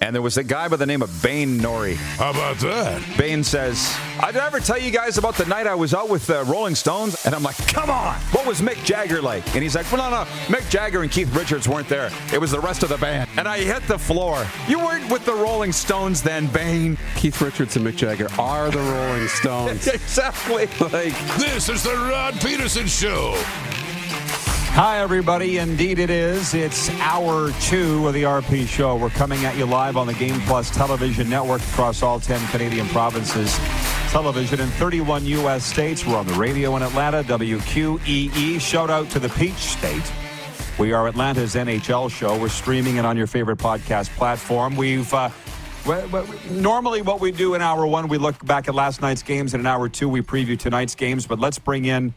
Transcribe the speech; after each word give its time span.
and 0.00 0.14
there 0.14 0.22
was 0.22 0.36
a 0.36 0.44
guy 0.44 0.68
by 0.68 0.76
the 0.76 0.86
name 0.86 1.02
of 1.02 1.22
Bain 1.22 1.58
Nori. 1.58 1.96
How 1.96 2.30
about 2.30 2.58
that? 2.58 3.02
Bain 3.18 3.42
says, 3.42 3.94
I 4.20 4.30
did 4.32 4.40
I 4.40 4.46
ever 4.46 4.60
tell 4.60 4.78
you 4.78 4.90
guys 4.90 5.18
about 5.18 5.36
the 5.36 5.46
night 5.46 5.66
I 5.66 5.74
was 5.74 5.94
out 5.94 6.08
with 6.08 6.26
the 6.26 6.44
Rolling 6.44 6.74
Stones? 6.74 7.24
And 7.26 7.34
I'm 7.34 7.42
like, 7.42 7.56
come 7.68 7.90
on, 7.90 8.14
what 8.32 8.46
was 8.46 8.60
Mick 8.60 8.82
Jagger 8.84 9.20
like? 9.22 9.44
And 9.54 9.62
he's 9.62 9.74
like, 9.74 9.90
well, 9.90 10.10
no, 10.10 10.24
no, 10.24 10.30
Mick 10.54 10.68
Jagger 10.70 11.02
and 11.02 11.10
Keith 11.10 11.34
Richards 11.34 11.68
weren't 11.68 11.88
there. 11.88 12.10
It 12.32 12.40
was 12.40 12.50
the 12.50 12.60
rest 12.60 12.82
of 12.82 12.88
the 12.88 12.98
band. 12.98 13.28
And 13.36 13.48
I 13.48 13.58
hit 13.58 13.82
the 13.88 13.98
floor. 13.98 14.46
You 14.68 14.78
weren't 14.78 15.10
with 15.10 15.24
the 15.24 15.34
Rolling 15.34 15.72
Stones 15.72 16.22
then, 16.22 16.46
Bain. 16.48 16.96
Keith 17.16 17.40
Richards 17.40 17.76
and 17.76 17.86
Mick 17.86 17.96
Jagger 17.96 18.28
are 18.38 18.70
the 18.70 18.78
Rolling 18.78 19.28
Stones. 19.40 19.86
exactly. 19.86 20.66
like, 20.80 21.14
This 21.38 21.68
is 21.68 21.82
the 21.82 21.94
Rod 21.94 22.34
Peterson 22.40 22.86
Show. 22.86 23.34
Hi, 24.28 24.98
everybody. 24.98 25.56
Indeed, 25.56 25.98
it 25.98 26.10
is. 26.10 26.52
It's 26.52 26.90
hour 27.00 27.50
two 27.62 28.06
of 28.06 28.12
the 28.12 28.24
RP 28.24 28.68
show. 28.68 28.94
We're 28.94 29.08
coming 29.08 29.46
at 29.46 29.56
you 29.56 29.64
live 29.64 29.96
on 29.96 30.06
the 30.06 30.12
Game 30.12 30.38
Plus 30.42 30.68
television 30.68 31.30
network 31.30 31.62
across 31.62 32.02
all 32.02 32.20
10 32.20 32.46
Canadian 32.48 32.86
provinces. 32.88 33.58
Television 34.10 34.60
in 34.60 34.68
31 34.68 35.24
U.S. 35.24 35.64
states. 35.64 36.06
We're 36.06 36.18
on 36.18 36.26
the 36.26 36.34
radio 36.34 36.76
in 36.76 36.82
Atlanta, 36.82 37.22
WQEE. 37.24 38.60
Shout 38.60 38.90
out 38.90 39.08
to 39.10 39.18
the 39.18 39.30
Peach 39.30 39.54
State. 39.54 40.12
We 40.78 40.92
are 40.92 41.08
Atlanta's 41.08 41.54
NHL 41.54 42.10
show. 42.10 42.38
We're 42.38 42.50
streaming 42.50 42.96
it 42.96 43.06
on 43.06 43.16
your 43.16 43.26
favorite 43.26 43.58
podcast 43.58 44.10
platform. 44.10 44.76
We've. 44.76 45.12
Uh, 45.14 45.30
normally, 46.50 47.00
what 47.00 47.20
we 47.20 47.32
do 47.32 47.54
in 47.54 47.62
hour 47.62 47.86
one, 47.86 48.08
we 48.08 48.18
look 48.18 48.44
back 48.44 48.68
at 48.68 48.74
last 48.74 49.00
night's 49.00 49.22
games, 49.22 49.54
and 49.54 49.62
in 49.62 49.66
hour 49.66 49.88
two, 49.88 50.06
we 50.06 50.20
preview 50.20 50.58
tonight's 50.58 50.94
games. 50.94 51.26
But 51.26 51.38
let's 51.40 51.58
bring 51.58 51.86
in, 51.86 52.12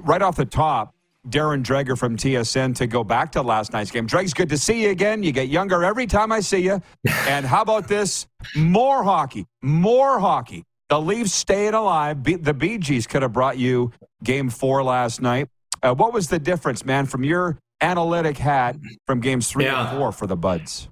right 0.00 0.22
off 0.22 0.34
the 0.34 0.44
top, 0.44 0.92
Darren 1.28 1.62
Dreger 1.62 1.98
from 1.98 2.16
TSN 2.16 2.74
to 2.76 2.86
go 2.86 3.02
back 3.04 3.32
to 3.32 3.42
last 3.42 3.72
night's 3.72 3.90
game. 3.90 4.06
Dreg's 4.06 4.32
good 4.32 4.48
to 4.50 4.56
see 4.58 4.84
you 4.84 4.90
again. 4.90 5.22
You 5.22 5.32
get 5.32 5.48
younger 5.48 5.84
every 5.84 6.06
time 6.06 6.32
I 6.32 6.40
see 6.40 6.58
you. 6.60 6.80
And 7.28 7.44
how 7.44 7.62
about 7.62 7.88
this? 7.88 8.26
More 8.56 9.02
hockey. 9.02 9.44
More 9.62 10.18
hockey. 10.18 10.64
The 10.88 10.98
Leafs 11.00 11.32
staying 11.32 11.74
alive. 11.74 12.22
Be- 12.22 12.36
the 12.36 12.54
Bee 12.54 12.78
Gees 12.78 13.06
could 13.06 13.20
have 13.22 13.32
brought 13.32 13.58
you 13.58 13.92
game 14.24 14.48
four 14.48 14.82
last 14.82 15.20
night. 15.20 15.48
Uh, 15.82 15.94
what 15.94 16.12
was 16.14 16.28
the 16.28 16.38
difference, 16.38 16.84
man, 16.86 17.04
from 17.04 17.22
your 17.24 17.58
analytic 17.82 18.38
hat 18.38 18.76
from 19.06 19.20
games 19.20 19.50
three 19.50 19.64
Yeah. 19.66 19.90
and 19.90 19.98
four 19.98 20.12
for 20.12 20.26
the 20.26 20.36
Buds? 20.36 20.88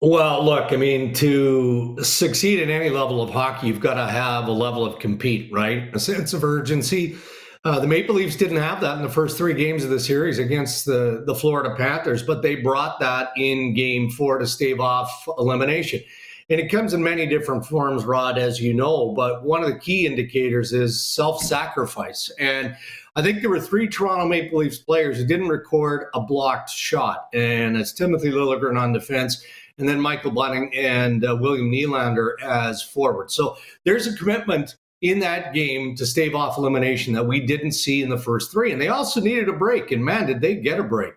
Well, 0.00 0.42
look, 0.44 0.72
I 0.72 0.76
mean, 0.76 1.12
to 1.14 1.98
succeed 2.02 2.60
at 2.60 2.70
any 2.70 2.88
level 2.88 3.20
of 3.20 3.28
hockey, 3.30 3.66
you've 3.66 3.80
got 3.80 3.94
to 3.94 4.06
have 4.10 4.46
a 4.46 4.52
level 4.52 4.86
of 4.86 4.98
compete, 4.98 5.50
right? 5.52 5.94
A 5.94 5.98
sense 5.98 6.32
of 6.32 6.42
urgency. 6.44 7.16
Uh, 7.62 7.78
the 7.78 7.86
Maple 7.86 8.14
Leafs 8.14 8.36
didn't 8.36 8.56
have 8.56 8.80
that 8.80 8.96
in 8.96 9.02
the 9.02 9.08
first 9.10 9.36
three 9.36 9.52
games 9.52 9.84
of 9.84 9.90
the 9.90 10.00
series 10.00 10.38
against 10.38 10.86
the, 10.86 11.24
the 11.26 11.34
Florida 11.34 11.74
Panthers, 11.76 12.22
but 12.22 12.40
they 12.40 12.56
brought 12.56 12.98
that 13.00 13.32
in 13.36 13.74
game 13.74 14.08
four 14.10 14.38
to 14.38 14.46
stave 14.46 14.80
off 14.80 15.28
elimination. 15.36 16.00
And 16.48 16.58
it 16.58 16.68
comes 16.68 16.94
in 16.94 17.02
many 17.02 17.26
different 17.26 17.66
forms, 17.66 18.04
Rod, 18.04 18.38
as 18.38 18.60
you 18.60 18.72
know. 18.72 19.12
But 19.12 19.44
one 19.44 19.62
of 19.62 19.68
the 19.68 19.78
key 19.78 20.06
indicators 20.06 20.72
is 20.72 21.04
self 21.04 21.42
sacrifice. 21.42 22.30
And 22.38 22.74
I 23.14 23.22
think 23.22 23.40
there 23.40 23.50
were 23.50 23.60
three 23.60 23.88
Toronto 23.88 24.26
Maple 24.26 24.60
Leafs 24.60 24.78
players 24.78 25.18
who 25.18 25.26
didn't 25.26 25.48
record 25.48 26.06
a 26.14 26.20
blocked 26.20 26.70
shot. 26.70 27.28
And 27.34 27.76
it's 27.76 27.92
Timothy 27.92 28.30
Liljegren 28.30 28.80
on 28.80 28.94
defense, 28.94 29.44
and 29.76 29.86
then 29.86 30.00
Michael 30.00 30.30
Bunting 30.30 30.72
and 30.74 31.24
uh, 31.26 31.36
William 31.38 31.70
Nylander 31.70 32.40
as 32.42 32.82
forward. 32.82 33.30
So 33.30 33.58
there's 33.84 34.06
a 34.06 34.16
commitment 34.16 34.76
in 35.02 35.18
that 35.20 35.54
game 35.54 35.94
to 35.96 36.04
stave 36.04 36.34
off 36.34 36.58
elimination 36.58 37.14
that 37.14 37.26
we 37.26 37.40
didn't 37.40 37.72
see 37.72 38.02
in 38.02 38.08
the 38.08 38.18
first 38.18 38.52
three. 38.52 38.72
And 38.72 38.80
they 38.80 38.88
also 38.88 39.20
needed 39.20 39.48
a 39.48 39.52
break. 39.52 39.92
And 39.92 40.04
man, 40.04 40.26
did 40.26 40.40
they 40.40 40.56
get 40.56 40.78
a 40.78 40.84
break. 40.84 41.14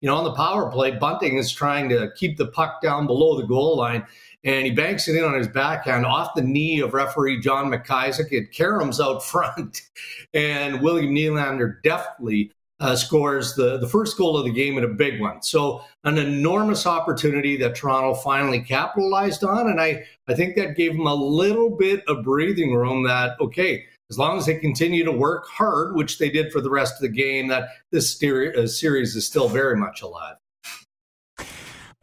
You 0.00 0.10
know, 0.10 0.16
on 0.16 0.24
the 0.24 0.34
power 0.34 0.70
play, 0.70 0.92
Bunting 0.92 1.38
is 1.38 1.50
trying 1.50 1.88
to 1.88 2.10
keep 2.16 2.36
the 2.36 2.48
puck 2.48 2.82
down 2.82 3.06
below 3.06 3.40
the 3.40 3.46
goal 3.46 3.76
line. 3.76 4.06
And 4.44 4.66
he 4.66 4.72
banks 4.72 5.08
it 5.08 5.16
in 5.16 5.24
on 5.24 5.32
his 5.32 5.48
backhand 5.48 6.04
off 6.04 6.34
the 6.34 6.42
knee 6.42 6.80
of 6.80 6.92
referee 6.92 7.40
John 7.40 7.70
McIsaac. 7.70 8.30
It 8.30 8.52
Karam's 8.52 9.00
out 9.00 9.24
front. 9.24 9.80
And 10.34 10.82
William 10.82 11.14
Nylander 11.14 11.82
deftly 11.82 12.52
uh, 12.84 12.94
scores 12.94 13.54
the, 13.54 13.78
the 13.78 13.88
first 13.88 14.18
goal 14.18 14.36
of 14.36 14.44
the 14.44 14.52
game 14.52 14.76
and 14.76 14.84
a 14.84 14.88
big 14.88 15.18
one. 15.18 15.42
So 15.42 15.82
an 16.04 16.18
enormous 16.18 16.86
opportunity 16.86 17.56
that 17.56 17.74
Toronto 17.74 18.12
finally 18.12 18.60
capitalized 18.60 19.42
on. 19.42 19.70
And 19.70 19.80
I, 19.80 20.04
I 20.28 20.34
think 20.34 20.54
that 20.56 20.76
gave 20.76 20.92
them 20.92 21.06
a 21.06 21.14
little 21.14 21.70
bit 21.70 22.04
of 22.08 22.22
breathing 22.22 22.74
room 22.74 23.02
that, 23.04 23.40
okay, 23.40 23.84
as 24.10 24.18
long 24.18 24.36
as 24.36 24.44
they 24.44 24.58
continue 24.58 25.02
to 25.02 25.10
work 25.10 25.46
hard, 25.48 25.96
which 25.96 26.18
they 26.18 26.28
did 26.28 26.52
for 26.52 26.60
the 26.60 26.68
rest 26.68 26.96
of 26.96 27.00
the 27.00 27.08
game, 27.08 27.48
that 27.48 27.68
this 27.90 28.22
uh, 28.22 28.66
series 28.66 29.16
is 29.16 29.26
still 29.26 29.48
very 29.48 29.76
much 29.76 30.02
alive. 30.02 30.36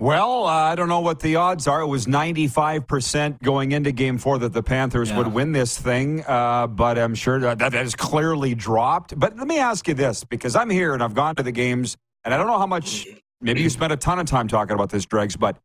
Well, 0.02 0.46
uh, 0.46 0.50
I 0.50 0.74
don't 0.74 0.90
know 0.90 1.02
what 1.02 1.20
the 1.20 1.36
odds 1.36 1.68
are. 1.68 1.82
It 1.82 1.86
was 1.86 2.08
95% 2.08 3.40
going 3.44 3.72
into 3.72 3.92
game 3.92 4.18
four 4.18 4.40
that 4.40 4.52
the 4.52 4.64
Panthers 4.64 5.12
Yeah. 5.12 5.18
would 5.20 5.28
win 5.28 5.52
this 5.52 5.78
thing, 5.78 6.24
uh, 6.28 6.66
but 6.66 6.98
I'm 6.98 7.14
sure 7.14 7.40
that 7.42 7.60
that 7.60 7.74
has 7.74 7.94
clearly 7.94 8.56
dropped. 8.56 9.20
But 9.20 9.38
let 9.38 9.46
me 9.46 9.60
ask 9.60 9.88
you 9.88 9.94
this 9.94 10.24
because 10.24 10.56
I'm 10.56 10.72
here 10.72 10.96
and 10.96 11.04
I've 11.04 11.14
gone 11.14 11.36
to 11.36 11.44
the 11.44 11.52
games, 11.52 11.98
and 12.26 12.34
I 12.34 12.38
don't 12.38 12.48
know 12.48 12.58
how 12.58 12.66
much, 12.66 13.06
maybe 13.42 13.62
you 13.62 13.70
spent 13.70 13.94
a 13.94 13.96
ton 13.96 14.18
of 14.18 14.26
time 14.26 14.48
talking 14.48 14.74
about 14.74 14.90
this, 14.90 15.06
Dregs, 15.06 15.36
but 15.36 15.58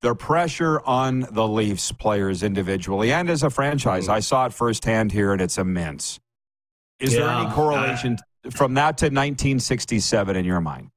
the 0.00 0.16
pressure 0.16 0.80
on 0.84 1.28
the 1.30 1.46
Leafs 1.46 1.92
players 1.92 2.42
individually 2.42 3.12
and 3.12 3.30
as 3.30 3.44
a 3.44 3.48
franchise, 3.48 4.08
I 4.08 4.18
saw 4.18 4.46
it 4.46 4.52
firsthand 4.52 5.12
here, 5.12 5.30
and 5.32 5.40
it's 5.40 5.56
immense. 5.56 6.18
Is 6.98 7.12
there 7.14 7.28
any 7.28 7.48
correlation 7.52 8.18
from 8.50 8.74
that 8.74 8.98
to 8.98 9.04
1967 9.04 10.34
in 10.34 10.44
your 10.44 10.60
mind? 10.60 10.90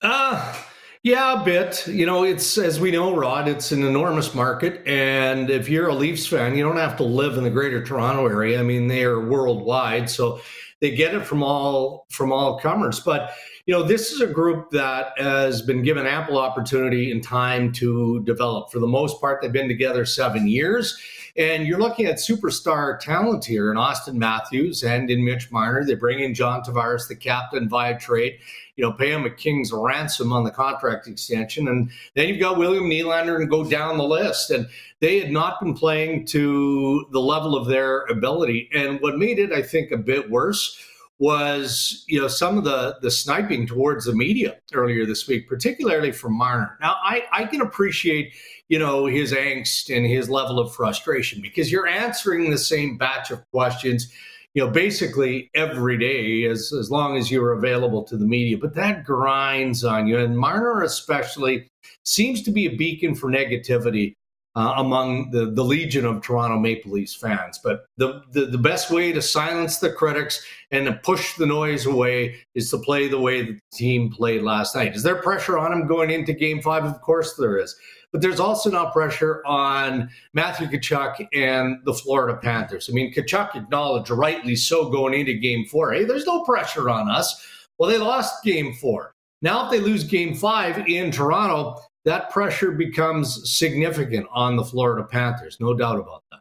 Uh, 0.00 0.54
yeah, 1.02 1.40
a 1.40 1.44
bit. 1.44 1.86
You 1.88 2.06
know, 2.06 2.22
it's 2.22 2.56
as 2.58 2.78
we 2.78 2.92
know, 2.92 3.16
Rod, 3.16 3.48
it's 3.48 3.72
an 3.72 3.82
enormous 3.82 4.34
market. 4.34 4.86
And 4.86 5.50
if 5.50 5.68
you're 5.68 5.88
a 5.88 5.94
Leafs 5.94 6.26
fan, 6.26 6.56
you 6.56 6.62
don't 6.62 6.76
have 6.76 6.96
to 6.98 7.02
live 7.02 7.36
in 7.36 7.44
the 7.44 7.50
greater 7.50 7.82
Toronto 7.84 8.26
area. 8.26 8.60
I 8.60 8.62
mean, 8.62 8.86
they 8.86 9.02
are 9.02 9.20
worldwide. 9.20 10.08
So 10.08 10.40
they 10.80 10.90
get 10.94 11.14
it 11.14 11.26
from 11.26 11.42
all 11.42 12.06
from 12.10 12.32
all 12.32 12.58
comers. 12.58 13.00
But 13.00 13.32
you 13.66 13.74
know, 13.74 13.82
this 13.84 14.10
is 14.10 14.20
a 14.20 14.26
group 14.26 14.70
that 14.70 15.12
has 15.16 15.62
been 15.62 15.82
given 15.82 16.06
ample 16.06 16.38
opportunity 16.38 17.12
and 17.12 17.22
time 17.22 17.72
to 17.74 18.22
develop. 18.24 18.72
For 18.72 18.80
the 18.80 18.88
most 18.88 19.20
part, 19.20 19.40
they've 19.40 19.52
been 19.52 19.68
together 19.68 20.04
seven 20.04 20.48
years. 20.48 21.00
And 21.36 21.66
you're 21.66 21.78
looking 21.78 22.06
at 22.06 22.16
superstar 22.16 22.98
talent 22.98 23.44
here 23.44 23.70
in 23.70 23.78
Auston 23.78 24.14
Matthews 24.14 24.82
and 24.82 25.08
in 25.08 25.24
Mitch 25.24 25.50
Marner. 25.50 25.84
They 25.84 25.94
bring 25.94 26.20
in 26.20 26.34
John 26.34 26.62
Tavares, 26.62 27.08
the 27.08 27.16
captain, 27.16 27.68
via 27.68 27.98
trade. 27.98 28.38
You 28.76 28.84
know, 28.84 28.92
pay 28.92 29.12
him 29.12 29.24
a 29.24 29.30
king's 29.30 29.72
ransom 29.72 30.32
on 30.32 30.44
the 30.44 30.50
contract 30.50 31.06
extension. 31.06 31.68
And 31.68 31.90
then 32.14 32.28
you've 32.28 32.40
got 32.40 32.58
William 32.58 32.84
Nylander 32.84 33.36
and 33.36 33.50
go 33.50 33.68
down 33.68 33.98
the 33.98 34.04
list. 34.04 34.50
And 34.50 34.66
they 35.00 35.20
had 35.20 35.30
not 35.30 35.60
been 35.60 35.74
playing 35.74 36.26
to 36.28 37.06
the 37.12 37.20
level 37.20 37.54
of 37.54 37.66
their 37.66 38.04
ability. 38.06 38.70
And 38.72 39.00
what 39.00 39.18
made 39.18 39.38
it, 39.38 39.52
I 39.52 39.62
think, 39.62 39.90
a 39.90 39.98
bit 39.98 40.30
worse 40.30 40.78
was 41.22 42.04
you 42.08 42.20
know 42.20 42.26
some 42.26 42.58
of 42.58 42.64
the 42.64 42.96
the 43.00 43.10
sniping 43.10 43.64
towards 43.64 44.06
the 44.06 44.12
media 44.12 44.56
earlier 44.74 45.06
this 45.06 45.28
week, 45.28 45.48
particularly 45.48 46.10
from 46.10 46.36
Marner. 46.36 46.76
Now 46.80 46.96
I, 47.00 47.22
I 47.30 47.44
can 47.44 47.60
appreciate 47.60 48.34
you 48.68 48.78
know 48.78 49.06
his 49.06 49.32
angst 49.32 49.94
and 49.94 50.04
his 50.04 50.28
level 50.28 50.58
of 50.58 50.74
frustration 50.74 51.40
because 51.40 51.70
you're 51.70 51.86
answering 51.86 52.50
the 52.50 52.58
same 52.58 52.98
batch 52.98 53.30
of 53.30 53.48
questions 53.52 54.12
you 54.54 54.64
know 54.64 54.70
basically 54.70 55.50
every 55.54 55.98
day 55.98 56.44
as 56.44 56.72
as 56.78 56.90
long 56.90 57.16
as 57.16 57.30
you're 57.30 57.52
available 57.52 58.02
to 58.04 58.16
the 58.16 58.26
media 58.26 58.56
but 58.58 58.74
that 58.74 59.04
grinds 59.04 59.84
on 59.84 60.06
you. 60.06 60.18
And 60.18 60.38
marner 60.38 60.82
especially 60.82 61.68
seems 62.04 62.42
to 62.42 62.50
be 62.50 62.66
a 62.66 62.76
beacon 62.76 63.14
for 63.14 63.30
negativity 63.30 64.14
uh, 64.54 64.74
among 64.76 65.30
the, 65.30 65.46
the 65.46 65.64
legion 65.64 66.04
of 66.04 66.22
Toronto 66.22 66.58
Maple 66.58 66.92
Leafs 66.92 67.14
fans. 67.14 67.58
But 67.62 67.86
the, 67.96 68.22
the, 68.32 68.46
the 68.46 68.58
best 68.58 68.90
way 68.90 69.12
to 69.12 69.22
silence 69.22 69.78
the 69.78 69.90
critics 69.90 70.44
and 70.70 70.86
to 70.86 70.92
push 70.92 71.36
the 71.36 71.46
noise 71.46 71.86
away 71.86 72.36
is 72.54 72.70
to 72.70 72.78
play 72.78 73.08
the 73.08 73.18
way 73.18 73.42
the 73.42 73.58
team 73.72 74.10
played 74.10 74.42
last 74.42 74.74
night. 74.74 74.94
Is 74.94 75.02
there 75.02 75.16
pressure 75.16 75.58
on 75.58 75.72
him 75.72 75.86
going 75.86 76.10
into 76.10 76.32
game 76.32 76.60
five? 76.60 76.84
Of 76.84 77.00
course 77.00 77.34
there 77.36 77.56
is. 77.56 77.74
But 78.12 78.20
there's 78.20 78.40
also 78.40 78.70
not 78.70 78.92
pressure 78.92 79.42
on 79.46 80.10
Matthew 80.34 80.66
Tkachuk 80.66 81.26
and 81.32 81.78
the 81.84 81.94
Florida 81.94 82.38
Panthers. 82.38 82.90
I 82.90 82.92
mean, 82.92 83.12
Tkachuk 83.12 83.56
acknowledged 83.56 84.10
rightly 84.10 84.54
so 84.54 84.90
going 84.90 85.14
into 85.14 85.32
game 85.32 85.64
four. 85.64 85.94
Hey, 85.94 86.04
there's 86.04 86.26
no 86.26 86.44
pressure 86.44 86.90
on 86.90 87.10
us. 87.10 87.42
Well, 87.78 87.88
they 87.88 87.96
lost 87.96 88.44
game 88.44 88.74
four. 88.74 89.14
Now, 89.40 89.64
if 89.64 89.70
they 89.70 89.80
lose 89.80 90.04
game 90.04 90.34
five 90.34 90.86
in 90.86 91.10
Toronto, 91.10 91.80
that 92.04 92.30
pressure 92.30 92.72
becomes 92.72 93.50
significant 93.50 94.26
on 94.32 94.56
the 94.56 94.64
Florida 94.64 95.06
Panthers. 95.06 95.58
No 95.60 95.74
doubt 95.74 95.98
about 95.98 96.22
that. 96.30 96.40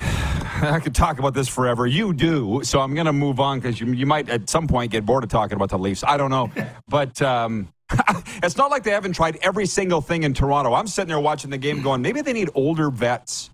I 0.72 0.80
could 0.80 0.94
talk 0.94 1.18
about 1.18 1.34
this 1.34 1.48
forever. 1.48 1.86
You 1.86 2.12
do, 2.12 2.60
so 2.62 2.80
I'm 2.80 2.94
going 2.94 3.06
to 3.06 3.12
move 3.12 3.40
on 3.40 3.58
because 3.58 3.80
you, 3.80 3.88
you 3.92 4.06
might 4.06 4.28
at 4.28 4.48
some 4.48 4.68
point 4.68 4.92
get 4.92 5.04
bored 5.04 5.24
of 5.24 5.30
talking 5.30 5.56
about 5.56 5.70
the 5.70 5.78
Leafs. 5.78 6.04
I 6.04 6.16
don't 6.16 6.30
know, 6.30 6.50
but 6.88 7.20
um, 7.22 7.68
it's 8.42 8.56
not 8.56 8.70
like 8.70 8.84
they 8.84 8.92
haven't 8.92 9.14
tried 9.14 9.36
every 9.42 9.66
single 9.66 10.00
thing 10.00 10.22
in 10.22 10.32
Toronto. 10.32 10.72
I'm 10.74 10.86
sitting 10.86 11.08
there 11.08 11.20
watching 11.20 11.50
the 11.50 11.58
game, 11.58 11.82
going, 11.82 12.02
maybe 12.02 12.20
they 12.20 12.32
need 12.32 12.50
older 12.54 12.90
vets 12.90 13.50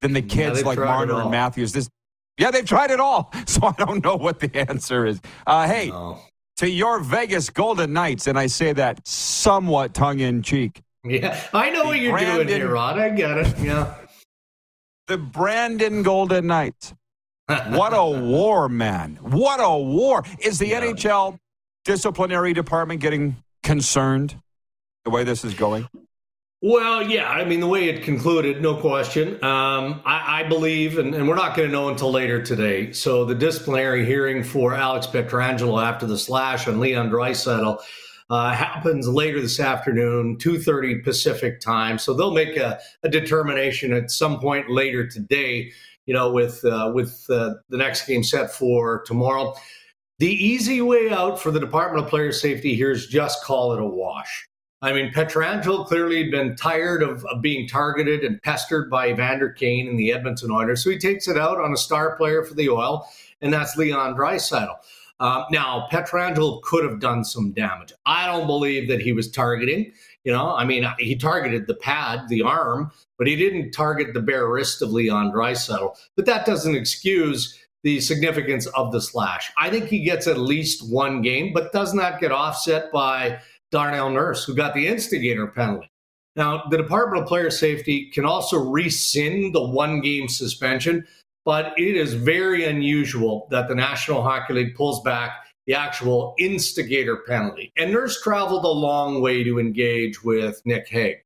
than 0.00 0.12
the 0.12 0.22
kids 0.22 0.60
yeah, 0.60 0.66
like 0.66 0.78
Marner 0.78 1.20
and 1.20 1.30
Matthews. 1.30 1.72
This, 1.72 1.88
yeah, 2.38 2.50
they've 2.50 2.64
tried 2.64 2.90
it 2.90 3.00
all, 3.00 3.32
so 3.46 3.66
I 3.66 3.72
don't 3.72 4.04
know 4.04 4.16
what 4.16 4.38
the 4.38 4.56
answer 4.56 5.06
is. 5.06 5.20
Uh, 5.46 5.66
hey, 5.66 5.88
no 5.88 6.20
to 6.56 6.70
your 6.70 7.00
Vegas 7.00 7.50
Golden 7.50 7.92
Knights, 7.92 8.26
and 8.26 8.38
I 8.38 8.46
say 8.46 8.72
that 8.72 9.06
somewhat 9.06 9.94
tongue 9.94 10.20
in 10.20 10.42
cheek. 10.42 10.82
Yeah, 11.04 11.40
I 11.52 11.70
know 11.70 11.82
the 11.82 11.88
what 11.88 12.00
you're 12.00 12.12
Brandon, 12.12 12.46
doing 12.46 12.60
here, 12.60 12.72
Rod. 12.72 12.98
I 12.98 13.10
get 13.10 13.36
it. 13.38 13.58
Yeah. 13.58 13.94
The 15.08 15.18
Brandon 15.18 16.02
Golden 16.02 16.48
Knights. 16.48 16.92
what 17.46 17.92
a 17.92 18.04
war, 18.04 18.68
man. 18.68 19.20
What 19.22 19.60
a 19.60 19.78
war. 19.78 20.24
Is 20.40 20.58
the 20.58 20.66
yeah. 20.66 20.80
NHL 20.80 21.38
disciplinary 21.84 22.52
department 22.52 23.00
getting 23.00 23.36
concerned 23.62 24.34
the 25.04 25.10
way 25.10 25.22
this 25.22 25.44
is 25.44 25.54
going? 25.54 25.88
Well, 26.68 27.08
yeah, 27.08 27.30
I 27.30 27.44
mean, 27.44 27.60
the 27.60 27.68
way 27.68 27.88
it 27.88 28.02
concluded, 28.02 28.60
no 28.60 28.74
question. 28.74 29.34
Um, 29.34 30.02
I, 30.04 30.40
I, 30.40 30.48
believe, 30.48 30.98
and, 30.98 31.14
and 31.14 31.28
we're 31.28 31.36
not 31.36 31.56
going 31.56 31.68
to 31.68 31.72
know 31.72 31.90
until 31.90 32.10
later 32.10 32.42
today. 32.42 32.90
So 32.90 33.24
the 33.24 33.36
disciplinary 33.36 34.04
hearing 34.04 34.42
for 34.42 34.74
Alex 34.74 35.06
Pietrangelo 35.06 35.80
after 35.80 36.06
the 36.06 36.18
slash 36.18 36.66
on 36.66 36.80
Leon 36.80 37.08
Draisaitl 37.08 37.78
uh, 38.30 38.52
happens 38.52 39.06
later 39.06 39.40
this 39.40 39.60
afternoon, 39.60 40.38
2.30 40.38 41.04
Pacific 41.04 41.60
time. 41.60 42.00
So 42.00 42.14
they'll 42.14 42.34
make 42.34 42.56
a, 42.56 42.80
a 43.04 43.08
determination 43.08 43.92
at 43.92 44.10
some 44.10 44.40
point 44.40 44.68
later 44.68 45.06
today, 45.06 45.70
you 46.06 46.14
know, 46.14 46.32
with, 46.32 46.64
uh, 46.64 46.90
with 46.92 47.24
uh, 47.30 47.54
the 47.68 47.76
next 47.76 48.08
game 48.08 48.24
set 48.24 48.50
for 48.50 49.04
tomorrow. 49.06 49.54
The 50.18 50.32
easy 50.32 50.82
way 50.82 51.10
out 51.10 51.40
for 51.40 51.52
the 51.52 51.60
Department 51.60 52.02
of 52.02 52.10
Player 52.10 52.32
Safety 52.32 52.74
here 52.74 52.90
is 52.90 53.06
just 53.06 53.44
call 53.44 53.72
it 53.72 53.80
a 53.80 53.86
wash. 53.86 54.48
I 54.82 54.92
mean, 54.92 55.10
Pietrangelo 55.12 55.86
clearly 55.86 56.22
had 56.22 56.30
been 56.30 56.54
tired 56.54 57.02
of, 57.02 57.24
of, 57.26 57.40
being 57.40 57.66
targeted 57.66 58.24
and 58.24 58.42
pestered 58.42 58.90
by 58.90 59.08
Evander 59.08 59.48
Kane 59.48 59.88
and 59.88 59.98
the 59.98 60.12
Edmonton 60.12 60.50
Oilers, 60.50 60.84
so 60.84 60.90
he 60.90 60.98
takes 60.98 61.28
it 61.28 61.38
out 61.38 61.58
on 61.58 61.72
a 61.72 61.76
star 61.78 62.14
player 62.16 62.44
for 62.44 62.54
the 62.54 62.68
Oil, 62.68 63.08
and 63.40 63.52
that's 63.52 63.76
Leon 63.76 64.16
Draisaitl. 64.16 64.76
Um, 65.18 65.44
now, 65.50 65.88
Pietrangelo 65.90 66.60
could 66.62 66.84
have 66.84 67.00
done 67.00 67.24
some 67.24 67.52
damage. 67.52 67.92
I 68.04 68.26
don't 68.26 68.46
believe 68.46 68.86
that 68.88 69.00
he 69.00 69.12
was 69.12 69.30
targeting. 69.30 69.92
You 70.24 70.32
know, 70.32 70.54
I 70.54 70.64
mean, 70.64 70.86
he 70.98 71.16
targeted 71.16 71.66
the 71.66 71.76
pad, 71.76 72.28
the 72.28 72.42
arm, 72.42 72.90
but 73.16 73.26
he 73.26 73.36
didn't 73.36 73.70
target 73.70 74.12
the 74.12 74.20
bare 74.20 74.48
wrist 74.48 74.82
of 74.82 74.90
Leon 74.90 75.32
Draisaitl. 75.32 75.96
But 76.16 76.26
that 76.26 76.44
doesn't 76.44 76.74
excuse 76.74 77.58
the 77.82 78.00
significance 78.00 78.66
of 78.66 78.92
the 78.92 79.00
slash. 79.00 79.50
I 79.56 79.70
think 79.70 79.86
he 79.86 80.00
gets 80.00 80.26
at 80.26 80.38
least 80.38 80.90
one 80.90 81.22
game, 81.22 81.52
but 81.54 81.72
does 81.72 81.94
not 81.94 82.20
get 82.20 82.32
offset 82.32 82.90
by 82.92 83.38
Darnell 83.70 84.10
Nurse, 84.10 84.44
who 84.44 84.54
got 84.54 84.74
the 84.74 84.86
instigator 84.86 85.46
penalty. 85.46 85.90
Now, 86.36 86.64
the 86.70 86.76
Department 86.76 87.22
of 87.22 87.28
Player 87.28 87.50
Safety 87.50 88.10
can 88.10 88.24
also 88.24 88.58
rescind 88.58 89.54
the 89.54 89.62
one 89.62 90.00
game 90.00 90.28
suspension, 90.28 91.06
but 91.44 91.72
it 91.78 91.96
is 91.96 92.12
very 92.12 92.64
unusual 92.64 93.48
that 93.50 93.68
the 93.68 93.74
National 93.74 94.22
Hockey 94.22 94.52
League 94.52 94.74
pulls 94.74 95.02
back 95.02 95.46
the 95.66 95.74
actual 95.74 96.34
instigator 96.38 97.16
penalty. 97.26 97.72
And 97.76 97.92
Nurse 97.92 98.20
traveled 98.22 98.64
a 98.64 98.68
long 98.68 99.20
way 99.20 99.42
to 99.44 99.58
engage 99.58 100.22
with 100.22 100.60
Nick 100.64 100.88
Hague. 100.88 101.18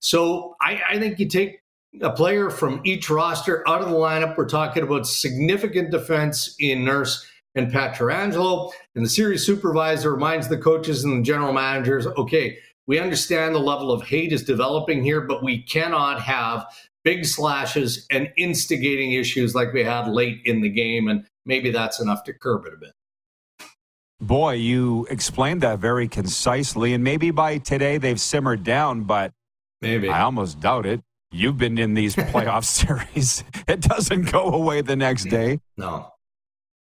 So 0.00 0.56
I, 0.60 0.80
I 0.88 0.98
think 0.98 1.18
you 1.18 1.28
take 1.28 1.60
a 2.00 2.10
player 2.10 2.50
from 2.50 2.80
each 2.84 3.08
roster 3.08 3.66
out 3.68 3.82
of 3.82 3.88
the 3.88 3.94
lineup. 3.94 4.36
We're 4.36 4.48
talking 4.48 4.82
about 4.82 5.06
significant 5.06 5.90
defense 5.90 6.56
in 6.58 6.84
Nurse 6.84 7.26
and 7.54 7.72
Pietrangelo. 7.72 8.72
And 8.94 9.04
the 9.04 9.10
series 9.10 9.44
supervisor 9.44 10.12
reminds 10.12 10.48
the 10.48 10.58
coaches 10.58 11.04
and 11.04 11.18
the 11.18 11.22
general 11.22 11.52
managers 11.52 12.06
okay, 12.06 12.58
we 12.86 12.98
understand 12.98 13.54
the 13.54 13.60
level 13.60 13.90
of 13.90 14.02
hate 14.02 14.32
is 14.32 14.42
developing 14.42 15.02
here, 15.02 15.22
but 15.22 15.42
we 15.42 15.62
cannot 15.62 16.20
have 16.20 16.66
big 17.02 17.24
slashes 17.24 18.06
and 18.10 18.30
instigating 18.36 19.12
issues 19.12 19.54
like 19.54 19.72
we 19.72 19.84
had 19.84 20.08
late 20.08 20.40
in 20.44 20.60
the 20.60 20.68
game. 20.68 21.08
And 21.08 21.26
maybe 21.46 21.70
that's 21.70 22.00
enough 22.00 22.24
to 22.24 22.32
curb 22.32 22.66
it 22.66 22.74
a 22.74 22.76
bit. 22.76 22.92
Boy, 24.20 24.54
you 24.54 25.06
explained 25.10 25.60
that 25.62 25.78
very 25.78 26.08
concisely. 26.08 26.94
And 26.94 27.04
maybe 27.04 27.30
by 27.30 27.58
today 27.58 27.98
they've 27.98 28.20
simmered 28.20 28.64
down, 28.64 29.04
but 29.04 29.32
maybe 29.80 30.08
I 30.08 30.22
almost 30.22 30.60
doubt 30.60 30.86
it. 30.86 31.02
You've 31.30 31.58
been 31.58 31.78
in 31.78 31.94
these 31.94 32.16
playoff 32.16 32.64
series. 33.14 33.44
It 33.66 33.80
doesn't 33.80 34.30
go 34.32 34.52
away 34.52 34.82
the 34.82 34.96
next 34.96 35.26
mm-hmm. 35.26 35.36
day. 35.36 35.60
No. 35.76 36.13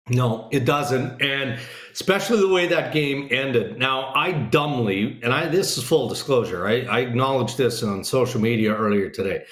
No, 0.10 0.48
it 0.52 0.66
doesn't. 0.66 1.22
And 1.22 1.60
especially 1.94 2.40
the 2.40 2.48
way 2.48 2.68
that 2.68 2.94
game 2.94 3.28
ended. 3.32 3.78
Now, 3.78 4.14
I 4.16 4.32
dumbly, 4.32 5.20
and 5.22 5.34
I 5.34 5.48
this 5.48 5.78
is 5.78 5.84
full 5.84 6.08
disclosure, 6.08 6.68
I, 6.68 6.82
I 6.84 7.00
acknowledged 7.00 7.58
this 7.58 7.84
on 7.84 8.04
social 8.04 8.42
media 8.42 8.76
earlier 8.76 9.10
today. 9.10 9.44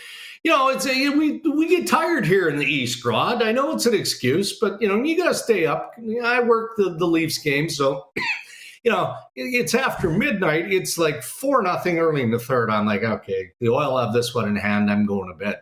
You 0.44 0.52
know, 0.52 0.70
it's 0.70 0.88
a, 0.88 1.10
we 1.10 1.40
we 1.40 1.68
get 1.68 1.88
tired 1.88 2.26
here 2.26 2.48
in 2.48 2.58
the 2.58 2.66
East, 2.66 3.04
Rod. 3.04 3.44
I 3.44 3.52
know 3.52 3.74
it's 3.74 3.86
an 3.86 3.94
excuse, 3.94 4.58
but 4.60 4.82
you 4.82 4.88
know, 4.88 5.04
you 5.04 5.18
got 5.18 5.30
to 5.30 5.34
stay 5.34 5.66
up. 5.66 5.92
I 6.24 6.40
work 6.42 6.72
the, 6.78 6.96
the 6.98 7.06
Leafs 7.06 7.38
game, 7.38 7.70
so 7.70 8.08
you 8.84 8.92
know, 8.92 9.16
it's 9.36 9.76
after 9.76 10.10
midnight. 10.10 10.72
It's 10.72 10.98
like 10.98 11.22
four 11.22 11.62
nothing 11.62 12.00
early 12.00 12.22
in 12.22 12.32
the 12.32 12.40
third. 12.40 12.70
I'm 12.70 12.86
like, 12.86 13.04
okay, 13.04 13.50
the 13.60 13.70
oil 13.70 13.98
have 13.98 14.14
this 14.14 14.34
one 14.34 14.48
in 14.48 14.56
hand. 14.56 14.90
I'm 14.90 15.06
going 15.06 15.28
to 15.28 15.36
bed. 15.36 15.58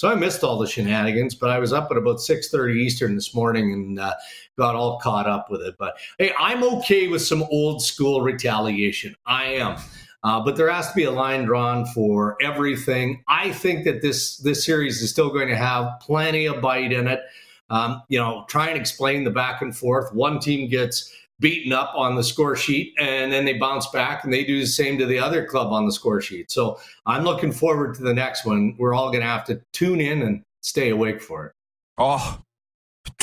So 0.00 0.08
I 0.08 0.14
missed 0.14 0.42
all 0.42 0.58
the 0.58 0.66
shenanigans, 0.66 1.34
but 1.34 1.50
I 1.50 1.58
was 1.58 1.74
up 1.74 1.90
at 1.90 1.98
about 1.98 2.20
6:30 2.20 2.74
Eastern 2.74 3.14
this 3.14 3.34
morning 3.34 3.74
and 3.74 3.98
uh, 3.98 4.14
got 4.56 4.74
all 4.74 4.98
caught 4.98 5.26
up 5.26 5.50
with 5.50 5.60
it. 5.60 5.74
But 5.78 5.98
hey, 6.18 6.32
I'm 6.38 6.64
okay 6.76 7.08
with 7.08 7.20
some 7.20 7.42
old 7.50 7.82
school 7.82 8.22
retaliation. 8.22 9.14
I 9.26 9.44
am. 9.56 9.76
Uh, 10.24 10.40
but 10.40 10.56
there 10.56 10.70
has 10.70 10.88
to 10.88 10.94
be 10.94 11.04
a 11.04 11.10
line 11.10 11.44
drawn 11.44 11.84
for 11.84 12.38
everything. 12.40 13.22
I 13.28 13.52
think 13.52 13.84
that 13.84 14.00
this 14.00 14.38
this 14.38 14.64
series 14.64 15.02
is 15.02 15.10
still 15.10 15.28
going 15.28 15.48
to 15.48 15.56
have 15.56 16.00
plenty 16.00 16.46
of 16.46 16.62
bite 16.62 16.94
in 16.94 17.06
it. 17.06 17.20
Um, 17.68 18.02
you 18.08 18.18
know, 18.18 18.46
try 18.48 18.68
and 18.68 18.78
explain 18.78 19.24
the 19.24 19.30
back 19.30 19.60
and 19.60 19.76
forth. 19.76 20.14
One 20.14 20.40
team 20.40 20.70
gets 20.70 21.14
beaten 21.40 21.72
up 21.72 21.92
on 21.96 22.14
the 22.14 22.22
score 22.22 22.54
sheet 22.54 22.94
and 22.98 23.32
then 23.32 23.44
they 23.44 23.54
bounce 23.54 23.88
back 23.88 24.24
and 24.24 24.32
they 24.32 24.44
do 24.44 24.60
the 24.60 24.66
same 24.66 24.98
to 24.98 25.06
the 25.06 25.18
other 25.18 25.44
club 25.44 25.72
on 25.72 25.86
the 25.86 25.92
score 25.92 26.20
sheet. 26.20 26.50
So 26.52 26.78
I'm 27.06 27.24
looking 27.24 27.50
forward 27.50 27.94
to 27.96 28.02
the 28.02 28.14
next 28.14 28.44
one. 28.44 28.76
We're 28.78 28.94
all 28.94 29.08
going 29.08 29.22
to 29.22 29.26
have 29.26 29.44
to 29.46 29.60
tune 29.72 30.00
in 30.00 30.22
and 30.22 30.44
stay 30.60 30.90
awake 30.90 31.20
for 31.20 31.46
it. 31.46 31.52
Oh, 31.98 32.40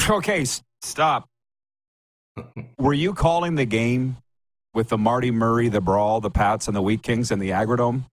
okay. 0.10 0.46
Stop. 0.82 1.30
Were 2.78 2.94
you 2.94 3.14
calling 3.14 3.56
the 3.56 3.66
game 3.66 4.18
with 4.74 4.90
the 4.90 4.98
Marty 4.98 5.32
Murray, 5.32 5.70
the 5.70 5.82
Brawl, 5.82 6.20
the 6.20 6.30
Pats, 6.30 6.68
and 6.68 6.76
the 6.76 6.82
Wheat 6.82 7.04
Kings 7.04 7.32
and 7.32 7.42
the 7.42 7.52
Agridome? 7.52 8.06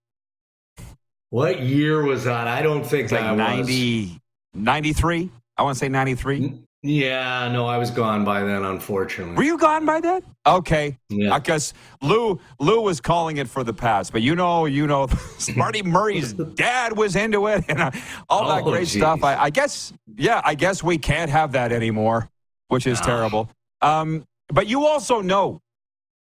What 1.30 1.61
year 1.61 2.02
was 2.02 2.25
that? 2.25 2.46
I 2.46 2.62
don't 2.62 2.84
think 2.84 3.08
that 3.11 3.37
like 3.37 3.37
90, 3.37 4.20
93. 4.54 5.30
I 5.56 5.62
want 5.62 5.75
to 5.75 5.78
say 5.78 5.88
93. 5.88 6.63
Yeah, 6.87 7.49
no, 7.50 7.64
I 7.64 7.79
was 7.79 7.91
gone 7.91 8.26
by 8.26 8.45
then, 8.45 8.62
unfortunately. 8.62 9.37
Were 9.37 9.43
you 9.43 9.57
gone 9.57 9.87
by 9.87 10.03
then? 10.03 10.21
Okay. 10.47 10.99
Yeah. 11.09 11.38
Because 11.38 11.73
Lou 12.03 12.38
Lou 12.61 12.83
was 12.83 13.00
calling 13.00 13.38
it 13.38 13.49
for 13.49 13.64
the 13.64 13.73
past, 13.73 14.12
but 14.12 14.21
you 14.21 14.37
know, 14.37 14.67
you 14.67 14.87
know, 14.87 15.09
Marty 15.57 15.83
Murray's 15.83 16.33
dad 16.55 16.95
was 16.95 17.17
into 17.17 17.47
it 17.47 17.64
and 17.71 17.81
uh, 17.81 17.91
all 18.29 18.49
that 18.49 18.64
oh, 18.64 18.71
great 18.71 18.87
geez. 18.88 18.99
stuff. 18.99 19.25
I, 19.25 19.45
I, 19.45 19.50
guess, 19.50 19.95
yeah, 20.14 20.43
I 20.45 20.55
guess 20.55 20.83
we 20.83 20.99
can't 20.99 21.31
have 21.31 21.53
that 21.53 21.73
anymore, 21.73 22.29
which 22.69 22.87
is 22.87 23.00
ah. 23.00 23.05
terrible. 23.05 23.50
Um, 23.81 24.26
but 24.49 24.67
you 24.67 24.85
also 24.85 25.23
know, 25.23 25.62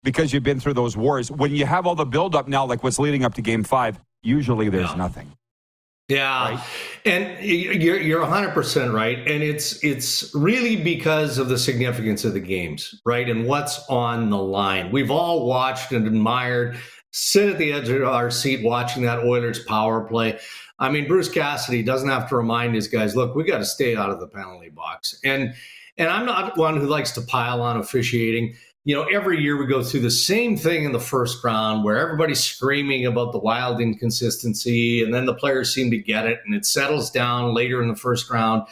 because 0.05 0.33
you've 0.33 0.45
been 0.45 0.61
through 0.61 0.75
those 0.75 0.97
wars, 0.97 1.33
when 1.33 1.51
you 1.51 1.67
have 1.67 1.85
all 1.85 1.97
the 1.97 2.07
buildup 2.07 2.47
now, 2.47 2.65
like 2.65 2.85
what's 2.85 3.01
leading 3.01 3.25
up 3.25 3.35
to 3.35 3.43
Game 3.43 3.65
Five, 3.65 3.99
usually 4.23 4.69
there's 4.69 4.91
yeah. 4.91 4.97
nothing. 4.97 5.33
Yeah, 6.09 6.51
right? 6.51 6.65
and 7.07 7.43
you're 7.43 7.99
you're 7.99 8.21
100 8.21 8.53
percent 8.53 8.93
right, 8.93 9.19
and 9.19 9.43
it's 9.43 9.83
it's 9.83 10.35
really 10.35 10.77
because 10.77 11.39
of 11.39 11.49
the 11.49 11.57
significance 11.57 12.27
of 12.27 12.35
the 12.35 12.41
games, 12.41 13.01
right, 13.07 13.29
and 13.29 13.47
what's 13.47 13.89
on 13.89 14.29
the 14.29 14.39
line. 14.39 14.93
We've 14.93 15.11
all 15.11 15.47
watched 15.47 15.93
and 15.93 16.07
admired 16.07 16.77
sit 17.13 17.49
at 17.49 17.59
the 17.59 17.73
edge 17.73 17.89
of 17.89 18.03
our 18.03 18.29
seat 18.29 18.65
watching 18.65 19.05
that 19.05 19.21
Oilers 19.21 19.61
power 19.61 20.03
play. 20.03 20.39
I 20.81 20.91
mean, 20.91 21.07
Bruce 21.07 21.29
Cassidy 21.29 21.83
doesn't 21.83 22.09
have 22.09 22.29
to 22.29 22.37
remind 22.37 22.75
his 22.75 22.89
guys, 22.89 23.15
look, 23.15 23.37
we 23.37 23.45
got 23.45 23.59
to 23.59 23.65
stay 23.65 23.95
out 23.95 24.11
of 24.11 24.19
the 24.19 24.27
penalty 24.27 24.71
box. 24.71 25.19
And 25.25 25.55
and 25.97 26.09
I'm 26.09 26.27
not 26.27 26.59
one 26.59 26.77
who 26.77 26.87
likes 26.87 27.13
to 27.13 27.23
pile 27.23 27.63
on 27.63 27.77
officiating. 27.77 28.57
You 28.87 28.95
know, 28.95 29.05
every 29.05 29.41
year 29.41 29.57
we 29.57 29.65
go 29.67 29.83
through 29.83 30.01
the 30.01 30.11
same 30.11 30.59
thing 30.59 30.85
in 30.85 30.93
the 30.93 31.01
first 31.01 31.43
round 31.43 31.85
where 31.85 31.97
everybody's 31.97 32.45
screaming 32.45 33.07
about 33.07 33.33
the 33.33 33.39
wild 33.39 33.81
inconsistency, 33.81 35.03
and 35.03 35.15
then 35.15 35.25
the 35.25 35.33
players 35.33 35.73
seem 35.73 35.91
to 35.91 35.97
get 35.97 36.27
it, 36.27 36.41
and 36.45 36.55
it 36.55 36.67
settles 36.67 37.11
down 37.11 37.55
later 37.55 37.83
in 37.83 37.89
the 37.89 37.97
first 37.97 38.29
round. 38.29 38.67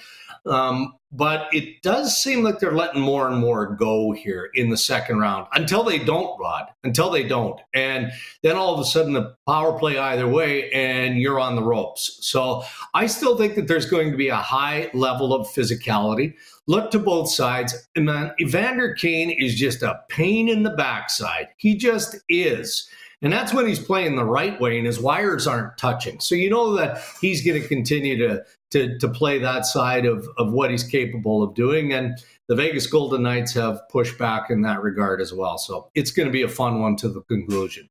Um, 0.47 0.95
but 1.13 1.53
it 1.53 1.83
does 1.83 2.17
seem 2.17 2.43
like 2.43 2.59
they're 2.59 2.73
letting 2.73 3.03
more 3.03 3.29
and 3.29 3.39
more 3.39 3.77
go 3.77 4.13
here 4.13 4.49
in 4.55 4.71
the 4.71 4.77
second 4.79 5.19
round 5.19 5.47
until 5.53 5.85
they 5.85 5.99
don't, 5.99 6.41
Rod, 6.41 6.69
until 6.85 7.11
they 7.11 7.23
don't. 7.23 7.61
And 7.75 8.11
then 8.43 8.57
all 8.57 8.73
of 8.73 8.81
a 8.81 8.85
sudden 8.85 9.13
the 9.13 9.37
power 9.47 9.79
play 9.79 9.99
either 9.99 10.27
way 10.27 10.71
and 10.71 11.19
you're 11.19 11.39
on 11.39 11.55
the 11.55 11.63
ropes. 11.63 12.19
So 12.23 12.65
I 12.95 13.07
still 13.07 13.37
think 13.37 13.57
that 13.57 13.69
there's 13.69 13.91
going 13.91 14.11
to 14.11 14.17
be 14.17 14.29
a 14.29 14.37
high 14.37 14.91
level 14.95 15.35
of 15.35 15.47
physicality. 15.49 16.35
Look 16.67 16.91
to 16.93 16.99
both 16.99 17.31
sides. 17.31 17.75
And 17.95 18.07
man, 18.07 18.33
Evander 18.41 18.95
Kane 18.95 19.31
is 19.31 19.55
just 19.55 19.83
a 19.83 20.01
pain 20.09 20.49
in 20.49 20.63
the 20.63 20.71
backside. 20.71 21.49
He 21.59 21.77
just 21.77 22.17
is. 22.31 22.89
And 23.21 23.33
that's 23.33 23.55
when 23.55 23.69
he's 23.69 23.79
playing 23.79 24.17
the 24.17 24.25
right 24.25 24.61
way 24.61 24.79
and 24.79 24.87
his 24.87 24.99
wires 24.99 25.47
aren't 25.47 25.79
touching. 25.79 26.19
So 26.19 26.35
you 26.35 26.51
know 26.51 26.75
that 26.75 27.01
he's 27.21 27.45
going 27.45 27.61
to 27.61 27.69
continue 27.69 28.17
to 28.19 28.43
to 28.73 28.99
to 28.99 29.09
play 29.09 29.39
that 29.39 29.65
side 29.65 30.05
of 30.05 30.29
of 30.39 30.53
what 30.53 30.71
he's 30.71 30.85
capable 30.85 31.43
of 31.43 31.55
doing. 31.55 31.93
And 31.93 32.19
the 32.49 32.57
Vegas 32.57 32.87
Golden 32.87 33.23
Knights 33.23 33.55
have 33.55 33.81
pushed 33.89 34.19
back 34.19 34.51
in 34.51 34.63
that 34.63 34.83
regard 34.83 35.21
as 35.21 35.33
well. 35.33 35.59
So 35.59 35.89
it's 35.95 36.11
going 36.11 36.27
to 36.27 36.33
be 36.33 36.43
a 36.43 36.49
fun 36.49 36.81
one 36.81 36.97
to 36.97 37.09
the 37.09 37.23
conclusion. 37.23 37.89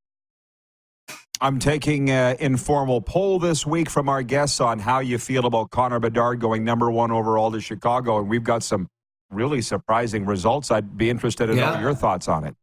I'm 1.40 1.58
taking 1.58 2.12
an 2.12 2.38
informal 2.40 3.02
poll 3.02 3.40
this 3.40 3.66
week 3.66 3.90
from 3.90 4.08
our 4.08 4.22
guests 4.22 4.62
on 4.62 4.78
how 4.78 5.00
you 5.00 5.18
feel 5.18 5.48
about 5.48 5.72
Connor 5.72 6.00
Bedard 6.00 6.40
going 6.40 6.64
number 6.64 6.92
one 6.92 7.10
overall 7.10 7.52
to 7.52 7.60
Chicago, 7.60 8.20
and 8.20 8.30
we've 8.30 8.44
got 8.44 8.62
some 8.62 8.88
really 9.32 9.62
surprising 9.62 10.26
results. 10.26 10.70
I'd 10.70 10.98
be 10.98 11.10
interested 11.10 11.50
in 11.50 11.58
yeah. 11.58 11.82
your 11.82 11.96
thoughts 11.96 12.28
on 12.28 12.44
it. 12.44 12.56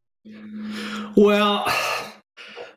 Well, 1.17 1.65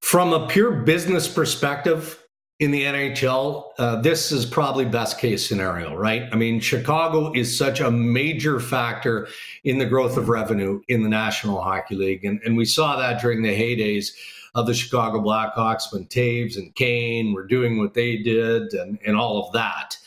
from 0.01 0.33
a 0.33 0.48
pure 0.48 0.71
business 0.71 1.27
perspective, 1.27 2.20
in 2.62 2.70
the 2.70 2.84
NHL, 2.84 3.72
uh, 3.80 3.96
this 4.01 4.32
is 4.32 4.46
probably 4.46 4.86
best 4.86 5.18
case 5.18 5.46
scenario, 5.50 5.96
right? 5.96 6.30
I 6.32 6.36
mean, 6.36 6.60
Chicago 6.60 7.34
is 7.34 7.58
such 7.58 7.80
a 7.80 7.89
major 7.89 8.60
factor 8.60 9.27
in 9.63 9.80
the 9.80 9.88
growth 9.88 10.15
of 10.15 10.30
revenue 10.30 10.80
in 10.88 11.01
the 11.01 11.10
National 11.10 11.60
Hockey 11.60 11.96
League. 11.96 12.24
And, 12.24 12.39
and 12.46 12.56
we 12.56 12.65
saw 12.65 12.98
that 12.98 13.20
during 13.20 13.41
the 13.41 13.50
heydays 13.50 14.12
of 14.53 14.68
the 14.68 14.75
Chicago 14.75 15.20
Blackhawks 15.22 15.91
when 15.91 16.06
Toews 16.06 16.56
and 16.56 16.74
Kane 16.75 17.34
were 17.34 17.48
doing 17.48 17.80
what 17.80 17.96
they 17.96 18.18
did 18.18 18.72
and, 18.74 19.00
and 19.03 19.18
all 19.18 19.48
of 19.48 19.53
that. 19.53 19.98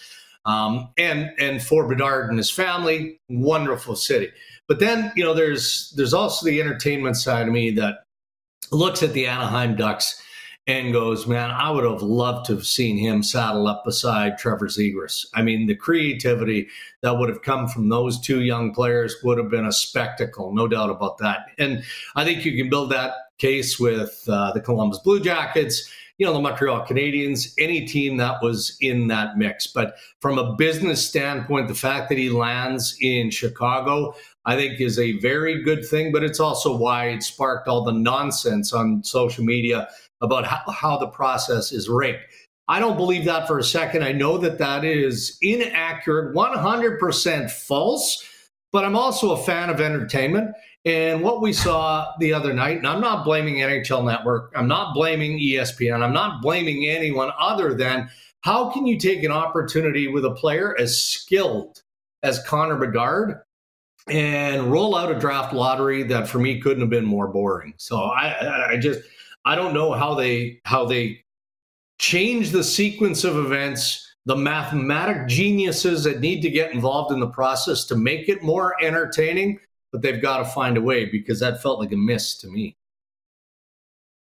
Um, 0.46 0.90
and 0.96 1.32
and 1.40 1.60
for 1.60 1.88
Bedard 1.88 2.28
and 2.28 2.38
his 2.38 2.50
family, 2.50 3.18
wonderful 3.28 3.96
city. 3.96 4.30
But 4.68 4.78
then, 4.78 5.10
you 5.16 5.24
know, 5.24 5.34
there's 5.34 5.92
there's 5.96 6.14
also 6.14 6.46
the 6.46 6.60
entertainment 6.60 7.16
side 7.16 7.48
of 7.48 7.52
me 7.52 7.70
that 7.72 8.04
looks 8.70 9.02
at 9.02 9.12
the 9.12 9.26
Anaheim 9.26 9.74
Ducks 9.74 10.22
and 10.66 10.92
goes, 10.92 11.26
man, 11.26 11.50
I 11.50 11.70
would 11.70 11.84
have 11.84 12.02
loved 12.02 12.46
to 12.46 12.54
have 12.54 12.66
seen 12.66 12.96
him 12.96 13.22
saddle 13.22 13.66
up 13.66 13.84
beside 13.84 14.38
Trevor 14.38 14.68
Zegras. 14.68 15.26
I 15.34 15.42
mean, 15.42 15.66
the 15.66 15.74
creativity 15.74 16.68
that 17.02 17.18
would 17.18 17.28
have 17.28 17.42
come 17.42 17.68
from 17.68 17.90
those 17.90 18.18
two 18.18 18.40
young 18.40 18.72
players 18.72 19.16
would 19.22 19.36
have 19.36 19.50
been 19.50 19.66
a 19.66 19.72
spectacle, 19.72 20.54
no 20.54 20.66
doubt 20.66 20.88
about 20.88 21.18
that. 21.18 21.46
And 21.58 21.84
I 22.16 22.24
think 22.24 22.44
you 22.46 22.56
can 22.56 22.70
build 22.70 22.90
that 22.92 23.12
case 23.38 23.78
with 23.78 24.24
uh, 24.26 24.52
the 24.52 24.60
Columbus 24.60 25.00
Blue 25.00 25.20
Jackets, 25.20 25.90
you 26.16 26.24
know, 26.24 26.32
the 26.32 26.40
Montreal 26.40 26.86
Canadiens, 26.86 27.52
any 27.58 27.84
team 27.84 28.16
that 28.18 28.40
was 28.40 28.78
in 28.80 29.08
that 29.08 29.36
mix. 29.36 29.66
But 29.66 29.96
from 30.20 30.38
a 30.38 30.54
business 30.54 31.06
standpoint, 31.06 31.68
the 31.68 31.74
fact 31.74 32.08
that 32.08 32.18
he 32.18 32.30
lands 32.30 32.96
in 33.00 33.30
Chicago, 33.30 34.14
I 34.46 34.56
think 34.56 34.80
is 34.80 34.98
a 34.98 35.18
very 35.18 35.62
good 35.62 35.84
thing, 35.84 36.12
but 36.12 36.22
it's 36.22 36.38
also 36.38 36.76
why 36.76 37.08
it 37.08 37.22
sparked 37.22 37.66
all 37.66 37.82
the 37.82 37.92
nonsense 37.92 38.72
on 38.72 39.02
social 39.02 39.44
media 39.44 39.88
about 40.24 40.44
how, 40.46 40.70
how 40.72 40.96
the 40.96 41.06
process 41.06 41.72
is 41.72 41.88
rigged. 41.88 42.20
I 42.66 42.80
don't 42.80 42.96
believe 42.96 43.24
that 43.26 43.46
for 43.46 43.58
a 43.58 43.64
second. 43.64 44.02
I 44.02 44.12
know 44.12 44.38
that 44.38 44.58
that 44.58 44.84
is 44.84 45.36
inaccurate, 45.42 46.34
100% 46.34 47.50
false, 47.50 48.24
but 48.72 48.84
I'm 48.84 48.96
also 48.96 49.32
a 49.32 49.42
fan 49.42 49.70
of 49.70 49.80
entertainment. 49.80 50.54
And 50.86 51.22
what 51.22 51.40
we 51.40 51.52
saw 51.52 52.12
the 52.18 52.32
other 52.32 52.52
night, 52.52 52.78
and 52.78 52.86
I'm 52.86 53.00
not 53.00 53.24
blaming 53.24 53.56
NHL 53.56 54.04
Network, 54.04 54.52
I'm 54.54 54.68
not 54.68 54.94
blaming 54.94 55.38
ESPN, 55.38 56.02
I'm 56.02 56.12
not 56.12 56.42
blaming 56.42 56.88
anyone 56.88 57.30
other 57.38 57.74
than 57.74 58.10
how 58.40 58.70
can 58.70 58.86
you 58.86 58.98
take 58.98 59.22
an 59.24 59.32
opportunity 59.32 60.08
with 60.08 60.24
a 60.24 60.30
player 60.30 60.76
as 60.78 61.00
skilled 61.00 61.82
as 62.22 62.42
Connor 62.44 62.76
Bedard 62.76 63.40
and 64.08 64.70
roll 64.70 64.96
out 64.96 65.10
a 65.10 65.18
draft 65.18 65.54
lottery 65.54 66.02
that 66.02 66.28
for 66.28 66.38
me 66.38 66.60
couldn't 66.60 66.82
have 66.82 66.90
been 66.90 67.06
more 67.06 67.28
boring. 67.28 67.72
So 67.78 68.02
I, 68.02 68.72
I 68.72 68.76
just 68.76 69.00
I 69.44 69.54
don't 69.54 69.74
know 69.74 69.92
how 69.92 70.14
they 70.14 70.60
how 70.64 70.84
they 70.86 71.24
change 71.98 72.50
the 72.50 72.64
sequence 72.64 73.24
of 73.24 73.36
events, 73.36 74.14
the 74.26 74.36
mathematic 74.36 75.28
geniuses 75.28 76.04
that 76.04 76.20
need 76.20 76.40
to 76.42 76.50
get 76.50 76.72
involved 76.72 77.12
in 77.12 77.20
the 77.20 77.28
process 77.28 77.84
to 77.86 77.96
make 77.96 78.28
it 78.28 78.42
more 78.42 78.74
entertaining, 78.82 79.60
but 79.92 80.02
they've 80.02 80.20
got 80.22 80.38
to 80.38 80.44
find 80.44 80.76
a 80.76 80.80
way 80.80 81.04
because 81.04 81.40
that 81.40 81.62
felt 81.62 81.78
like 81.78 81.92
a 81.92 81.96
miss 81.96 82.38
to 82.38 82.48
me. 82.48 82.76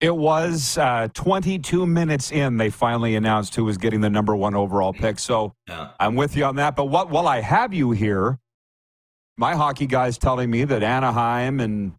It 0.01 0.15
was 0.15 0.79
uh, 0.79 1.09
22 1.13 1.85
minutes 1.85 2.31
in, 2.31 2.57
they 2.57 2.71
finally 2.71 3.17
announced 3.17 3.57
who 3.57 3.65
was 3.65 3.79
getting 3.79 4.01
the 4.01 4.09
number 4.09 4.37
one 4.37 4.55
overall 4.55 4.93
pick. 4.93 5.19
So 5.19 5.55
yeah. 5.69 5.91
I'm 5.99 6.15
with 6.15 6.37
you 6.37 6.45
on 6.45 6.55
that. 6.57 6.77
But 6.77 6.85
what, 6.85 7.11
while 7.11 7.27
I 7.27 7.41
have 7.41 7.75
you 7.75 7.91
here, 7.91 8.39
my 9.37 9.57
hockey 9.57 9.87
guy's 9.87 10.17
telling 10.17 10.51
me 10.51 10.65
that 10.65 10.85
Anaheim 10.85 11.59
and 11.59 11.95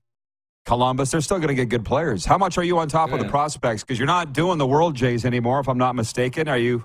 Columbus, 0.69 1.09
they're 1.09 1.19
still 1.19 1.37
going 1.39 1.47
to 1.47 1.55
get 1.55 1.67
good 1.67 1.83
players. 1.83 2.25
How 2.25 2.37
much 2.37 2.59
are 2.59 2.63
you 2.63 2.77
on 2.77 2.87
top 2.87 3.09
yeah. 3.09 3.15
of 3.15 3.21
the 3.21 3.27
prospects? 3.27 3.83
Because 3.83 3.97
you're 3.97 4.05
not 4.05 4.33
doing 4.33 4.59
the 4.59 4.67
World 4.67 4.95
Jays 4.95 5.25
anymore, 5.25 5.59
if 5.59 5.67
I'm 5.67 5.79
not 5.79 5.95
mistaken. 5.95 6.47
Are 6.47 6.59
you 6.59 6.83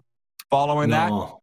following 0.48 0.88
no. 0.88 1.40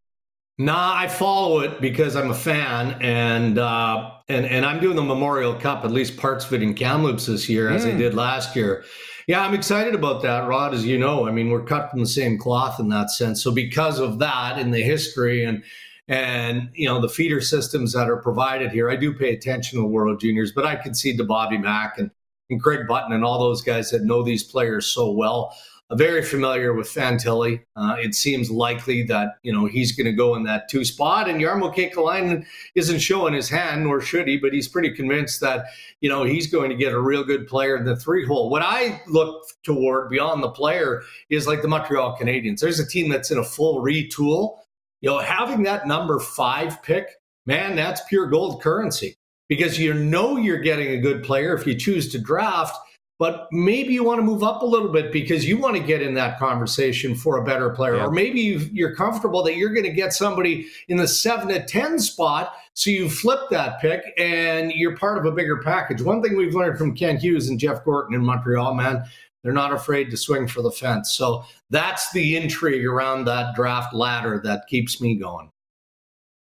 that? 0.57 0.65
Nah, 0.65 0.95
I 0.95 1.07
follow 1.07 1.59
it 1.59 1.79
because 1.79 2.15
I'm 2.15 2.31
a 2.31 2.35
fan, 2.35 2.97
and 2.99 3.59
uh, 3.59 4.13
and 4.27 4.47
and 4.47 4.65
I'm 4.65 4.79
doing 4.79 4.95
the 4.95 5.03
Memorial 5.03 5.53
Cup, 5.53 5.85
at 5.85 5.91
least 5.91 6.17
parts 6.17 6.45
of 6.45 6.53
it 6.53 6.63
in 6.63 6.73
Kamloops 6.73 7.27
this 7.27 7.47
year, 7.47 7.69
as 7.69 7.85
mm. 7.85 7.93
I 7.93 7.97
did 7.97 8.15
last 8.15 8.55
year. 8.55 8.85
Yeah, 9.27 9.41
I'm 9.41 9.53
excited 9.53 9.93
about 9.93 10.23
that, 10.23 10.47
Rod. 10.47 10.73
As 10.73 10.83
you 10.83 10.97
know, 10.97 11.27
I 11.27 11.31
mean, 11.31 11.51
we're 11.51 11.63
cut 11.63 11.91
from 11.91 11.99
the 11.99 12.07
same 12.07 12.39
cloth 12.39 12.79
in 12.79 12.89
that 12.89 13.11
sense. 13.11 13.43
So 13.43 13.51
because 13.51 13.99
of 13.99 14.17
that, 14.17 14.57
in 14.57 14.71
the 14.71 14.81
history 14.81 15.45
and 15.45 15.63
and 16.07 16.69
you 16.73 16.87
know 16.87 16.99
the 16.99 17.09
feeder 17.09 17.39
systems 17.39 17.93
that 17.93 18.09
are 18.09 18.17
provided 18.17 18.71
here, 18.71 18.89
I 18.89 18.95
do 18.95 19.13
pay 19.13 19.31
attention 19.31 19.77
to 19.77 19.83
the 19.83 19.87
World 19.87 20.19
Juniors, 20.19 20.51
but 20.51 20.65
I 20.65 20.75
concede 20.75 21.19
to 21.19 21.23
Bobby 21.23 21.59
Mack 21.59 21.99
and 21.99 22.09
and 22.51 22.61
Craig 22.61 22.87
Button 22.87 23.13
and 23.13 23.23
all 23.23 23.39
those 23.39 23.61
guys 23.61 23.89
that 23.91 24.03
know 24.03 24.23
these 24.23 24.43
players 24.43 24.85
so 24.87 25.11
well. 25.11 25.55
Uh, 25.91 25.95
very 25.95 26.23
familiar 26.23 26.73
with 26.73 26.87
Fantilli. 26.87 27.61
Uh, 27.75 27.95
it 27.99 28.15
seems 28.15 28.49
likely 28.49 29.03
that 29.03 29.35
you 29.43 29.51
know 29.51 29.65
he's 29.65 29.91
going 29.91 30.05
to 30.05 30.13
go 30.13 30.35
in 30.35 30.43
that 30.43 30.69
two 30.69 30.85
spot, 30.85 31.29
and 31.29 31.41
Jarmo 31.41 31.73
Kekalainen 31.73 32.45
isn't 32.75 32.99
showing 32.99 33.33
his 33.33 33.49
hand, 33.49 33.83
nor 33.83 33.99
should 33.99 34.27
he, 34.27 34.37
but 34.37 34.53
he's 34.53 34.67
pretty 34.67 34.91
convinced 34.91 35.41
that 35.41 35.65
you 35.99 36.09
know 36.09 36.23
he's 36.23 36.47
going 36.47 36.69
to 36.69 36.75
get 36.75 36.93
a 36.93 36.99
real 36.99 37.23
good 37.23 37.47
player 37.47 37.75
in 37.75 37.83
the 37.83 37.95
three 37.95 38.25
hole. 38.25 38.49
What 38.49 38.61
I 38.61 39.01
look 39.07 39.43
toward 39.63 40.09
beyond 40.09 40.43
the 40.43 40.49
player 40.49 41.03
is 41.29 41.45
like 41.45 41.61
the 41.61 41.67
Montreal 41.67 42.17
Canadiens. 42.17 42.59
There's 42.59 42.79
a 42.79 42.87
team 42.87 43.09
that's 43.09 43.31
in 43.31 43.37
a 43.37 43.43
full 43.43 43.83
retool. 43.83 44.59
You 45.01 45.09
know, 45.09 45.19
having 45.19 45.63
that 45.63 45.87
number 45.87 46.19
five 46.19 46.81
pick, 46.83 47.07
man, 47.45 47.75
that's 47.75 48.01
pure 48.07 48.27
gold 48.27 48.61
currency 48.61 49.17
because 49.51 49.77
you 49.77 49.93
know 49.93 50.37
you're 50.37 50.59
getting 50.59 50.93
a 50.93 50.97
good 50.97 51.23
player 51.23 51.53
if 51.53 51.67
you 51.67 51.75
choose 51.75 52.09
to 52.09 52.17
draft, 52.17 52.73
but 53.19 53.49
maybe 53.51 53.93
you 53.93 54.01
want 54.01 54.17
to 54.17 54.23
move 54.23 54.43
up 54.43 54.61
a 54.61 54.65
little 54.65 54.87
bit 54.87 55.11
because 55.11 55.43
you 55.43 55.57
want 55.57 55.75
to 55.75 55.83
get 55.83 56.01
in 56.01 56.13
that 56.13 56.39
conversation 56.39 57.13
for 57.13 57.35
a 57.35 57.43
better 57.43 57.69
player. 57.69 57.97
Yeah. 57.97 58.05
Or 58.05 58.11
maybe 58.11 58.39
you're 58.71 58.95
comfortable 58.95 59.43
that 59.43 59.57
you're 59.57 59.73
going 59.73 59.85
to 59.85 59.91
get 59.91 60.13
somebody 60.13 60.67
in 60.87 60.95
the 60.95 61.05
seven 61.05 61.49
to 61.49 61.61
10 61.65 61.99
spot. 61.99 62.53
So 62.75 62.91
you 62.91 63.09
flip 63.09 63.41
that 63.49 63.81
pick 63.81 64.01
and 64.17 64.71
you're 64.71 64.95
part 64.95 65.17
of 65.17 65.25
a 65.25 65.33
bigger 65.33 65.61
package. 65.61 66.01
One 66.01 66.21
thing 66.21 66.37
we've 66.37 66.55
learned 66.55 66.77
from 66.77 66.95
Kent 66.95 67.19
Hughes 67.19 67.49
and 67.49 67.59
Jeff 67.59 67.83
Gorton 67.83 68.15
in 68.15 68.23
Montreal, 68.23 68.73
man, 68.73 69.03
they're 69.43 69.51
not 69.51 69.73
afraid 69.73 70.11
to 70.11 70.17
swing 70.17 70.47
for 70.47 70.61
the 70.61 70.71
fence. 70.71 71.11
So 71.11 71.43
that's 71.69 72.09
the 72.13 72.37
intrigue 72.37 72.85
around 72.85 73.25
that 73.25 73.53
draft 73.53 73.93
ladder 73.93 74.39
that 74.45 74.67
keeps 74.67 75.01
me 75.01 75.15
going. 75.15 75.51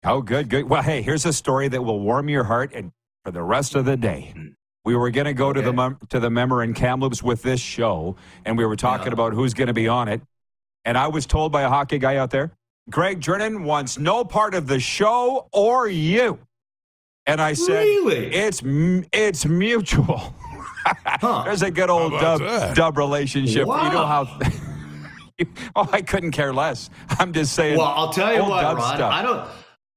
Oh, 0.04 0.20
good, 0.20 0.48
good. 0.48 0.68
Well, 0.68 0.82
hey, 0.82 1.02
here's 1.02 1.24
a 1.26 1.32
story 1.32 1.68
that 1.68 1.82
will 1.82 2.00
warm 2.00 2.28
your 2.28 2.44
heart 2.44 2.72
and 2.74 2.90
for 3.24 3.30
the 3.30 3.42
rest 3.42 3.74
of 3.74 3.84
the 3.84 3.96
day. 3.96 4.32
Hmm. 4.34 4.48
We 4.84 4.96
were 4.96 5.10
going 5.10 5.26
to 5.26 5.34
go 5.34 5.48
okay. 5.48 5.60
to 5.60 5.66
the 5.66 5.72
mem- 5.72 5.98
to 6.08 6.18
the 6.18 6.30
member 6.30 6.62
in 6.64 6.74
Kamloops 6.74 7.22
with 7.22 7.42
this 7.42 7.60
show, 7.60 8.16
and 8.44 8.58
we 8.58 8.66
were 8.66 8.74
talking 8.74 9.08
yeah. 9.08 9.12
about 9.12 9.32
who's 9.32 9.54
going 9.54 9.68
to 9.68 9.72
be 9.72 9.86
on 9.86 10.08
it. 10.08 10.20
And 10.84 10.98
I 10.98 11.06
was 11.06 11.24
told 11.24 11.52
by 11.52 11.62
a 11.62 11.68
hockey 11.68 11.98
guy 11.98 12.16
out 12.16 12.30
there, 12.30 12.50
Greg 12.90 13.20
Drinnan 13.20 13.62
wants 13.64 13.96
no 13.96 14.24
part 14.24 14.54
of 14.54 14.66
the 14.66 14.80
show 14.80 15.48
or 15.52 15.86
you. 15.86 16.40
And 17.26 17.40
I 17.40 17.52
said, 17.52 17.84
really? 17.84 18.34
It's 18.34 18.60
it's 19.12 19.44
mutual. 19.46 20.34
Huh. 20.84 21.44
There's 21.44 21.62
a 21.62 21.70
good 21.70 21.90
old 21.90 22.10
dub, 22.10 22.40
that? 22.40 22.74
dub 22.74 22.98
relationship. 22.98 23.54
You 23.54 23.66
know 23.66 24.04
how. 24.04 24.40
oh, 25.76 25.88
I 25.92 26.02
couldn't 26.02 26.32
care 26.32 26.52
less. 26.52 26.90
I'm 27.20 27.32
just 27.32 27.52
saying. 27.52 27.78
Well, 27.78 27.86
I'll 27.86 28.12
tell 28.12 28.34
you 28.34 28.42
what, 28.42 28.64
Rod. 28.64 28.96
stuff. 28.96 29.12
I 29.12 29.22
don't. 29.22 29.48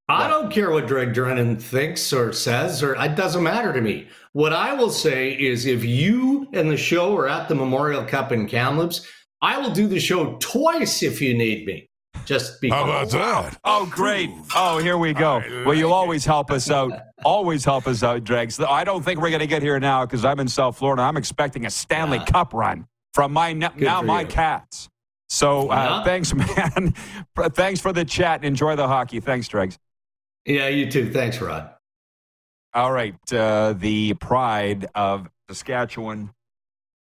I 0.07 0.27
don't 0.27 0.51
care 0.51 0.69
what 0.71 0.87
Greg 0.87 1.13
Drinnan 1.13 1.59
thinks 1.59 2.13
or 2.13 2.31
says, 2.31 2.83
or 2.83 2.93
it 2.95 3.15
doesn't 3.15 3.41
matter 3.41 3.73
to 3.73 3.81
me. 3.81 4.07
What 4.33 4.53
I 4.53 4.73
will 4.73 4.91
say 4.91 5.31
is, 5.31 5.65
if 5.65 5.83
you 5.83 6.47
and 6.53 6.69
the 6.69 6.77
show 6.77 7.15
are 7.17 7.27
at 7.27 7.47
the 7.49 7.55
Memorial 7.55 8.03
Cup 8.03 8.31
in 8.31 8.47
Kamloops, 8.47 9.07
I 9.41 9.57
will 9.57 9.71
do 9.71 9.87
the 9.87 9.99
show 9.99 10.35
twice 10.39 11.01
if 11.01 11.21
you 11.21 11.35
need 11.35 11.65
me. 11.65 11.89
Just 12.25 12.59
because. 12.61 12.75
How 12.77 12.83
about 12.83 13.09
that? 13.11 13.59
Oh, 13.63 13.85
great. 13.91 14.29
Oh, 14.55 14.77
here 14.79 14.97
we 14.97 15.13
go. 15.13 15.43
Well, 15.65 15.75
you 15.75 15.91
always 15.93 16.25
help 16.25 16.49
us 16.51 16.69
out. 16.71 16.91
Always 17.23 17.63
help 17.65 17.87
us 17.87 18.01
out, 18.03 18.23
Dregs. 18.23 18.59
I 18.59 18.83
don't 18.83 19.03
think 19.03 19.21
we're 19.21 19.29
going 19.29 19.41
to 19.41 19.47
get 19.47 19.61
here 19.61 19.79
now 19.79 20.05
because 20.05 20.23
I'm 20.25 20.39
in 20.39 20.47
South 20.47 20.77
Florida. 20.77 21.03
I'm 21.03 21.17
expecting 21.17 21.65
a 21.65 21.69
Stanley 21.69 22.19
Cup 22.19 22.53
run 22.53 22.87
from 23.13 23.31
my 23.33 23.53
now 23.53 24.01
my 24.01 24.21
you. 24.21 24.27
Cats. 24.27 24.89
So 25.29 25.69
uh, 25.71 25.75
Yeah. 25.75 26.03
thanks, 26.03 26.33
man. 26.35 26.93
thanks 27.53 27.79
for 27.79 27.91
the 27.93 28.05
chat. 28.05 28.43
Enjoy 28.43 28.75
the 28.75 28.87
hockey. 28.87 29.19
Thanks, 29.19 29.47
Dregs. 29.47 29.77
Yeah, 30.45 30.67
you 30.67 30.89
too. 30.89 31.11
Thanks, 31.11 31.41
Rod. 31.41 31.71
All 32.73 32.91
right. 32.91 33.15
Uh, 33.31 33.73
the 33.73 34.13
pride 34.15 34.87
of 34.93 35.27
Saskatchewan. 35.49 36.31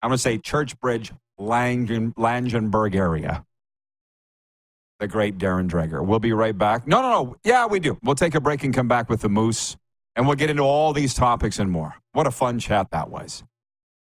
I'm 0.02 0.10
going 0.10 0.18
to 0.18 0.22
say 0.22 0.38
Churchbridge, 0.38 1.12
Langen, 1.38 2.14
Langenburg 2.14 2.96
area. 2.96 3.46
The 5.00 5.08
great 5.08 5.38
Darren 5.38 5.70
Dreger. 5.70 6.06
We'll 6.06 6.20
be 6.20 6.32
right 6.34 6.58
back. 6.58 6.88
No, 6.88 7.02
no, 7.02 7.10
no. 7.10 7.36
Yeah, 7.44 7.66
we 7.66 7.80
do. 7.80 7.98
We'll 8.04 8.16
take 8.16 8.36
a 8.36 8.42
break 8.42 8.64
and 8.64 8.74
come 8.74 8.88
back 8.88 9.10
with 9.10 9.22
the 9.22 9.30
Moose, 9.30 9.76
and 10.16 10.28
we'll 10.28 10.36
get 10.36 10.50
into 10.50 10.64
all 10.64 10.94
these 10.94 11.14
topics 11.14 11.60
and 11.60 11.70
more. 11.70 11.96
What 12.14 12.28
a 12.28 12.32
fun 12.32 12.60
chat 12.60 12.92
that 12.92 13.10
was. 13.10 13.44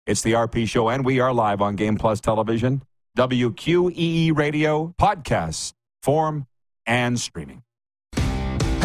It's 0.07 0.23
the 0.23 0.33
RP 0.33 0.69
Show, 0.69 0.89
and 0.89 1.05
we 1.05 1.21
are 1.21 1.33
live 1.33 1.63
on 1.63 1.77
Game 1.77 1.97
Plus 1.97 2.21
Television, 2.21 2.83
WQEE 3.17 4.37
Radio, 4.37 4.95
podcast, 5.01 5.73
form, 6.03 6.47
and 6.85 7.19
streaming. 7.19 7.63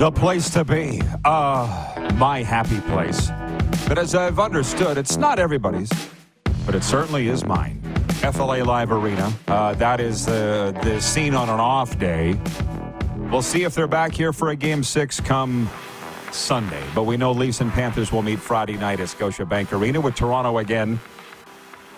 The 0.00 0.10
place 0.10 0.48
to 0.54 0.64
be. 0.64 1.02
Uh, 1.26 2.10
my 2.14 2.42
happy 2.42 2.80
place. 2.80 3.28
But 3.86 3.98
as 3.98 4.14
I've 4.14 4.38
understood, 4.38 4.96
it's 4.96 5.18
not 5.18 5.38
everybody's, 5.38 5.90
but 6.64 6.74
it 6.74 6.82
certainly 6.82 7.28
is 7.28 7.44
mine. 7.44 7.82
FLA 8.32 8.64
Live 8.64 8.92
Arena. 8.92 9.30
Uh, 9.46 9.74
that 9.74 10.00
is 10.00 10.24
the, 10.24 10.74
the 10.82 10.98
scene 11.02 11.34
on 11.34 11.50
an 11.50 11.60
off 11.60 11.98
day. 11.98 12.40
We'll 13.30 13.42
see 13.42 13.64
if 13.64 13.74
they're 13.74 13.86
back 13.86 14.12
here 14.12 14.32
for 14.32 14.48
a 14.48 14.56
game 14.56 14.82
six 14.82 15.20
come 15.20 15.68
Sunday. 16.32 16.82
But 16.94 17.02
we 17.02 17.18
know 17.18 17.32
Leafs 17.32 17.60
and 17.60 17.70
Panthers 17.70 18.10
will 18.10 18.22
meet 18.22 18.38
Friday 18.38 18.78
night 18.78 19.00
at 19.00 19.08
Scotiabank 19.08 19.70
Arena 19.70 20.00
with 20.00 20.14
Toronto 20.14 20.56
again 20.56 20.98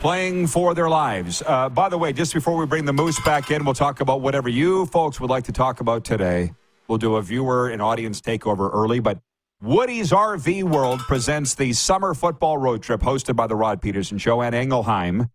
playing 0.00 0.48
for 0.48 0.74
their 0.74 0.88
lives. 0.88 1.40
Uh, 1.46 1.68
by 1.68 1.88
the 1.88 1.96
way, 1.96 2.12
just 2.12 2.34
before 2.34 2.56
we 2.56 2.66
bring 2.66 2.84
the 2.84 2.92
Moose 2.92 3.20
back 3.24 3.52
in, 3.52 3.64
we'll 3.64 3.74
talk 3.74 4.00
about 4.00 4.22
whatever 4.22 4.48
you 4.48 4.86
folks 4.86 5.20
would 5.20 5.30
like 5.30 5.44
to 5.44 5.52
talk 5.52 5.78
about 5.78 6.04
today. 6.04 6.52
We'll 6.92 6.98
do 6.98 7.16
a 7.16 7.22
viewer 7.22 7.70
and 7.70 7.80
audience 7.80 8.20
takeover 8.20 8.70
early, 8.70 9.00
but 9.00 9.18
Woody's 9.62 10.10
RV 10.10 10.64
World 10.64 11.00
presents 11.00 11.54
the 11.54 11.72
summer 11.72 12.12
football 12.12 12.58
road 12.58 12.82
trip 12.82 13.00
hosted 13.00 13.34
by 13.34 13.46
the 13.46 13.56
Rod 13.56 13.80
Peterson 13.80 14.18
Show 14.18 14.42
and 14.42 14.54
Engelheim. 14.54 15.30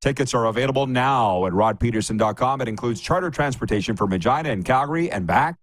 Tickets 0.00 0.32
are 0.32 0.46
available 0.46 0.86
now 0.86 1.44
at 1.44 1.52
rodpeterson.com. 1.52 2.62
It 2.62 2.68
includes 2.68 3.02
charter 3.02 3.28
transportation 3.28 3.94
for 3.94 4.06
Regina 4.06 4.48
and 4.48 4.64
Calgary 4.64 5.10
and 5.10 5.26
back. 5.26 5.56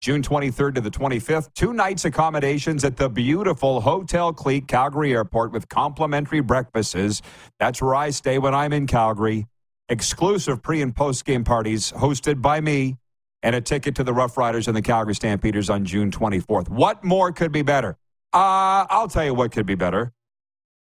June 0.00 0.22
23rd 0.22 0.74
to 0.74 0.80
the 0.80 0.90
25th, 0.90 1.54
two 1.54 1.72
nights 1.72 2.04
accommodations 2.04 2.82
at 2.82 2.96
the 2.96 3.08
beautiful 3.08 3.80
Hotel 3.80 4.32
Clique 4.32 4.66
Calgary 4.66 5.12
Airport 5.12 5.52
with 5.52 5.68
complimentary 5.68 6.40
breakfasts. 6.40 7.22
That's 7.60 7.80
where 7.80 7.94
I 7.94 8.10
stay 8.10 8.38
when 8.38 8.56
I'm 8.56 8.72
in 8.72 8.88
Calgary. 8.88 9.46
Exclusive 9.88 10.64
pre 10.64 10.82
and 10.82 10.96
post 10.96 11.24
game 11.24 11.44
parties 11.44 11.92
hosted 11.92 12.42
by 12.42 12.60
me, 12.60 12.96
and 13.42 13.56
a 13.56 13.60
ticket 13.60 13.94
to 13.96 14.04
the 14.04 14.12
Rough 14.12 14.36
Riders 14.36 14.68
and 14.68 14.76
the 14.76 14.82
Calgary 14.82 15.14
Stampeders 15.14 15.68
on 15.68 15.84
June 15.84 16.10
24th. 16.10 16.68
What 16.68 17.02
more 17.02 17.32
could 17.32 17.52
be 17.52 17.62
better? 17.62 17.96
Uh, 18.32 18.86
I'll 18.88 19.08
tell 19.08 19.24
you 19.24 19.34
what 19.34 19.52
could 19.52 19.66
be 19.66 19.74
better. 19.74 20.12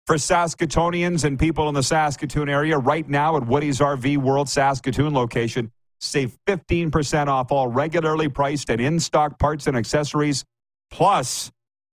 For 0.07 0.15
Saskatoonians 0.15 1.23
and 1.23 1.38
people 1.38 1.69
in 1.69 1.75
the 1.75 1.83
Saskatoon 1.83 2.49
area, 2.49 2.77
right 2.77 3.07
now 3.07 3.38
at 3.38 3.45
Woody's 3.45 3.79
RV 3.79 4.17
World 4.17 4.49
Saskatoon 4.49 5.13
location, 5.13 5.71
save 5.99 6.35
15% 6.47 7.27
off 7.27 7.51
all 7.51 7.67
regularly 7.67 8.27
priced 8.27 8.69
and 8.69 8.81
in 8.81 8.99
stock 8.99 9.38
parts 9.38 9.67
and 9.67 9.77
accessories. 9.77 10.43
Plus, 10.89 11.51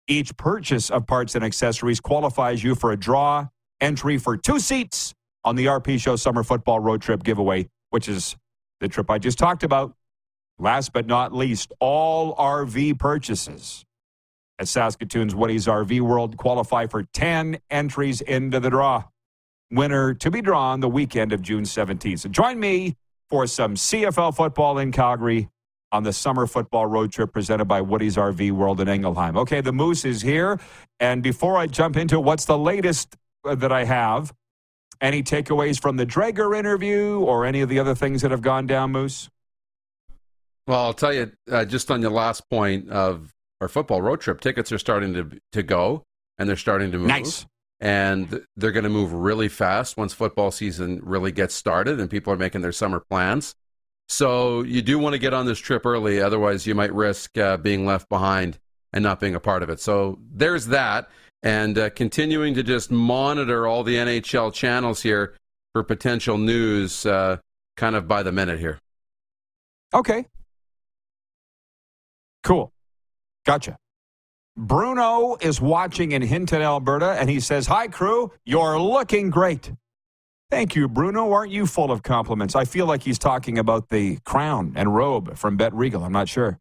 each 0.06 0.36
purchase 0.36 0.90
of 0.90 1.06
parts 1.06 1.34
and 1.34 1.44
accessories 1.44 1.98
qualifies 1.98 2.62
you 2.62 2.74
for 2.74 2.92
a 2.92 2.96
draw 2.96 3.48
entry 3.80 4.18
for 4.18 4.36
two 4.36 4.60
seats 4.60 5.14
on 5.44 5.56
the 5.56 5.66
RP 5.66 6.00
Show 6.00 6.16
Summer 6.16 6.42
Football 6.42 6.80
Road 6.80 7.02
Trip 7.02 7.22
giveaway, 7.22 7.68
which 7.90 8.08
is 8.08 8.36
the 8.80 8.88
trip 8.88 9.10
I 9.10 9.18
just 9.18 9.38
talked 9.38 9.62
about. 9.62 9.94
Last 10.58 10.92
but 10.92 11.06
not 11.06 11.34
least, 11.34 11.72
all 11.80 12.34
RV 12.36 12.98
purchases 12.98 13.84
at 14.58 14.68
Saskatoon's 14.68 15.34
Woody's 15.34 15.66
RV 15.66 16.00
World 16.00 16.36
qualify 16.36 16.86
for 16.86 17.02
10 17.02 17.58
entries 17.70 18.20
into 18.20 18.60
the 18.60 18.70
draw. 18.70 19.04
Winner 19.70 20.14
to 20.14 20.30
be 20.30 20.40
drawn 20.40 20.80
the 20.80 20.88
weekend 20.88 21.32
of 21.32 21.42
June 21.42 21.64
17th. 21.64 22.20
So 22.20 22.28
join 22.28 22.60
me 22.60 22.96
for 23.28 23.46
some 23.46 23.74
CFL 23.74 24.36
football 24.36 24.78
in 24.78 24.92
Calgary 24.92 25.48
on 25.90 26.04
the 26.04 26.12
summer 26.12 26.46
football 26.46 26.86
road 26.86 27.12
trip 27.12 27.32
presented 27.32 27.64
by 27.64 27.80
Woody's 27.80 28.16
RV 28.16 28.52
World 28.52 28.80
in 28.80 28.86
Engelheim. 28.86 29.36
Okay, 29.36 29.60
the 29.60 29.72
Moose 29.72 30.04
is 30.04 30.22
here. 30.22 30.60
And 31.00 31.22
before 31.22 31.56
I 31.56 31.66
jump 31.66 31.96
into 31.96 32.20
what's 32.20 32.44
the 32.44 32.58
latest 32.58 33.16
uh, 33.44 33.54
that 33.56 33.72
I 33.72 33.84
have, 33.84 34.32
any 35.00 35.22
takeaways 35.22 35.80
from 35.80 35.96
the 35.96 36.06
Dreger 36.06 36.56
interview 36.56 37.18
or 37.20 37.44
any 37.44 37.60
of 37.60 37.68
the 37.68 37.78
other 37.78 37.94
things 37.94 38.22
that 38.22 38.30
have 38.30 38.42
gone 38.42 38.66
down, 38.66 38.92
Moose? 38.92 39.28
Well, 40.66 40.80
I'll 40.80 40.94
tell 40.94 41.12
you, 41.12 41.32
uh, 41.50 41.64
just 41.64 41.90
on 41.90 42.00
your 42.00 42.10
last 42.10 42.48
point 42.48 42.88
of 42.88 43.32
our 43.60 43.68
football 43.68 44.00
road 44.00 44.20
trip, 44.20 44.40
tickets 44.40 44.72
are 44.72 44.78
starting 44.78 45.14
to 45.14 45.30
to 45.52 45.62
go 45.62 46.04
and 46.38 46.48
they're 46.48 46.56
starting 46.56 46.92
to 46.92 46.98
move. 46.98 47.08
Nice. 47.08 47.46
And 47.80 48.40
they're 48.56 48.72
going 48.72 48.84
to 48.84 48.90
move 48.90 49.12
really 49.12 49.48
fast 49.48 49.96
once 49.96 50.14
football 50.14 50.50
season 50.50 51.00
really 51.02 51.32
gets 51.32 51.54
started 51.54 52.00
and 52.00 52.08
people 52.08 52.32
are 52.32 52.36
making 52.36 52.62
their 52.62 52.72
summer 52.72 53.00
plans. 53.10 53.56
So 54.08 54.62
you 54.62 54.80
do 54.80 54.98
want 54.98 55.14
to 55.14 55.18
get 55.18 55.34
on 55.34 55.46
this 55.46 55.58
trip 55.58 55.84
early, 55.84 56.20
otherwise 56.20 56.66
you 56.66 56.74
might 56.74 56.94
risk 56.94 57.36
uh, 57.36 57.56
being 57.56 57.84
left 57.84 58.08
behind 58.08 58.58
and 58.92 59.02
not 59.02 59.20
being 59.20 59.34
a 59.34 59.40
part 59.40 59.62
of 59.62 59.70
it. 59.70 59.80
So 59.80 60.18
there's 60.32 60.66
that, 60.66 61.10
and 61.42 61.76
uh, 61.76 61.90
continuing 61.90 62.54
to 62.54 62.62
just 62.62 62.90
monitor 62.90 63.66
all 63.66 63.82
the 63.82 63.96
NHL 63.96 64.52
channels 64.52 65.02
here 65.02 65.34
for 65.72 65.82
potential 65.82 66.38
news, 66.38 67.04
uh, 67.04 67.38
kind 67.76 67.96
of 67.96 68.06
by 68.06 68.22
the 68.22 68.32
minute 68.32 68.60
here. 68.60 68.78
Okay. 69.92 70.26
Cool. 72.44 72.72
Gotcha. 73.46 73.76
Bruno 74.56 75.36
is 75.40 75.60
watching 75.60 76.12
in 76.12 76.22
Hinton, 76.22 76.62
Alberta, 76.62 77.12
and 77.12 77.28
he 77.28 77.40
says, 77.40 77.66
Hi, 77.66 77.88
crew. 77.88 78.30
You're 78.44 78.78
looking 78.78 79.30
great. 79.30 79.72
Thank 80.50 80.76
you, 80.76 80.88
Bruno. 80.88 81.32
Aren't 81.32 81.50
you 81.50 81.66
full 81.66 81.90
of 81.90 82.02
compliments? 82.04 82.54
I 82.54 82.64
feel 82.64 82.86
like 82.86 83.02
he's 83.02 83.18
talking 83.18 83.58
about 83.58 83.88
the 83.88 84.18
crown 84.24 84.74
and 84.76 84.94
robe 84.94 85.36
from 85.36 85.56
Bet 85.56 85.74
Regal. 85.74 86.04
I'm 86.04 86.12
not 86.12 86.28
sure. 86.28 86.60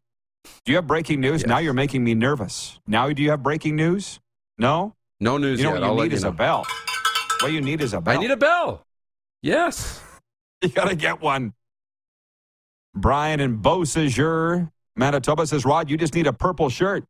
Do 0.64 0.72
you 0.72 0.76
have 0.76 0.86
breaking 0.86 1.20
news? 1.20 1.42
Yes. 1.42 1.48
Now 1.48 1.58
you're 1.58 1.72
making 1.72 2.02
me 2.02 2.14
nervous. 2.14 2.80
Now 2.86 3.08
do 3.10 3.22
you 3.22 3.30
have 3.30 3.42
breaking 3.42 3.76
news? 3.76 4.18
No? 4.58 4.94
No 5.20 5.38
news 5.38 5.60
You 5.60 5.66
know 5.66 5.74
yet. 5.74 5.80
what 5.82 5.86
I'll 5.86 5.96
you 5.96 6.02
need 6.02 6.10
you 6.10 6.16
is 6.16 6.22
know. 6.24 6.30
a 6.30 6.32
bell. 6.32 6.66
What 7.40 7.52
you 7.52 7.60
need 7.60 7.80
is 7.80 7.94
a 7.94 8.00
bell. 8.00 8.18
I 8.18 8.20
need 8.20 8.30
a 8.30 8.36
bell. 8.36 8.84
Yes. 9.42 10.00
You 10.62 10.70
gotta 10.70 10.96
get 10.96 11.20
one. 11.20 11.52
Brian 12.94 13.38
and 13.40 13.62
Beausejour, 13.62 14.70
Manitoba 14.96 15.46
says, 15.46 15.64
Rod, 15.64 15.90
you 15.90 15.96
just 15.96 16.14
need 16.14 16.26
a 16.26 16.32
purple 16.32 16.68
shirt 16.68 17.04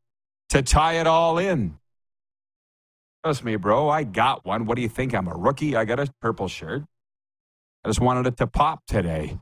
to 0.50 0.62
tie 0.62 0.94
it 0.94 1.06
all 1.06 1.38
in. 1.38 1.78
Trust 3.24 3.44
me, 3.44 3.56
bro. 3.56 3.88
I 3.88 4.04
got 4.04 4.44
one. 4.44 4.66
What 4.66 4.76
do 4.76 4.82
you 4.82 4.88
think? 4.88 5.14
I'm 5.14 5.28
a 5.28 5.34
rookie. 5.34 5.76
I 5.76 5.84
got 5.84 5.98
a 5.98 6.12
purple 6.20 6.48
shirt. 6.48 6.82
I 7.84 7.88
just 7.88 8.00
wanted 8.00 8.26
it 8.26 8.36
to 8.38 8.46
pop 8.46 8.82
today. 8.86 9.38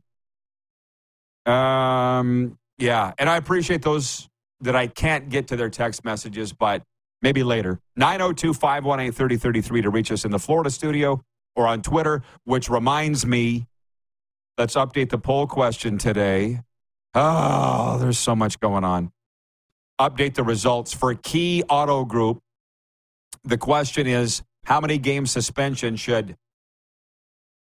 Um, 1.46 2.58
yeah, 2.78 3.12
and 3.18 3.28
I 3.28 3.36
appreciate 3.36 3.82
those 3.82 4.28
that 4.60 4.76
I 4.76 4.86
can't 4.86 5.28
get 5.28 5.48
to 5.48 5.56
their 5.56 5.70
text 5.70 6.04
messages, 6.04 6.52
but 6.52 6.82
maybe 7.20 7.42
later. 7.42 7.80
902 7.96 8.54
518 8.54 9.12
3033 9.12 9.82
to 9.82 9.90
reach 9.90 10.12
us 10.12 10.24
in 10.24 10.30
the 10.30 10.38
Florida 10.38 10.70
studio 10.70 11.20
or 11.56 11.66
on 11.66 11.82
Twitter, 11.82 12.22
which 12.44 12.70
reminds 12.70 13.26
me, 13.26 13.66
let's 14.58 14.74
update 14.74 15.10
the 15.10 15.18
poll 15.18 15.46
question 15.46 15.98
today. 15.98 16.60
Oh, 17.14 17.98
there's 17.98 18.18
so 18.18 18.34
much 18.34 18.58
going 18.60 18.84
on. 18.84 19.12
Update 20.00 20.34
the 20.34 20.42
results 20.42 20.92
for 20.92 21.14
Key 21.14 21.62
Auto 21.68 22.04
Group. 22.04 22.40
The 23.44 23.58
question 23.58 24.06
is 24.06 24.42
how 24.64 24.80
many 24.80 24.98
game 24.98 25.26
suspension 25.26 25.96
should 25.96 26.36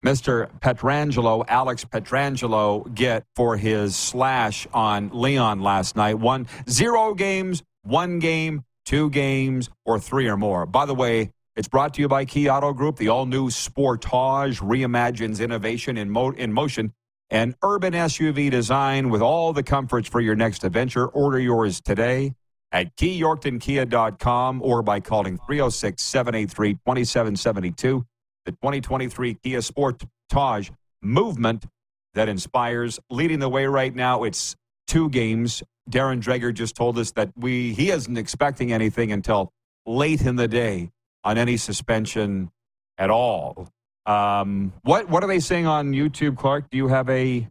Mr. 0.05 0.49
Pietrangelo, 0.61 1.45
Alex 1.49 1.85
Pietrangelo, 1.85 2.95
get 2.95 3.25
for 3.35 3.57
his 3.57 3.97
slash 3.97 4.67
on 4.73 5.11
Leon 5.13 5.61
last 5.61 5.97
night? 5.97 6.19
One, 6.19 6.47
zero 6.69 7.15
games, 7.15 7.63
one 7.83 8.19
game, 8.19 8.65
two 8.85 9.11
games, 9.11 9.69
or 9.85 9.99
three 9.99 10.29
or 10.29 10.37
more. 10.37 10.67
By 10.67 10.87
the 10.87 10.95
way, 10.95 11.33
it's 11.57 11.69
brought 11.69 11.95
to 11.95 12.01
you 12.01 12.07
by 12.07 12.25
Key 12.25 12.49
Auto 12.49 12.73
Group. 12.73 12.97
The 12.97 13.09
all 13.09 13.27
new 13.27 13.49
Sportage 13.49 14.61
reimagines 14.61 15.43
innovation 15.43 15.97
in, 15.97 16.11
mo- 16.11 16.31
in 16.31 16.53
motion. 16.53 16.93
An 17.31 17.55
urban 17.63 17.93
SUV 17.93 18.51
design 18.51 19.11
with 19.11 19.21
all 19.21 19.53
the 19.53 19.63
comforts 19.63 20.09
for 20.09 20.21
your 20.21 20.35
next 20.35 20.65
adventure. 20.65 21.07
Order 21.07 21.39
yours 21.39 21.81
today 21.81 22.33
at 22.73 22.97
keyyorktonkia.com 22.97 24.63
or 24.63 24.83
by 24.83 25.01
calling 25.01 25.39
306 25.47 26.03
783 26.03 26.75
2772. 26.75 28.07
The 28.47 28.53
2023 28.53 29.35
Kia 29.35 29.59
Sportage 29.59 30.71
movement 31.03 31.67
that 32.15 32.31
inspires. 32.31 32.99
Leading 33.11 33.41
the 33.41 33.49
way 33.49 33.67
right 33.67 33.95
now, 33.95 34.25
it's 34.25 34.57
two 34.87 35.11
games. 35.11 35.63
Darren 35.91 36.23
Dreger 36.23 36.53
just 36.53 36.77
told 36.77 36.99
us 36.99 37.13
that 37.13 37.31
we 37.37 37.75
he 37.75 37.91
isn't 37.91 38.17
expecting 38.17 38.73
anything 38.73 39.13
until 39.13 39.53
late 39.85 40.23
in 40.23 40.37
the 40.37 40.49
day 40.49 40.91
on 41.25 41.37
any 41.37 41.59
suspension 41.59 42.51
at 42.97 43.11
all. 43.11 43.69
Um, 44.09 44.73
what 44.83 45.09
what 45.11 45.23
are 45.23 45.27
they 45.27 45.39
saying 45.39 45.67
on 45.67 45.93
YouTube, 45.93 46.39
Clark? 46.39 46.71
Do 46.71 46.79
you 46.79 46.89
have 46.89 47.11
a 47.11 47.47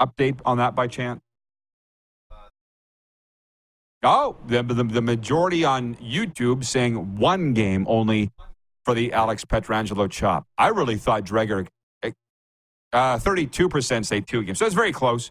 update 0.00 0.40
on 0.46 0.58
that 0.58 0.76
by 0.76 0.86
chance? 0.86 1.20
Oh, 4.04 4.36
the, 4.46 4.62
the, 4.62 4.82
the 4.82 5.02
majority 5.02 5.64
on 5.64 5.94
YouTube 5.96 6.64
saying 6.64 7.16
one 7.16 7.52
game 7.52 7.84
only 7.88 8.30
for 8.84 8.94
the 8.94 9.12
Alex 9.12 9.44
Pietrangelo 9.44 10.10
chop. 10.10 10.44
I 10.58 10.68
really 10.68 10.96
thought 10.96 11.24
Dreger, 11.24 11.68
uh, 12.02 12.10
32% 12.92 14.04
say 14.04 14.20
two 14.20 14.42
games. 14.42 14.58
So 14.58 14.66
it's 14.66 14.74
very 14.74 14.90
close. 14.90 15.30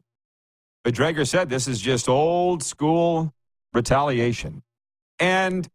But 0.86 0.96
Dreger 0.96 1.28
said 1.28 1.50
this 1.50 1.68
is 1.68 1.82
just 1.82 2.08
old 2.08 2.64
school 2.64 3.34
retaliation. 3.74 4.64
And 5.20 5.68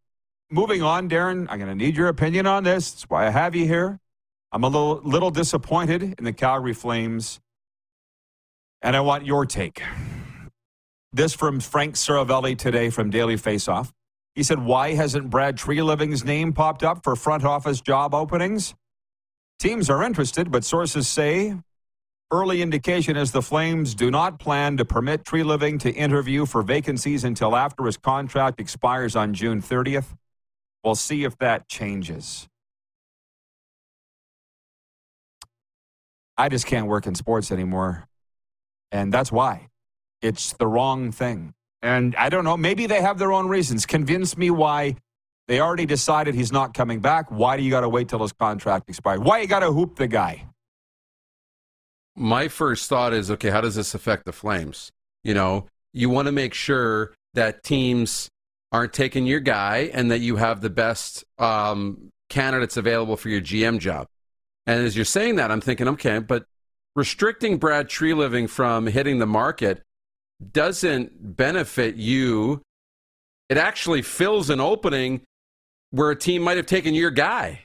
moving 0.50 0.82
on, 0.82 1.08
Darren, 1.08 1.46
I'm 1.48 1.58
going 1.58 1.70
to 1.70 1.74
need 1.74 1.96
your 1.96 2.08
opinion 2.08 2.46
on 2.46 2.64
this. 2.64 2.92
That's 2.92 3.02
why 3.04 3.26
I 3.26 3.30
have 3.30 3.54
you 3.54 3.66
here. 3.66 4.00
I'm 4.52 4.64
a 4.64 4.68
little, 4.68 5.00
little 5.02 5.30
disappointed 5.30 6.14
in 6.18 6.24
the 6.24 6.32
Calgary 6.32 6.72
Flames, 6.72 7.40
and 8.80 8.96
I 8.96 9.00
want 9.00 9.26
your 9.26 9.44
take. 9.44 9.82
This 11.12 11.34
from 11.34 11.60
Frank 11.60 11.94
Seravalli 11.94 12.56
today 12.56 12.90
from 12.90 13.10
Daily 13.10 13.36
Faceoff. 13.36 13.90
He 14.34 14.42
said, 14.42 14.58
Why 14.58 14.94
hasn't 14.94 15.30
Brad 15.30 15.56
Treliving's 15.56 16.24
name 16.24 16.52
popped 16.52 16.84
up 16.84 17.02
for 17.02 17.16
front 17.16 17.44
office 17.44 17.80
job 17.80 18.14
openings? 18.14 18.74
Teams 19.58 19.88
are 19.88 20.02
interested, 20.02 20.52
but 20.52 20.62
sources 20.62 21.08
say 21.08 21.56
early 22.30 22.60
indication 22.60 23.16
is 23.16 23.32
the 23.32 23.40
Flames 23.40 23.94
do 23.94 24.10
not 24.10 24.38
plan 24.38 24.76
to 24.76 24.84
permit 24.84 25.24
Treliving 25.24 25.80
to 25.80 25.90
interview 25.90 26.44
for 26.44 26.62
vacancies 26.62 27.24
until 27.24 27.56
after 27.56 27.84
his 27.84 27.96
contract 27.96 28.60
expires 28.60 29.16
on 29.16 29.32
June 29.32 29.62
30th. 29.62 30.14
We'll 30.86 30.94
see 30.94 31.24
if 31.24 31.36
that 31.38 31.66
changes. 31.66 32.46
I 36.38 36.48
just 36.48 36.64
can't 36.64 36.86
work 36.86 37.08
in 37.08 37.16
sports 37.16 37.50
anymore. 37.50 38.06
And 38.92 39.12
that's 39.12 39.32
why. 39.32 39.66
It's 40.22 40.52
the 40.52 40.68
wrong 40.68 41.10
thing. 41.10 41.54
And 41.82 42.14
I 42.14 42.28
don't 42.28 42.44
know, 42.44 42.56
maybe 42.56 42.86
they 42.86 43.00
have 43.00 43.18
their 43.18 43.32
own 43.32 43.48
reasons. 43.48 43.84
Convince 43.84 44.36
me 44.36 44.50
why 44.50 44.94
they 45.48 45.58
already 45.58 45.86
decided 45.86 46.36
he's 46.36 46.52
not 46.52 46.72
coming 46.72 47.00
back. 47.00 47.32
Why 47.32 47.56
do 47.56 47.64
you 47.64 47.70
got 47.70 47.80
to 47.80 47.88
wait 47.88 48.08
till 48.08 48.22
his 48.22 48.32
contract 48.32 48.88
expires? 48.88 49.18
Why 49.18 49.40
you 49.40 49.48
got 49.48 49.60
to 49.60 49.72
hoop 49.72 49.96
the 49.96 50.06
guy? 50.06 50.46
My 52.14 52.46
first 52.46 52.88
thought 52.88 53.12
is 53.12 53.28
okay, 53.32 53.50
how 53.50 53.60
does 53.60 53.74
this 53.74 53.92
affect 53.92 54.24
the 54.24 54.32
Flames? 54.32 54.92
You 55.24 55.34
know, 55.34 55.66
you 55.92 56.10
want 56.10 56.26
to 56.26 56.32
make 56.32 56.54
sure 56.54 57.12
that 57.34 57.64
teams 57.64 58.30
aren't 58.72 58.92
taking 58.92 59.26
your 59.26 59.40
guy 59.40 59.90
and 59.92 60.10
that 60.10 60.20
you 60.20 60.36
have 60.36 60.60
the 60.60 60.70
best 60.70 61.24
um, 61.38 62.10
candidates 62.28 62.76
available 62.76 63.16
for 63.16 63.28
your 63.28 63.40
GM 63.40 63.78
job. 63.78 64.06
And 64.66 64.84
as 64.84 64.96
you're 64.96 65.04
saying 65.04 65.36
that, 65.36 65.50
I'm 65.50 65.60
thinking, 65.60 65.88
okay, 65.88 66.18
but 66.18 66.46
restricting 66.94 67.58
Brad 67.58 67.88
Treliving 67.88 68.48
from 68.48 68.86
hitting 68.86 69.18
the 69.18 69.26
market 69.26 69.82
doesn't 70.52 71.36
benefit 71.36 71.96
you. 71.96 72.62
It 73.48 73.58
actually 73.58 74.02
fills 74.02 74.50
an 74.50 74.60
opening 74.60 75.22
where 75.90 76.10
a 76.10 76.16
team 76.16 76.42
might 76.42 76.56
have 76.56 76.66
taken 76.66 76.94
your 76.94 77.10
guy. 77.10 77.60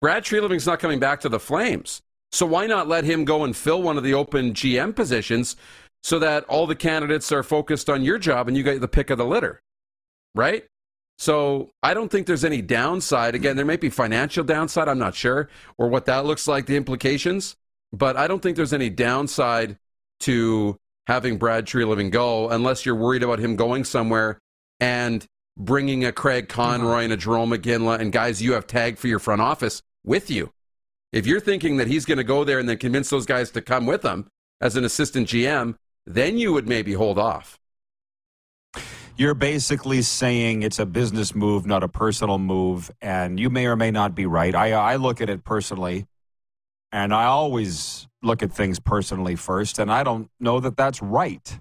Brad 0.00 0.24
Treliving's 0.24 0.66
not 0.66 0.80
coming 0.80 0.98
back 0.98 1.20
to 1.20 1.28
the 1.28 1.38
Flames. 1.38 2.00
So 2.32 2.46
why 2.46 2.66
not 2.66 2.88
let 2.88 3.04
him 3.04 3.24
go 3.24 3.44
and 3.44 3.56
fill 3.56 3.82
one 3.82 3.96
of 3.96 4.02
the 4.02 4.14
open 4.14 4.54
GM 4.54 4.96
positions 4.96 5.56
so 6.02 6.18
that 6.18 6.44
all 6.44 6.66
the 6.66 6.74
candidates 6.74 7.30
are 7.30 7.42
focused 7.42 7.88
on 7.88 8.02
your 8.02 8.18
job 8.18 8.48
and 8.48 8.56
you 8.56 8.62
get 8.62 8.80
the 8.80 8.88
pick 8.88 9.10
of 9.10 9.18
the 9.18 9.24
litter? 9.24 9.60
Right? 10.34 10.64
So 11.18 11.70
I 11.82 11.94
don't 11.94 12.10
think 12.10 12.26
there's 12.26 12.44
any 12.44 12.60
downside. 12.60 13.34
Again, 13.34 13.56
there 13.56 13.64
may 13.64 13.76
be 13.76 13.90
financial 13.90 14.44
downside, 14.44 14.88
I'm 14.88 14.98
not 14.98 15.14
sure, 15.14 15.48
or 15.78 15.88
what 15.88 16.06
that 16.06 16.24
looks 16.24 16.48
like, 16.48 16.66
the 16.66 16.76
implications, 16.76 17.56
but 17.92 18.16
I 18.16 18.26
don't 18.26 18.42
think 18.42 18.56
there's 18.56 18.72
any 18.72 18.90
downside 18.90 19.78
to 20.20 20.76
having 21.06 21.36
Brad 21.36 21.66
Treliving 21.66 22.10
go 22.10 22.48
unless 22.48 22.84
you're 22.84 22.94
worried 22.94 23.22
about 23.22 23.38
him 23.38 23.56
going 23.56 23.84
somewhere 23.84 24.38
and 24.80 25.24
bringing 25.56 26.04
a 26.04 26.12
Craig 26.12 26.48
Conroy 26.48 26.88
mm-hmm. 26.88 27.04
and 27.04 27.12
a 27.12 27.16
Jerome 27.16 27.50
McGinley 27.50 28.00
and 28.00 28.12
guys 28.12 28.42
you 28.42 28.54
have 28.54 28.66
tagged 28.66 28.98
for 28.98 29.08
your 29.08 29.18
front 29.18 29.40
office 29.40 29.82
with 30.04 30.30
you. 30.30 30.50
If 31.12 31.26
you're 31.26 31.40
thinking 31.40 31.76
that 31.76 31.86
he's 31.86 32.04
going 32.04 32.18
to 32.18 32.24
go 32.24 32.42
there 32.42 32.58
and 32.58 32.68
then 32.68 32.78
convince 32.78 33.10
those 33.10 33.26
guys 33.26 33.50
to 33.52 33.62
come 33.62 33.86
with 33.86 34.02
him 34.02 34.26
as 34.60 34.76
an 34.76 34.84
assistant 34.84 35.28
GM, 35.28 35.76
then 36.06 36.38
you 36.38 36.52
would 36.52 36.68
maybe 36.68 36.94
hold 36.94 37.18
off. 37.18 37.60
You're 39.16 39.34
basically 39.34 40.02
saying 40.02 40.62
it's 40.62 40.80
a 40.80 40.86
business 40.86 41.36
move, 41.36 41.66
not 41.66 41.84
a 41.84 41.88
personal 41.88 42.38
move, 42.38 42.90
and 43.00 43.38
you 43.38 43.48
may 43.48 43.66
or 43.66 43.76
may 43.76 43.92
not 43.92 44.16
be 44.16 44.26
right. 44.26 44.52
I, 44.52 44.72
I 44.72 44.96
look 44.96 45.20
at 45.20 45.30
it 45.30 45.44
personally, 45.44 46.06
and 46.90 47.14
I 47.14 47.26
always 47.26 48.08
look 48.22 48.42
at 48.42 48.52
things 48.52 48.80
personally 48.80 49.36
first, 49.36 49.78
and 49.78 49.92
I 49.92 50.02
don't 50.02 50.30
know 50.40 50.58
that 50.58 50.76
that's 50.76 51.00
right. 51.00 51.60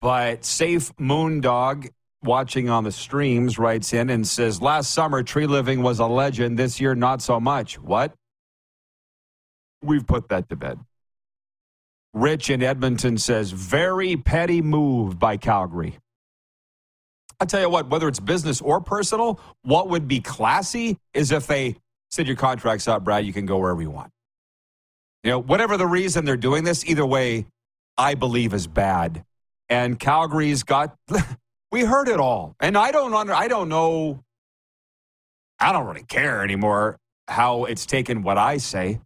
But 0.00 0.44
Safe 0.44 0.94
Moondog, 0.98 1.90
watching 2.22 2.68
on 2.70 2.84
the 2.84 2.92
streams, 2.92 3.58
writes 3.58 3.92
in 3.92 4.08
and 4.08 4.24
says, 4.24 4.62
Last 4.62 4.92
summer, 4.92 5.24
Treliving 5.24 5.82
was 5.82 5.98
a 5.98 6.06
legend. 6.06 6.60
This 6.60 6.80
year, 6.80 6.94
not 6.94 7.22
so 7.22 7.40
much. 7.40 7.76
What? 7.80 8.14
We've 9.82 10.06
put 10.06 10.28
that 10.28 10.48
to 10.50 10.54
bed. 10.54 10.78
Rich 12.14 12.50
in 12.50 12.62
Edmonton 12.62 13.16
says, 13.16 13.50
very 13.50 14.16
petty 14.16 14.60
move 14.60 15.18
by 15.18 15.36
Calgary. 15.36 15.98
I 17.40 17.44
tell 17.44 17.60
you 17.60 17.68
what, 17.68 17.88
whether 17.88 18.06
it's 18.06 18.20
business 18.20 18.60
or 18.60 18.80
personal, 18.80 19.40
what 19.62 19.88
would 19.88 20.06
be 20.06 20.20
classy 20.20 20.98
is 21.14 21.32
if 21.32 21.46
they 21.46 21.76
said 22.10 22.26
your 22.26 22.36
contract's 22.36 22.86
up, 22.86 23.02
Brad, 23.02 23.24
you 23.24 23.32
can 23.32 23.46
go 23.46 23.58
wherever 23.58 23.80
you 23.80 23.90
want. 23.90 24.10
You 25.24 25.30
know, 25.30 25.38
whatever 25.38 25.76
the 25.76 25.86
reason 25.86 26.24
they're 26.24 26.36
doing 26.36 26.64
this, 26.64 26.84
either 26.84 27.06
way, 27.06 27.46
I 27.96 28.14
believe 28.14 28.52
is 28.54 28.66
bad. 28.66 29.24
And 29.68 29.98
Calgary's 29.98 30.62
got 30.62 30.94
we 31.72 31.84
heard 31.84 32.08
it 32.08 32.20
all. 32.20 32.54
And 32.60 32.76
I 32.76 32.92
don't 32.92 33.14
under 33.14 33.32
I 33.32 33.48
don't 33.48 33.68
know 33.68 34.22
I 35.58 35.72
don't 35.72 35.86
really 35.86 36.04
care 36.04 36.42
anymore 36.42 36.98
how 37.28 37.64
it's 37.64 37.86
taken 37.86 38.22
what 38.22 38.36
I 38.36 38.58
say 38.58 39.00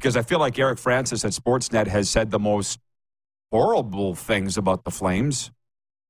because 0.00 0.16
I 0.16 0.22
feel 0.22 0.38
like 0.38 0.58
Eric 0.58 0.78
Francis 0.78 1.26
at 1.26 1.32
Sportsnet 1.32 1.86
has 1.86 2.08
said 2.08 2.30
the 2.30 2.38
most 2.38 2.80
horrible 3.52 4.14
things 4.14 4.56
about 4.56 4.82
the 4.84 4.90
Flames. 4.90 5.50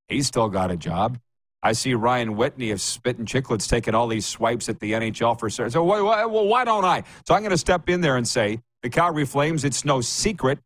He's 0.07 0.27
still 0.27 0.47
got 0.47 0.71
a 0.71 0.77
job. 0.77 1.19
I 1.61 1.73
see 1.73 1.93
Ryan 1.93 2.37
Whitney 2.37 2.71
of 2.71 2.79
Spittin' 2.79 3.25
Chiclets 3.25 3.67
taking 3.67 3.93
all 3.93 4.07
these 4.07 4.25
swipes 4.25 4.69
at 4.69 4.79
the 4.79 4.93
NHL 4.93 5.37
for 5.37 5.49
certain. 5.49 5.71
so 5.71 5.83
why, 5.83 5.99
why, 5.99 6.25
well, 6.25 6.47
why 6.47 6.63
don't 6.63 6.85
I? 6.85 7.03
So 7.27 7.35
I'm 7.35 7.41
going 7.41 7.51
to 7.51 7.57
step 7.57 7.89
in 7.89 7.99
there 7.99 8.15
and 8.15 8.25
say 8.25 8.61
the 8.81 8.89
Calgary 8.89 9.25
Flames. 9.25 9.65
It's 9.65 9.83
no 9.83 9.99
secret 9.99 10.59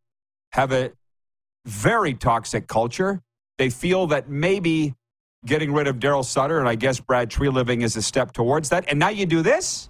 have 0.51 0.71
a 0.71 0.91
very 1.65 2.13
toxic 2.13 2.67
culture. 2.67 3.21
They 3.57 3.71
feel 3.71 4.05
that 4.07 4.29
maybe 4.29 4.93
getting 5.45 5.73
rid 5.73 5.87
of 5.87 5.97
Daryl 5.97 6.23
Sutter 6.23 6.59
and 6.59 6.69
I 6.69 6.75
guess 6.75 6.99
Brad 6.99 7.31
Treliving 7.31 7.81
is 7.81 7.95
a 7.95 8.03
step 8.03 8.33
towards 8.33 8.69
that. 8.69 8.85
And 8.87 8.99
now 8.99 9.09
you 9.09 9.25
do 9.25 9.41
this. 9.41 9.89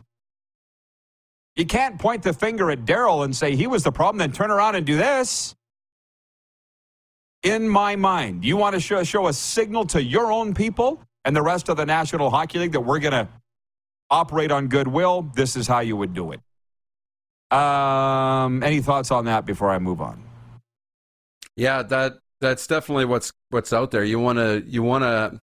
You 1.55 1.65
can't 1.65 1.97
point 1.97 2.23
the 2.23 2.33
finger 2.33 2.69
at 2.69 2.85
Daryl 2.85 3.23
and 3.23 3.35
say 3.35 3.55
he 3.55 3.67
was 3.67 3.83
the 3.83 3.91
problem, 3.91 4.19
then 4.19 4.31
turn 4.31 4.51
around 4.51 4.75
and 4.75 4.85
do 4.85 4.97
this. 4.97 5.55
In 7.43 7.69
my 7.69 7.95
mind, 7.95 8.43
you 8.43 8.57
want 8.57 8.73
to 8.73 8.79
show, 8.79 9.03
show 9.03 9.27
a 9.27 9.33
signal 9.33 9.85
to 9.87 10.03
your 10.03 10.31
own 10.31 10.53
people 10.53 11.01
and 11.23 11.35
the 11.35 11.41
rest 11.41 11.69
of 11.69 11.77
the 11.77 11.85
National 11.85 12.29
Hockey 12.29 12.59
League 12.59 12.71
that 12.73 12.81
we're 12.81 12.99
going 12.99 13.13
to 13.13 13.29
operate 14.09 14.51
on 14.51 14.67
goodwill. 14.67 15.31
This 15.33 15.55
is 15.55 15.67
how 15.67 15.79
you 15.79 15.95
would 15.95 16.13
do 16.13 16.31
it. 16.31 16.41
Um, 17.55 18.63
any 18.63 18.81
thoughts 18.81 19.11
on 19.11 19.25
that 19.25 19.45
before 19.45 19.69
I 19.69 19.79
move 19.79 20.01
on? 20.01 20.23
Yeah, 21.55 21.83
that 21.83 22.13
that's 22.41 22.67
definitely 22.67 23.05
what's 23.05 23.31
what's 23.49 23.71
out 23.71 23.91
there. 23.91 24.03
You 24.03 24.19
want 24.19 24.39
to 24.39 24.63
you 24.67 24.83
want 24.83 25.03
to 25.03 25.39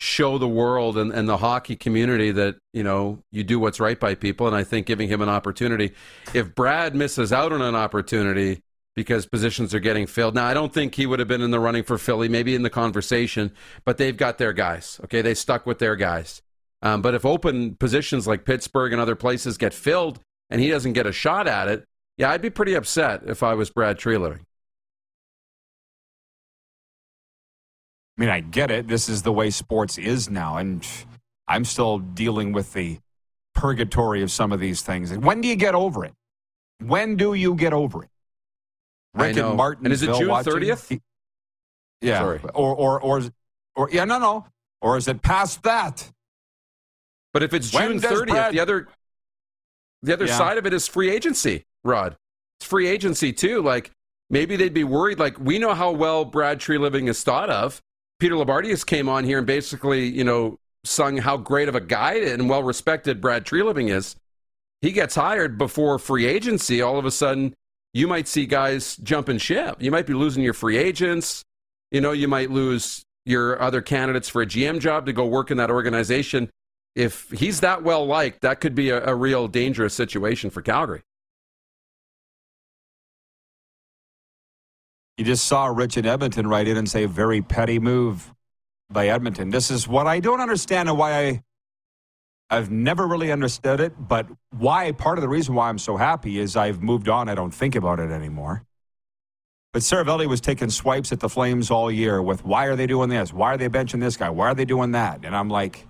show 0.00 0.38
the 0.38 0.48
world 0.48 0.96
and, 0.96 1.12
and 1.12 1.28
the 1.28 1.36
hockey 1.36 1.76
community 1.76 2.30
that 2.30 2.56
you 2.72 2.82
know 2.82 3.22
you 3.30 3.44
do 3.44 3.58
what's 3.58 3.78
right 3.78 4.00
by 4.00 4.14
people. 4.14 4.46
And 4.46 4.56
i 4.56 4.64
think 4.64 4.86
giving 4.86 5.08
him 5.08 5.20
an 5.20 5.28
opportunity 5.28 5.92
if 6.32 6.54
brad 6.54 6.94
misses 6.94 7.32
out 7.32 7.52
on 7.52 7.60
an 7.60 7.74
opportunity 7.74 8.62
because 8.96 9.26
positions 9.26 9.74
are 9.74 9.80
getting 9.80 10.06
filled 10.06 10.34
now 10.34 10.46
i 10.46 10.54
don't 10.54 10.72
think 10.72 10.94
he 10.94 11.04
would 11.04 11.18
have 11.18 11.28
been 11.28 11.42
in 11.42 11.50
the 11.50 11.60
running 11.60 11.84
for 11.84 11.98
philly 11.98 12.30
maybe 12.30 12.54
in 12.54 12.62
the 12.62 12.70
conversation 12.70 13.52
but 13.84 13.98
they've 13.98 14.16
got 14.16 14.38
their 14.38 14.54
guys 14.54 14.98
okay? 15.04 15.20
They 15.22 15.34
stuck 15.34 15.66
with 15.66 15.78
their 15.78 15.96
guys. 15.96 16.40
Um, 16.82 17.02
but 17.02 17.14
if 17.14 17.26
open 17.26 17.74
positions 17.76 18.26
like 18.26 18.46
pittsburgh 18.46 18.92
and 18.92 19.02
other 19.02 19.16
places 19.16 19.58
get 19.58 19.74
filled 19.74 20.18
and 20.48 20.62
he 20.62 20.70
doesn't 20.70 20.94
get 20.94 21.06
a 21.06 21.12
shot 21.12 21.46
at 21.46 21.68
it 21.68 21.84
yeah 22.16 22.30
i'd 22.30 22.40
be 22.40 22.50
pretty 22.50 22.72
upset 22.74 23.20
if 23.26 23.42
i 23.42 23.52
was 23.52 23.68
brad 23.68 23.98
Treliving. 23.98 24.40
I 28.16 28.20
mean, 28.20 28.30
I 28.30 28.40
get 28.40 28.70
it. 28.70 28.88
This 28.88 29.08
is 29.08 29.22
the 29.22 29.32
way 29.32 29.50
sports 29.50 29.98
is 29.98 30.28
now. 30.28 30.56
And 30.56 30.86
I'm 31.48 31.64
still 31.64 31.98
dealing 31.98 32.52
with 32.52 32.72
the 32.72 32.98
purgatory 33.54 34.22
of 34.22 34.30
some 34.30 34.52
of 34.52 34.60
these 34.60 34.82
things. 34.82 35.16
When 35.16 35.40
do 35.40 35.48
you 35.48 35.56
get 35.56 35.74
over 35.74 36.04
it? 36.04 36.12
When 36.84 37.16
do 37.16 37.34
you 37.34 37.54
get 37.54 37.72
over 37.72 38.04
it? 38.04 38.10
Rick 39.14 39.36
and 39.36 39.56
Martin. 39.56 39.86
And 39.86 39.92
is 39.92 40.02
it 40.02 40.14
June 40.14 40.28
30th? 40.28 41.00
Yeah. 42.00 42.18
Sorry. 42.18 42.40
Or, 42.54 42.74
or, 42.74 43.00
or, 43.00 43.22
or, 43.76 43.90
yeah, 43.90 44.04
no, 44.04 44.18
no. 44.18 44.46
Or 44.80 44.96
is 44.96 45.08
it 45.08 45.22
past 45.22 45.62
that? 45.64 46.10
But 47.32 47.42
if 47.42 47.52
it's 47.52 47.70
June 47.70 48.00
30th, 48.00 48.28
Brad... 48.28 48.54
the 48.54 48.60
other, 48.60 48.88
the 50.02 50.12
other 50.12 50.26
yeah. 50.26 50.36
side 50.36 50.58
of 50.58 50.66
it 50.66 50.72
is 50.72 50.88
free 50.88 51.10
agency, 51.10 51.64
Rod. 51.84 52.16
It's 52.58 52.66
free 52.68 52.88
agency 52.88 53.32
too. 53.32 53.62
Like 53.62 53.90
maybe 54.28 54.56
they'd 54.56 54.74
be 54.74 54.84
worried. 54.84 55.18
Like 55.18 55.38
we 55.38 55.58
know 55.58 55.74
how 55.74 55.90
well 55.92 56.24
Brad 56.24 56.58
Treliving 56.58 57.08
is 57.08 57.22
thought 57.22 57.50
of. 57.50 57.82
Peter 58.20 58.36
Loubardias 58.36 58.84
came 58.84 59.08
on 59.08 59.24
here 59.24 59.38
and 59.38 59.46
basically, 59.46 60.06
you 60.06 60.22
know, 60.22 60.58
sung 60.84 61.16
how 61.16 61.36
great 61.36 61.68
of 61.68 61.74
a 61.74 61.80
guy 61.80 62.14
and 62.14 62.48
well 62.48 62.62
respected 62.62 63.20
Brad 63.20 63.44
Treliving 63.44 63.90
is. 63.90 64.14
He 64.82 64.92
gets 64.92 65.14
hired 65.14 65.58
before 65.58 65.98
free 65.98 66.26
agency. 66.26 66.80
All 66.80 66.98
of 66.98 67.04
a 67.04 67.10
sudden, 67.10 67.54
you 67.92 68.06
might 68.06 68.28
see 68.28 68.46
guys 68.46 68.96
jumping 68.98 69.38
ship. 69.38 69.76
You 69.80 69.90
might 69.90 70.06
be 70.06 70.14
losing 70.14 70.42
your 70.42 70.54
free 70.54 70.76
agents. 70.76 71.42
You 71.90 72.00
know, 72.00 72.12
you 72.12 72.28
might 72.28 72.50
lose 72.50 73.02
your 73.24 73.60
other 73.60 73.82
candidates 73.82 74.28
for 74.28 74.42
a 74.42 74.46
GM 74.46 74.80
job 74.80 75.06
to 75.06 75.12
go 75.12 75.26
work 75.26 75.50
in 75.50 75.56
that 75.56 75.70
organization. 75.70 76.50
If 76.94 77.30
he's 77.30 77.60
that 77.60 77.82
well 77.82 78.06
liked, 78.06 78.42
that 78.42 78.60
could 78.60 78.74
be 78.74 78.90
a, 78.90 79.04
a 79.06 79.14
real 79.14 79.48
dangerous 79.48 79.94
situation 79.94 80.50
for 80.50 80.62
Calgary. 80.62 81.02
You 85.20 85.26
just 85.26 85.44
saw 85.44 85.66
Rich 85.66 85.98
in 85.98 86.06
Edmonton 86.06 86.46
write 86.46 86.66
in 86.66 86.78
and 86.78 86.88
say, 86.88 87.04
very 87.04 87.42
petty 87.42 87.78
move 87.78 88.32
by 88.90 89.08
Edmonton. 89.08 89.50
This 89.50 89.70
is 89.70 89.86
what 89.86 90.06
I 90.06 90.18
don't 90.18 90.40
understand 90.40 90.88
and 90.88 90.96
why 90.96 91.12
I, 91.12 91.42
I've 92.48 92.70
never 92.70 93.06
really 93.06 93.30
understood 93.30 93.80
it, 93.80 93.92
but 93.98 94.26
why, 94.48 94.92
part 94.92 95.18
of 95.18 95.22
the 95.22 95.28
reason 95.28 95.54
why 95.54 95.68
I'm 95.68 95.76
so 95.76 95.98
happy 95.98 96.38
is 96.38 96.56
I've 96.56 96.82
moved 96.82 97.06
on. 97.10 97.28
I 97.28 97.34
don't 97.34 97.50
think 97.50 97.74
about 97.74 98.00
it 98.00 98.10
anymore. 98.10 98.64
But 99.74 99.82
Seravalli 99.82 100.26
was 100.26 100.40
taking 100.40 100.70
swipes 100.70 101.12
at 101.12 101.20
the 101.20 101.28
Flames 101.28 101.70
all 101.70 101.90
year 101.90 102.22
with 102.22 102.42
why 102.42 102.64
are 102.64 102.74
they 102.74 102.86
doing 102.86 103.10
this? 103.10 103.30
Why 103.30 103.52
are 103.52 103.58
they 103.58 103.68
benching 103.68 104.00
this 104.00 104.16
guy? 104.16 104.30
Why 104.30 104.46
are 104.46 104.54
they 104.54 104.64
doing 104.64 104.92
that? 104.92 105.26
And 105.26 105.36
I'm 105.36 105.50
like, 105.50 105.86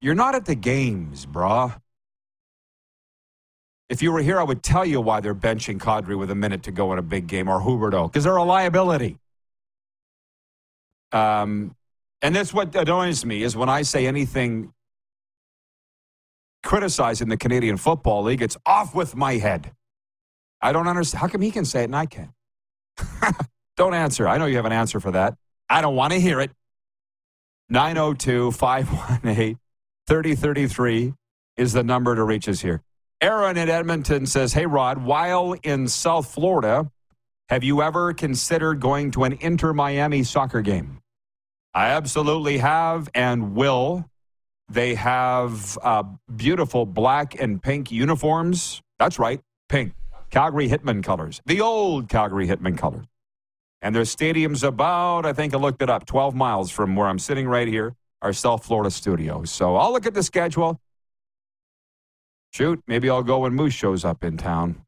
you're 0.00 0.14
not 0.14 0.36
at 0.36 0.44
the 0.44 0.54
games, 0.54 1.26
brah. 1.26 1.76
If 3.90 4.02
you 4.02 4.12
were 4.12 4.20
here, 4.20 4.38
I 4.38 4.44
would 4.44 4.62
tell 4.62 4.86
you 4.86 5.00
why 5.00 5.18
they're 5.20 5.34
benching 5.34 5.78
Kadri 5.78 6.16
with 6.16 6.30
a 6.30 6.34
minute 6.36 6.62
to 6.62 6.70
go 6.70 6.92
in 6.92 6.98
a 7.00 7.02
big 7.02 7.26
game 7.26 7.48
or 7.48 7.60
Huberdeau, 7.60 8.06
because 8.06 8.22
they're 8.22 8.36
a 8.36 8.44
liability. 8.44 9.18
Um, 11.10 11.74
and 12.22 12.36
that's 12.36 12.54
what 12.54 12.74
annoys 12.76 13.24
me 13.24 13.42
is 13.42 13.56
when 13.56 13.68
I 13.68 13.82
say 13.82 14.06
anything 14.06 14.72
criticizing 16.62 17.28
the 17.28 17.36
Canadian 17.36 17.76
Football 17.76 18.22
League, 18.22 18.42
it's 18.42 18.56
off 18.64 18.94
with 18.94 19.16
my 19.16 19.34
head. 19.38 19.72
I 20.62 20.70
don't 20.72 20.86
understand. 20.86 21.20
How 21.20 21.26
come 21.26 21.40
he 21.40 21.50
can 21.50 21.64
say 21.64 21.80
it 21.80 21.86
and 21.86 21.96
I 21.96 22.06
can't? 22.06 22.30
don't 23.76 23.94
answer. 23.94 24.28
I 24.28 24.38
know 24.38 24.46
you 24.46 24.54
have 24.56 24.66
an 24.66 24.72
answer 24.72 25.00
for 25.00 25.10
that. 25.10 25.34
I 25.68 25.80
don't 25.80 25.96
want 25.96 26.12
to 26.12 26.20
hear 26.20 26.38
it. 26.38 26.52
902 27.70 28.52
518 28.52 29.58
3033 30.06 31.14
is 31.56 31.72
the 31.72 31.82
number 31.82 32.14
to 32.14 32.22
reach 32.22 32.48
us 32.48 32.60
here. 32.60 32.82
Aaron 33.22 33.58
in 33.58 33.68
Edmonton 33.68 34.24
says, 34.24 34.54
Hey, 34.54 34.64
Rod, 34.64 35.04
while 35.04 35.54
in 35.62 35.88
South 35.88 36.32
Florida, 36.32 36.90
have 37.50 37.62
you 37.62 37.82
ever 37.82 38.14
considered 38.14 38.80
going 38.80 39.10
to 39.10 39.24
an 39.24 39.36
Inter 39.40 39.74
Miami 39.74 40.22
soccer 40.22 40.62
game? 40.62 41.02
I 41.74 41.88
absolutely 41.88 42.58
have 42.58 43.10
and 43.14 43.54
will. 43.54 44.08
They 44.70 44.94
have 44.94 45.76
uh, 45.82 46.04
beautiful 46.34 46.86
black 46.86 47.38
and 47.38 47.62
pink 47.62 47.92
uniforms. 47.92 48.80
That's 48.98 49.18
right, 49.18 49.40
pink. 49.68 49.92
Calgary 50.30 50.68
Hitmen 50.68 51.02
colors, 51.02 51.42
the 51.44 51.60
old 51.60 52.08
Calgary 52.08 52.46
Hitmen 52.46 52.78
colors. 52.78 53.04
And 53.82 53.94
their 53.94 54.04
stadium's 54.04 54.62
about, 54.62 55.26
I 55.26 55.32
think 55.32 55.54
I 55.54 55.58
looked 55.58 55.82
it 55.82 55.90
up, 55.90 56.06
12 56.06 56.34
miles 56.34 56.70
from 56.70 56.96
where 56.96 57.08
I'm 57.08 57.18
sitting 57.18 57.48
right 57.48 57.68
here, 57.68 57.94
our 58.22 58.32
South 58.32 58.64
Florida 58.64 58.90
studio. 58.90 59.44
So 59.44 59.76
I'll 59.76 59.92
look 59.92 60.06
at 60.06 60.14
the 60.14 60.22
schedule. 60.22 60.80
Shoot, 62.52 62.82
maybe 62.86 63.08
I'll 63.08 63.22
go 63.22 63.40
when 63.40 63.54
Moose 63.54 63.74
shows 63.74 64.04
up 64.04 64.24
in 64.24 64.36
town. 64.36 64.84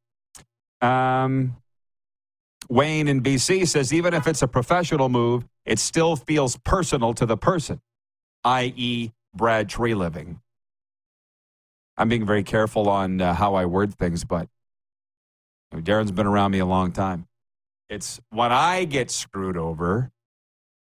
Um, 0.80 1.56
Wayne 2.68 3.08
in 3.08 3.22
BC 3.22 3.68
says 3.68 3.92
even 3.92 4.14
if 4.14 4.26
it's 4.26 4.42
a 4.42 4.48
professional 4.48 5.08
move, 5.08 5.44
it 5.64 5.78
still 5.78 6.16
feels 6.16 6.56
personal 6.64 7.14
to 7.14 7.26
the 7.26 7.36
person, 7.36 7.80
i.e., 8.44 9.12
Brad 9.34 9.68
Treliving. 9.68 10.40
I'm 11.96 12.08
being 12.08 12.26
very 12.26 12.42
careful 12.42 12.88
on 12.88 13.20
uh, 13.20 13.34
how 13.34 13.54
I 13.54 13.66
word 13.66 13.94
things, 13.94 14.24
but 14.24 14.48
you 15.70 15.78
know, 15.78 15.84
Darren's 15.84 16.10
been 16.10 16.26
around 16.26 16.50
me 16.50 16.58
a 16.58 16.66
long 16.66 16.92
time. 16.92 17.28
It's 17.88 18.20
when 18.30 18.50
I 18.50 18.84
get 18.84 19.10
screwed 19.10 19.56
over, 19.56 20.10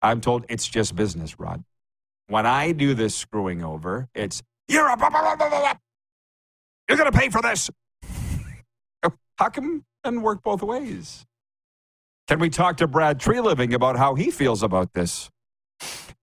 I'm 0.01 0.21
told 0.21 0.45
it's 0.47 0.67
just 0.67 0.95
business, 0.95 1.39
Rod. 1.39 1.63
When 2.27 2.45
I 2.45 2.71
do 2.71 2.93
this 2.93 3.15
screwing 3.15 3.63
over, 3.63 4.07
it's 4.13 4.43
you're 4.67 4.87
a 4.87 4.97
you're 6.89 6.97
going 6.97 7.11
to 7.11 7.17
pay 7.17 7.29
for 7.29 7.41
this. 7.41 7.69
How 9.37 9.47
come 9.47 9.85
and 10.03 10.21
work 10.21 10.43
both 10.43 10.61
ways? 10.61 11.25
Can 12.27 12.39
we 12.39 12.49
talk 12.49 12.77
to 12.77 12.87
Brad 12.87 13.19
Treliving 13.19 13.73
about 13.73 13.95
how 13.95 14.15
he 14.15 14.31
feels 14.31 14.63
about 14.63 14.93
this? 14.93 15.29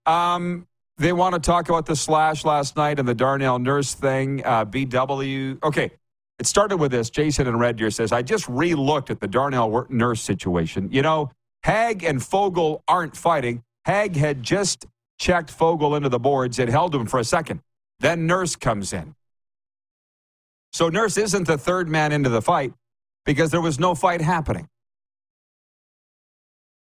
Um, 0.04 0.66
they 0.98 1.12
want 1.12 1.34
to 1.34 1.40
talk 1.40 1.68
about 1.68 1.86
the 1.86 1.96
slash 1.96 2.44
last 2.44 2.76
night 2.76 2.98
and 2.98 3.08
the 3.08 3.14
Darnell 3.14 3.58
Nurse 3.58 3.94
thing. 3.94 4.44
Uh, 4.44 4.66
BW. 4.66 5.62
Okay, 5.62 5.90
it 6.38 6.46
started 6.46 6.76
with 6.76 6.90
this. 6.90 7.08
Jason 7.08 7.46
in 7.46 7.58
Red 7.58 7.76
Deer 7.76 7.90
says, 7.90 8.12
I 8.12 8.22
just 8.22 8.46
re 8.48 8.74
looked 8.74 9.10
at 9.10 9.20
the 9.20 9.26
Darnell 9.26 9.86
Nurse 9.88 10.20
situation. 10.20 10.90
You 10.92 11.02
know, 11.02 11.30
Hague 11.62 12.04
and 12.04 12.20
Foegele 12.20 12.82
aren't 12.86 13.16
fighting. 13.16 13.62
Hague 13.84 14.16
had 14.16 14.42
just 14.42 14.86
checked 15.18 15.56
Foegele 15.56 15.96
into 15.96 16.08
the 16.08 16.18
boards. 16.18 16.58
It 16.58 16.68
held 16.68 16.94
him 16.94 17.06
for 17.06 17.18
a 17.18 17.24
second. 17.24 17.60
Then 17.98 18.26
Nurse 18.26 18.56
comes 18.56 18.92
in. 18.92 19.14
So 20.72 20.88
Nurse 20.88 21.16
isn't 21.16 21.46
the 21.46 21.58
third 21.58 21.88
man 21.88 22.12
into 22.12 22.28
the 22.28 22.42
fight 22.42 22.72
because 23.24 23.50
there 23.50 23.60
was 23.60 23.78
no 23.78 23.94
fight 23.94 24.20
happening. 24.20 24.68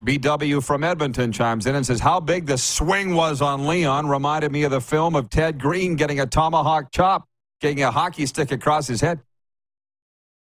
BW 0.04 0.64
from 0.64 0.82
Edmonton 0.82 1.30
chimes 1.30 1.66
in 1.66 1.76
and 1.76 1.86
says, 1.86 2.00
How 2.00 2.18
big 2.18 2.46
the 2.46 2.58
swing 2.58 3.14
was 3.14 3.40
on 3.40 3.68
Leon 3.68 4.08
reminded 4.08 4.50
me 4.50 4.64
of 4.64 4.72
the 4.72 4.80
film 4.80 5.14
of 5.14 5.30
Ted 5.30 5.60
Green 5.60 5.94
getting 5.94 6.18
a 6.18 6.26
tomahawk 6.26 6.90
chop, 6.90 7.28
getting 7.60 7.84
a 7.84 7.90
hockey 7.92 8.26
stick 8.26 8.50
across 8.50 8.88
his 8.88 9.00
head. 9.00 9.20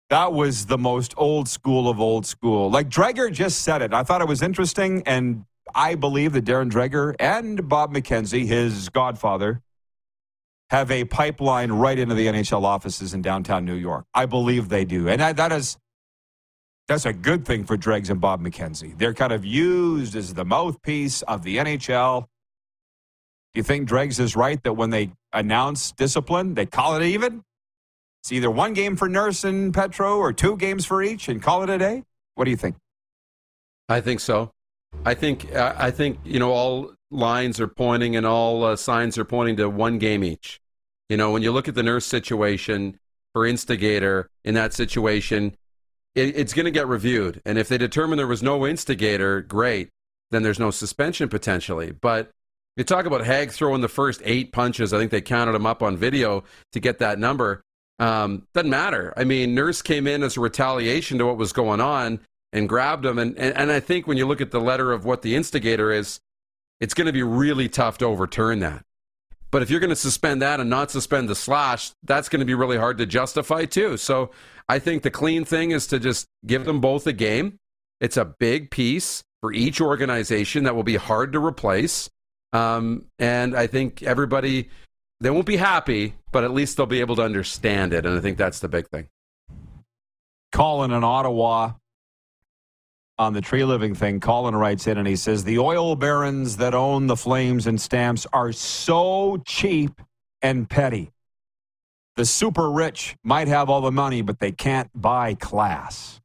That 0.10 0.34
was 0.34 0.66
the 0.66 0.80
most 0.80 1.14
old 1.16 1.48
school 1.48 1.88
of 1.90 2.00
old 2.00 2.26
school. 2.26 2.72
Like 2.72 2.90
Dreger 2.90 3.32
just 3.32 3.62
said 3.62 3.84
it. 3.84 3.94
I 3.94 4.04
thought 4.04 4.22
it 4.22 4.28
was 4.28 4.42
interesting, 4.42 5.04
and 5.06 5.46
I 5.76 5.94
believe 5.94 6.34
that 6.34 6.44
Darren 6.44 6.72
Dreger 6.72 7.16
and 7.20 7.70
Bob 7.70 7.94
McKenzie, 7.94 8.48
his 8.48 8.90
godfather, 8.90 9.62
have 10.72 10.90
a 10.90 11.04
pipeline 11.04 11.70
right 11.70 12.00
into 12.00 12.16
the 12.16 12.28
NHL 12.28 12.64
offices 12.64 13.14
in 13.14 13.22
downtown 13.22 13.66
New 13.66 13.76
York. 13.76 14.06
I 14.14 14.26
believe 14.26 14.70
they 14.70 14.86
do. 14.86 15.10
And 15.10 15.20
that, 15.20 15.36
that 15.36 15.52
is 15.52 15.78
that's 16.88 17.06
a 17.06 17.12
good 17.12 17.46
thing 17.46 17.66
for 17.66 17.76
Dregs 17.76 18.10
and 18.10 18.22
Bob 18.22 18.42
McKenzie. 18.42 18.98
They're 18.98 19.14
kind 19.14 19.34
of 19.34 19.44
used 19.44 20.16
as 20.16 20.34
the 20.34 20.46
mouthpiece 20.46 21.24
of 21.24 21.44
the 21.44 21.58
NHL. 21.58 22.22
Do 22.22 23.60
you 23.60 23.64
think 23.64 23.86
Dregs 23.86 24.18
is 24.18 24.34
right 24.34 24.64
that 24.64 24.74
when 24.74 24.92
they 24.92 25.12
announce 25.34 25.92
discipline, 25.92 26.54
they 26.54 26.66
call 26.66 26.96
it 26.96 27.04
even? 27.04 27.44
It's 28.22 28.32
either 28.32 28.50
one 28.50 28.72
game 28.72 28.96
for 28.96 29.10
Nurse 29.10 29.44
and 29.44 29.74
Petro 29.74 30.18
or 30.18 30.32
two 30.32 30.56
games 30.56 30.86
for 30.86 31.04
each 31.04 31.28
and 31.28 31.42
call 31.42 31.64
it 31.64 31.70
a 31.70 31.78
day? 31.78 32.04
What 32.36 32.46
do 32.46 32.52
you 32.52 32.58
think? 32.58 32.78
I 33.90 34.00
think 34.00 34.22
so. 34.22 34.52
I 35.06 35.16
think 35.16 35.54
I 35.54 35.92
think 35.92 36.20
you 36.24 36.40
know 36.40 36.52
all 36.52 36.94
lines 37.10 37.60
are 37.60 37.68
pointing 37.68 38.16
and 38.16 38.26
all 38.26 38.64
uh, 38.64 38.76
signs 38.78 39.18
are 39.18 39.26
pointing 39.26 39.58
to 39.58 39.70
one 39.70 39.98
game 39.98 40.24
each. 40.24 40.61
You 41.12 41.18
know, 41.18 41.32
when 41.32 41.42
you 41.42 41.52
look 41.52 41.68
at 41.68 41.76
the 41.76 41.84
nurse 41.84 42.06
situation 42.06 42.98
for 43.34 43.46
instigator 43.46 44.30
in 44.46 44.54
that 44.54 44.74
situation, 44.74 45.58
it, 46.16 46.38
it's 46.38 46.54
going 46.54 46.64
to 46.64 46.72
get 46.72 46.88
reviewed. 46.88 47.42
And 47.46 47.58
if 47.58 47.68
they 47.68 47.78
determine 47.78 48.16
there 48.16 48.28
was 48.28 48.42
no 48.42 48.66
instigator, 48.66 49.42
great. 49.42 49.90
Then 50.30 50.42
there's 50.42 50.58
no 50.58 50.72
suspension 50.72 51.28
potentially. 51.28 51.92
But 51.92 52.32
you 52.78 52.86
talk 52.86 53.06
about 53.06 53.26
Hague 53.26 53.52
throwing 53.52 53.82
the 53.82 53.90
first 53.90 54.22
eight 54.24 54.54
punches. 54.54 54.94
I 54.94 55.00
think 55.00 55.12
they 55.12 55.20
counted 55.20 55.54
him 55.54 55.66
up 55.66 55.84
on 55.84 55.98
video 55.98 56.46
to 56.72 56.80
get 56.80 57.00
that 57.00 57.20
number. 57.20 57.62
Um, 58.00 58.48
doesn't 58.54 58.70
matter. 58.70 59.14
I 59.18 59.26
mean, 59.26 59.54
Nurse 59.54 59.82
came 59.82 60.08
in 60.08 60.24
as 60.24 60.38
a 60.38 60.40
retaliation 60.40 61.18
to 61.18 61.26
what 61.26 61.36
was 61.36 61.52
going 61.52 61.82
on 61.82 62.22
and 62.54 62.70
grabbed 62.70 63.06
him. 63.06 63.20
And, 63.20 63.38
and, 63.38 63.54
and 63.58 63.70
I 63.70 63.82
think 63.82 64.08
when 64.08 64.16
you 64.16 64.26
look 64.26 64.40
at 64.40 64.52
the 64.52 64.62
letter 64.62 64.94
of 64.94 65.04
what 65.04 65.24
the 65.24 65.36
instigator 65.36 65.92
is, 65.92 66.22
it's 66.80 66.94
going 66.94 67.08
to 67.08 67.12
be 67.12 67.22
really 67.22 67.68
tough 67.68 67.98
to 67.98 68.06
overturn 68.06 68.60
that. 68.60 68.86
But 69.52 69.62
if 69.62 69.70
you're 69.70 69.82
going 69.82 69.90
to 69.90 69.96
suspend 69.96 70.42
that 70.42 70.60
and 70.60 70.70
not 70.70 70.92
suspend 70.92 71.28
the 71.28 71.36
slash, 71.36 71.92
that's 72.04 72.30
going 72.30 72.40
to 72.40 72.46
be 72.46 72.54
really 72.54 72.78
hard 72.78 72.98
to 73.00 73.06
justify 73.06 73.66
too. 73.66 73.98
So 73.98 74.32
I 74.70 74.80
think 74.80 75.04
the 75.04 75.12
clean 75.12 75.44
thing 75.44 75.72
is 75.72 75.88
to 75.88 76.00
just 76.00 76.28
give 76.46 76.64
them 76.66 76.80
both 76.80 77.06
a 77.06 77.14
game. 77.14 77.60
It's 78.00 78.18
a 78.18 78.26
big 78.26 78.72
piece 78.72 79.24
for 79.42 79.52
each 79.52 79.82
organization 79.82 80.64
that 80.64 80.76
will 80.76 80.84
be 80.84 80.96
hard 80.96 81.34
to 81.34 81.44
replace. 81.44 82.10
Um, 82.54 83.06
and 83.20 83.56
I 83.56 83.68
think 83.68 84.04
everybody, 84.04 84.70
they 85.20 85.30
won't 85.30 85.46
be 85.46 85.58
happy, 85.58 86.16
but 86.32 86.44
at 86.44 86.52
least 86.52 86.78
they'll 86.78 86.86
be 86.86 87.02
able 87.02 87.18
to 87.18 87.24
understand 87.24 87.94
it. 87.94 88.06
And 88.06 88.18
I 88.18 88.22
think 88.22 88.38
that's 88.38 88.60
the 88.60 88.70
big 88.70 88.88
thing. 88.88 89.10
Colin 90.54 90.92
in 90.92 91.04
Ottawa 91.04 91.74
on 93.22 93.34
the 93.34 93.42
Treliving 93.42 93.96
thing, 93.96 94.20
Colin 94.20 94.56
writes 94.56 94.88
in 94.88 94.98
and 94.98 95.08
he 95.08 95.16
says 95.16 95.44
the 95.44 95.60
oil 95.60 95.96
barons 95.96 96.58
that 96.58 96.74
own 96.74 97.06
the 97.06 97.16
flames 97.16 97.68
and 97.68 97.80
stamps 97.80 98.26
are 98.34 98.52
so 98.52 99.40
cheap 99.46 100.02
and 100.42 100.68
petty. 100.68 101.12
The 102.16 102.26
super 102.26 102.72
rich 102.72 103.16
might 103.24 103.48
have 103.48 103.70
all 103.70 103.82
the 103.82 103.92
money, 103.92 104.24
but 104.24 104.40
they 104.40 104.52
can't 104.52 104.90
buy 105.00 105.36
class. 105.36 106.20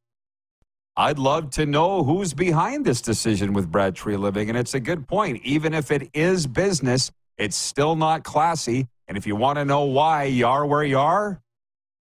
I'd 0.95 1.19
love 1.19 1.51
to 1.51 1.67
know 1.67 2.03
who's 2.03 2.33
behind 2.33 2.83
this 2.83 3.01
decision 3.01 3.53
with 3.53 3.71
Brad 3.71 3.93
Treliving, 3.93 4.49
and 4.49 4.57
it's 4.57 4.73
a 4.73 4.79
good 4.79 5.07
point. 5.07 5.41
Even 5.43 5.75
if 5.75 5.91
it 5.91 6.09
is 6.15 6.47
business, 6.47 7.11
it's 7.37 7.55
still 7.55 7.95
not 7.95 8.23
classy. 8.23 8.87
And 9.07 9.15
if 9.19 9.27
you 9.27 9.35
want 9.35 9.59
to 9.59 9.65
know 9.65 9.83
why 9.83 10.23
you 10.23 10.47
are 10.47 10.65
where 10.65 10.83
you 10.83 10.97
are 10.97 11.39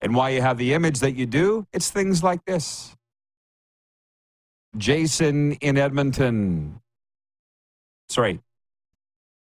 and 0.03 0.15
why 0.15 0.29
you 0.29 0.43
have 0.43 0.59
the 0.59 0.75
image 0.75 1.01
that 1.01 1.17
you 1.17 1.25
do, 1.25 1.67
it's 1.73 1.91
things 1.91 2.23
like 2.23 2.45
this. 2.45 2.95
Jason 4.77 5.53
in 5.53 5.77
Edmonton. 5.77 6.81
Sorry. 8.09 8.41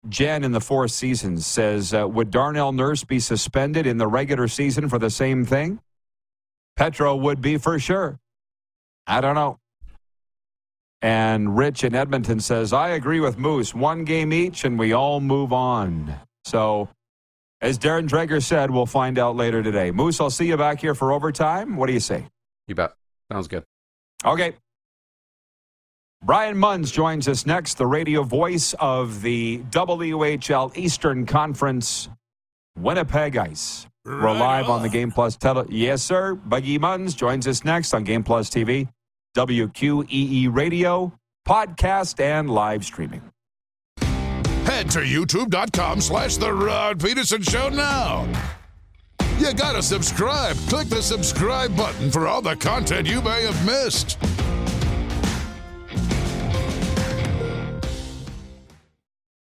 Jen 0.09 0.45
in 0.45 0.53
the 0.53 0.61
Four 0.61 0.89
Seasons 0.89 1.47
says, 1.47 1.93
uh, 1.93 2.09
Would 2.09 2.31
Darnell 2.31 2.73
Nurse 2.73 3.05
be 3.05 3.21
suspended 3.21 3.87
in 3.87 3.99
the 3.99 4.07
regular 4.07 4.49
season 4.49 4.89
for 4.89 4.99
the 4.99 5.11
same 5.11 5.45
thing? 5.45 5.81
Petro 6.77 7.15
would 7.15 7.43
be 7.43 7.59
for 7.59 7.79
sure. 7.79 8.19
I 9.07 9.21
don't 9.21 9.35
know. 9.35 9.59
And 11.03 11.57
Rich 11.57 11.85
in 11.85 11.95
Edmonton 11.95 12.41
says, 12.41 12.73
I 12.73 12.91
agree 12.91 13.21
with 13.21 13.39
Moose. 13.39 13.75
One 13.75 14.05
game 14.05 14.33
each, 14.33 14.65
and 14.65 14.79
we 14.79 14.93
all 14.93 15.21
move 15.21 15.53
on. 15.53 16.15
So, 16.45 16.89
as 17.61 17.79
Darren 17.79 18.09
Dreger 18.09 18.43
said, 18.43 18.71
we'll 18.71 18.87
find 18.87 19.19
out 19.19 19.37
later 19.37 19.63
today. 19.63 19.91
Moose, 19.91 20.21
I'll 20.21 20.31
see 20.31 20.47
you 20.47 20.57
back 20.57 20.81
here 20.81 20.95
for 20.95 21.13
overtime. 21.13 21.77
What 21.77 21.87
do 21.87 21.93
you 21.93 22.01
say? 22.01 22.27
You 22.67 22.75
bet. 22.75 22.93
Sounds 23.31 23.49
good. 23.49 23.65
Okay. 24.25 24.55
Brian 26.23 26.59
Munz 26.59 26.91
joins 26.91 27.27
us 27.29 27.47
next, 27.47 27.79
the 27.79 27.87
radio 27.87 28.23
voice 28.23 28.75
of 28.79 29.23
the 29.23 29.59
WHL 29.71 30.77
Eastern 30.77 31.25
Conference 31.25 32.11
Winnipeg 32.79 33.37
Ice. 33.39 33.87
Right 34.05 34.23
We're 34.35 34.39
live 34.39 34.67
on. 34.67 34.73
on 34.73 34.83
the 34.83 34.91
Game 34.91 35.11
Plus 35.11 35.37
tele. 35.37 35.65
Yes, 35.71 36.03
sir. 36.03 36.35
Buggy 36.35 36.79
Munz 36.79 37.15
joins 37.15 37.47
us 37.47 37.65
next 37.65 37.95
on 37.95 38.05
Game 38.05 38.23
Plus 38.23 38.51
TV, 38.51 38.89
WQEE 39.35 40.55
Radio, 40.55 41.13
podcast, 41.49 42.21
and 42.21 42.51
live 42.51 42.85
streaming. 42.85 43.23
Head 44.65 44.91
to 44.91 45.01
youtube.com 45.01 46.03
slash 46.03 46.37
The 46.37 46.53
Rod 46.53 47.01
Pedersen 47.01 47.43
Show 47.43 47.71
now. 47.71 48.29
You 49.39 49.55
gotta 49.55 49.83
subscribe. 49.83 50.55
Click 50.69 50.89
the 50.89 51.01
subscribe 51.03 51.75
button 51.75 52.11
for 52.11 52.29
all 52.29 52.43
the 52.43 52.57
content 52.57 53.09
you 53.09 53.23
may 53.23 53.43
have 53.45 53.67
missed. 53.67 54.19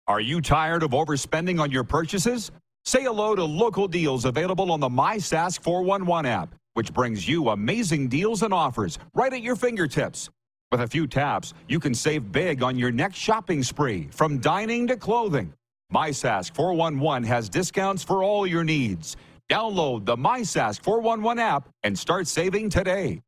Are 0.09 0.21
you 0.21 0.39
tired 0.39 0.83
of 0.83 0.91
overspending 0.91 1.59
on 1.59 1.69
your 1.69 1.83
purchases? 1.83 2.49
Say 2.85 3.03
hello 3.03 3.35
to 3.35 3.43
local 3.43 3.89
deals 3.89 4.23
available 4.23 4.71
on 4.71 4.79
the 4.79 4.87
MySask 4.87 5.61
411 5.61 6.25
app, 6.25 6.55
which 6.75 6.93
brings 6.93 7.27
you 7.27 7.49
amazing 7.49 8.07
deals 8.07 8.41
and 8.41 8.53
offers 8.53 8.99
right 9.13 9.33
at 9.33 9.41
your 9.41 9.57
fingertips. 9.57 10.29
With 10.71 10.79
a 10.79 10.87
few 10.87 11.07
taps, 11.07 11.53
you 11.67 11.81
can 11.81 11.93
save 11.93 12.31
big 12.31 12.63
on 12.63 12.79
your 12.79 12.89
next 12.89 13.17
shopping 13.17 13.61
spree, 13.63 14.07
from 14.13 14.37
dining 14.39 14.87
to 14.87 14.95
clothing. 14.95 15.51
MySask 15.93 16.55
411 16.55 17.27
has 17.27 17.49
discounts 17.49 18.01
for 18.01 18.23
all 18.23 18.47
your 18.47 18.63
needs. 18.63 19.17
Download 19.49 20.05
the 20.05 20.15
MySask 20.15 20.81
411 20.83 21.37
app 21.37 21.67
and 21.83 21.99
start 21.99 22.27
saving 22.27 22.69
today. 22.69 23.21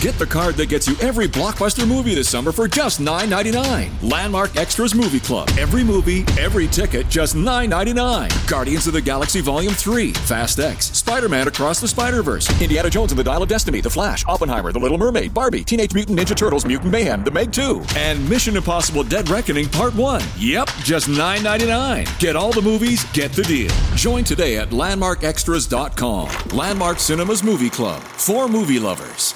Get 0.00 0.18
the 0.18 0.26
card 0.26 0.56
that 0.56 0.68
gets 0.68 0.86
you 0.86 0.94
every 1.00 1.26
blockbuster 1.26 1.88
movie 1.88 2.14
this 2.14 2.28
summer 2.28 2.52
for 2.52 2.68
just 2.68 3.00
$9.99. 3.00 3.88
Landmark 4.02 4.54
Extras 4.54 4.94
Movie 4.94 5.18
Club. 5.20 5.48
Every 5.58 5.82
movie, 5.82 6.24
every 6.38 6.66
ticket, 6.66 7.08
just 7.08 7.34
$9.99. 7.34 8.48
Guardians 8.48 8.86
of 8.86 8.92
the 8.92 9.00
Galaxy 9.00 9.40
Volume 9.40 9.72
3, 9.72 10.12
Fast 10.12 10.58
X, 10.58 10.90
Spider 10.90 11.28
Man 11.30 11.48
Across 11.48 11.80
the 11.80 11.88
Spider 11.88 12.22
Verse, 12.22 12.50
Indiana 12.60 12.90
Jones 12.90 13.12
and 13.12 13.18
the 13.18 13.24
Dial 13.24 13.42
of 13.42 13.48
Destiny, 13.48 13.80
The 13.80 13.88
Flash, 13.88 14.26
Oppenheimer, 14.26 14.72
The 14.72 14.78
Little 14.78 14.98
Mermaid, 14.98 15.32
Barbie, 15.32 15.64
Teenage 15.64 15.94
Mutant 15.94 16.18
Ninja 16.18 16.36
Turtles, 16.36 16.66
Mutant 16.66 16.92
Mayhem, 16.92 17.24
The 17.24 17.30
Meg 17.30 17.50
2, 17.52 17.82
and 17.96 18.28
Mission 18.28 18.56
Impossible 18.56 19.04
Dead 19.04 19.30
Reckoning 19.30 19.70
Part 19.70 19.94
1. 19.94 20.22
Yep, 20.36 20.68
just 20.82 21.08
$9.99. 21.08 22.18
Get 22.18 22.36
all 22.36 22.52
the 22.52 22.60
movies, 22.62 23.04
get 23.12 23.32
the 23.32 23.42
deal. 23.44 23.70
Join 23.94 24.24
today 24.24 24.58
at 24.58 24.68
LandmarkExtras.com. 24.68 26.28
Landmark 26.56 26.98
Cinemas 26.98 27.42
Movie 27.42 27.70
Club. 27.70 28.02
For 28.02 28.48
movie 28.48 28.78
lovers. 28.78 29.34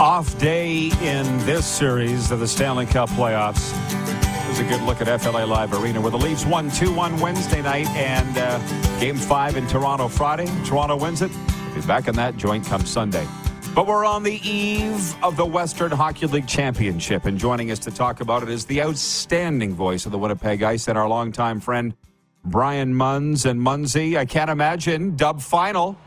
Off 0.00 0.38
day 0.38 0.86
in 1.02 1.38
this 1.44 1.66
series 1.66 2.30
of 2.30 2.40
the 2.40 2.48
Stanley 2.48 2.86
Cup 2.86 3.10
playoffs. 3.10 3.70
It 4.46 4.48
was 4.48 4.58
a 4.58 4.64
good 4.64 4.80
look 4.84 5.02
at 5.02 5.20
FLA 5.20 5.44
Live 5.44 5.74
Arena 5.74 6.00
where 6.00 6.10
the 6.10 6.16
Leafs 6.16 6.46
won 6.46 6.70
2 6.70 6.90
1 6.90 7.20
Wednesday 7.20 7.60
night 7.60 7.86
and 7.88 8.38
uh, 8.38 8.98
game 8.98 9.16
five 9.16 9.58
in 9.58 9.66
Toronto 9.66 10.08
Friday. 10.08 10.46
Toronto 10.64 10.96
wins 10.96 11.20
it. 11.20 11.30
We'll 11.66 11.82
be 11.82 11.86
back 11.86 12.08
in 12.08 12.14
that 12.14 12.38
joint 12.38 12.64
come 12.64 12.86
Sunday. 12.86 13.28
But 13.74 13.86
we're 13.86 14.06
on 14.06 14.22
the 14.22 14.40
eve 14.42 15.22
of 15.22 15.36
the 15.36 15.44
Western 15.44 15.90
Hockey 15.90 16.24
League 16.28 16.48
Championship, 16.48 17.26
and 17.26 17.38
joining 17.38 17.70
us 17.70 17.78
to 17.80 17.90
talk 17.90 18.22
about 18.22 18.42
it 18.42 18.48
is 18.48 18.64
the 18.64 18.80
outstanding 18.80 19.74
voice 19.74 20.06
of 20.06 20.12
the 20.12 20.18
Winnipeg 20.18 20.62
Ice 20.62 20.88
and 20.88 20.96
our 20.96 21.08
longtime 21.08 21.60
friend, 21.60 21.94
Brian 22.42 22.94
Munz. 22.94 23.44
And 23.44 23.60
Munzy, 23.60 24.16
I 24.16 24.24
can't 24.24 24.48
imagine, 24.48 25.16
dub 25.16 25.42
final. 25.42 25.98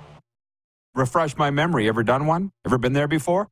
Refresh 0.95 1.37
my 1.37 1.51
memory. 1.51 1.87
Ever 1.87 2.01
done 2.01 2.25
one? 2.25 2.51
Ever 2.65 2.79
been 2.79 2.93
there 2.93 3.07
before? 3.07 3.49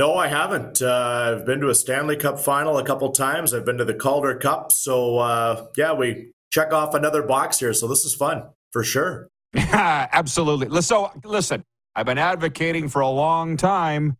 No, 0.00 0.14
I 0.14 0.28
haven't. 0.28 0.80
Uh, 0.80 1.36
I've 1.36 1.44
been 1.44 1.60
to 1.60 1.68
a 1.68 1.74
Stanley 1.74 2.16
Cup 2.16 2.38
final 2.38 2.78
a 2.78 2.84
couple 2.86 3.12
times. 3.12 3.52
I've 3.52 3.66
been 3.66 3.76
to 3.76 3.84
the 3.84 3.92
Calder 3.92 4.34
Cup. 4.34 4.72
So, 4.72 5.18
uh, 5.18 5.66
yeah, 5.76 5.92
we 5.92 6.32
check 6.50 6.72
off 6.72 6.94
another 6.94 7.22
box 7.22 7.58
here. 7.58 7.74
So, 7.74 7.86
this 7.86 8.06
is 8.06 8.14
fun 8.14 8.44
for 8.70 8.82
sure. 8.82 9.28
Absolutely. 9.54 10.80
So, 10.80 11.10
listen, 11.22 11.64
I've 11.94 12.06
been 12.06 12.16
advocating 12.16 12.88
for 12.88 13.00
a 13.00 13.10
long 13.10 13.58
time 13.58 14.16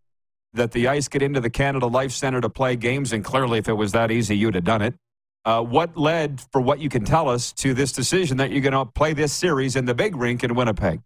that 0.53 0.73
the 0.73 0.87
Ice 0.87 1.09
get 1.09 1.23
into 1.23 1.41
the 1.41 1.49
Canada 1.49 1.87
Life 1.87 2.13
Center 2.13 2.43
to 2.43 2.51
play 2.51 2.77
games. 2.77 3.15
And 3.15 3.25
clearly, 3.25 3.59
if 3.59 3.67
it 3.67 3.73
was 3.73 3.93
that 3.93 4.11
easy, 4.11 4.37
you'd 4.37 4.57
have 4.57 4.65
done 4.65 4.83
it. 4.83 4.93
Uh, 5.47 5.63
what 5.63 5.97
led, 5.97 6.43
for 6.53 6.61
what 6.61 6.81
you 6.81 6.91
can 6.91 7.07
tell 7.07 7.27
us, 7.27 7.53
to 7.53 7.73
this 7.73 7.93
decision 7.93 8.37
that 8.37 8.51
you're 8.51 8.61
going 8.61 8.75
to 8.75 8.85
play 8.85 9.15
this 9.15 9.33
series 9.33 9.77
in 9.77 9.87
the 9.87 9.95
big 9.95 10.15
rink 10.15 10.45
in 10.45 10.55
Winnipeg? 10.55 11.01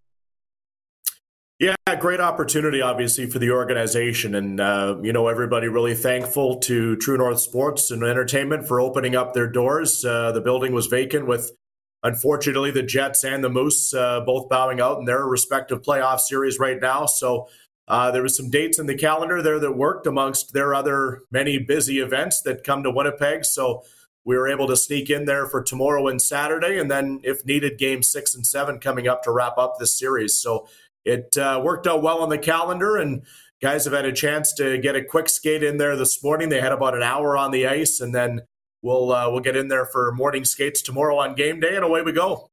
Yeah, 1.60 1.76
great 2.00 2.18
opportunity, 2.18 2.82
obviously, 2.82 3.30
for 3.30 3.38
the 3.38 3.52
organization. 3.52 4.34
And, 4.34 4.60
uh, 4.60 4.96
you 5.02 5.12
know, 5.12 5.28
everybody 5.28 5.68
really 5.68 5.94
thankful 5.94 6.58
to 6.60 6.96
True 6.96 7.16
North 7.16 7.38
Sports 7.38 7.92
and 7.92 8.02
Entertainment 8.02 8.66
for 8.66 8.80
opening 8.80 9.14
up 9.14 9.34
their 9.34 9.46
doors. 9.46 10.04
Uh, 10.04 10.32
the 10.32 10.40
building 10.40 10.72
was 10.72 10.88
vacant 10.88 11.28
with, 11.28 11.52
unfortunately, 12.02 12.72
the 12.72 12.82
Jets 12.82 13.22
and 13.22 13.44
the 13.44 13.48
Moose 13.48 13.94
uh, 13.94 14.20
both 14.22 14.48
bowing 14.48 14.80
out 14.80 14.98
in 14.98 15.04
their 15.04 15.24
respective 15.26 15.80
playoff 15.80 16.18
series 16.18 16.58
right 16.58 16.80
now. 16.80 17.06
So 17.06 17.48
uh, 17.86 18.10
there 18.10 18.22
was 18.22 18.36
some 18.36 18.50
dates 18.50 18.80
in 18.80 18.86
the 18.86 18.98
calendar 18.98 19.40
there 19.40 19.60
that 19.60 19.76
worked 19.76 20.08
amongst 20.08 20.54
their 20.54 20.74
other 20.74 21.22
many 21.30 21.58
busy 21.58 22.00
events 22.00 22.42
that 22.42 22.64
come 22.64 22.82
to 22.82 22.90
Winnipeg. 22.90 23.44
So 23.44 23.84
we 24.24 24.36
were 24.36 24.48
able 24.48 24.66
to 24.66 24.76
sneak 24.76 25.08
in 25.08 25.26
there 25.26 25.46
for 25.46 25.62
tomorrow 25.62 26.08
and 26.08 26.20
Saturday. 26.20 26.80
And 26.80 26.90
then, 26.90 27.20
if 27.22 27.44
needed, 27.44 27.78
game 27.78 28.02
six 28.02 28.34
and 28.34 28.44
seven 28.44 28.80
coming 28.80 29.06
up 29.06 29.22
to 29.22 29.30
wrap 29.30 29.56
up 29.56 29.76
this 29.78 29.96
series. 29.96 30.36
So 30.36 30.66
it 31.04 31.36
uh, 31.36 31.60
worked 31.62 31.86
out 31.86 32.02
well 32.02 32.20
on 32.20 32.28
the 32.28 32.38
calendar, 32.38 32.96
and 32.96 33.22
guys 33.60 33.84
have 33.84 33.94
had 33.94 34.04
a 34.04 34.12
chance 34.12 34.52
to 34.54 34.78
get 34.78 34.96
a 34.96 35.04
quick 35.04 35.28
skate 35.28 35.62
in 35.62 35.76
there 35.76 35.96
this 35.96 36.22
morning. 36.22 36.48
They 36.48 36.60
had 36.60 36.72
about 36.72 36.94
an 36.94 37.02
hour 37.02 37.36
on 37.36 37.50
the 37.50 37.66
ice, 37.66 38.00
and 38.00 38.14
then 38.14 38.42
we'll 38.82 39.12
uh, 39.12 39.30
we'll 39.30 39.40
get 39.40 39.56
in 39.56 39.68
there 39.68 39.86
for 39.86 40.12
morning 40.12 40.44
skates 40.44 40.82
tomorrow 40.82 41.18
on 41.18 41.34
game 41.34 41.60
day, 41.60 41.76
and 41.76 41.84
away 41.84 42.02
we 42.02 42.12
go. 42.12 42.50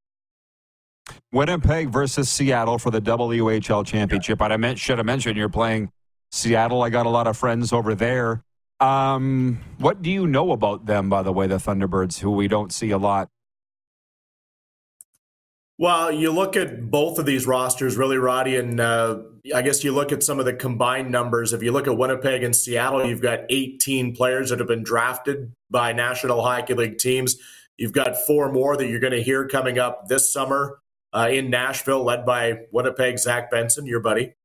Winnipeg 1.32 1.90
versus 1.90 2.30
Seattle 2.30 2.78
for 2.78 2.92
the 2.92 3.02
WHL 3.02 3.86
championship. 3.86 4.42
And 4.42 4.54
I 4.54 4.58
meant, 4.58 4.80
should 4.80 4.98
have 4.98 5.06
mentioned 5.06 5.38
you're 5.38 5.50
playing 5.50 5.92
Seattle. 6.32 6.84
I 6.84 6.90
got 6.90 7.06
a 7.06 7.10
lot 7.10 7.28
of 7.28 7.38
friends 7.38 7.74
over 7.74 7.96
there. 7.96 8.44
Um, 8.80 9.60
what 9.78 10.02
do 10.02 10.10
you 10.10 10.26
know 10.28 10.52
about 10.52 10.86
them, 10.86 11.10
by 11.10 11.22
the 11.22 11.32
way, 11.32 11.48
the 11.48 11.58
Thunderbirds, 11.58 12.20
who 12.20 12.32
we 12.32 12.48
don't 12.48 12.74
see 12.74 12.92
a 12.92 12.98
lot? 12.98 13.30
Well, 15.82 16.12
you 16.12 16.30
look 16.32 16.56
at 16.56 16.92
both 16.92 17.18
of 17.18 17.26
these 17.26 17.48
rosters, 17.48 17.98
really, 17.98 18.20
Roddy, 18.20 18.56
and 18.56 18.80
uh, 18.80 19.18
I 19.56 19.64
guess 19.64 19.84
you 19.84 19.92
look 19.92 20.12
at 20.12 20.22
some 20.22 20.38
of 20.38 20.46
the 20.46 20.54
combined 20.54 21.10
numbers. 21.10 21.54
If 21.54 21.64
you 21.64 21.72
look 21.72 21.88
at 21.88 21.98
Winnipeg 21.98 22.44
and 22.44 22.56
Seattle, 22.56 23.04
you've 23.04 23.24
got 23.24 23.40
18 23.50 24.16
players 24.16 24.52
that 24.52 24.60
have 24.60 24.68
been 24.68 24.84
drafted 24.84 25.54
by 25.72 25.92
National 25.92 26.44
Hockey 26.44 26.76
League 26.76 27.00
teams. 27.00 27.36
You've 27.80 27.94
got 27.94 28.16
four 28.16 28.52
more 28.52 28.78
that 28.78 28.90
you're 28.90 29.00
going 29.00 29.14
to 29.14 29.24
hear 29.24 29.48
coming 29.48 29.80
up 29.80 30.08
this 30.08 30.32
summer 30.32 30.78
uh, 31.14 31.30
in 31.32 31.50
Nashville, 31.50 32.04
led 32.04 32.28
by 32.28 32.60
Winnipeg 32.72 33.18
Zach 33.18 33.50
Benson, 33.50 33.88
your 33.88 34.02
buddy. 34.02 34.36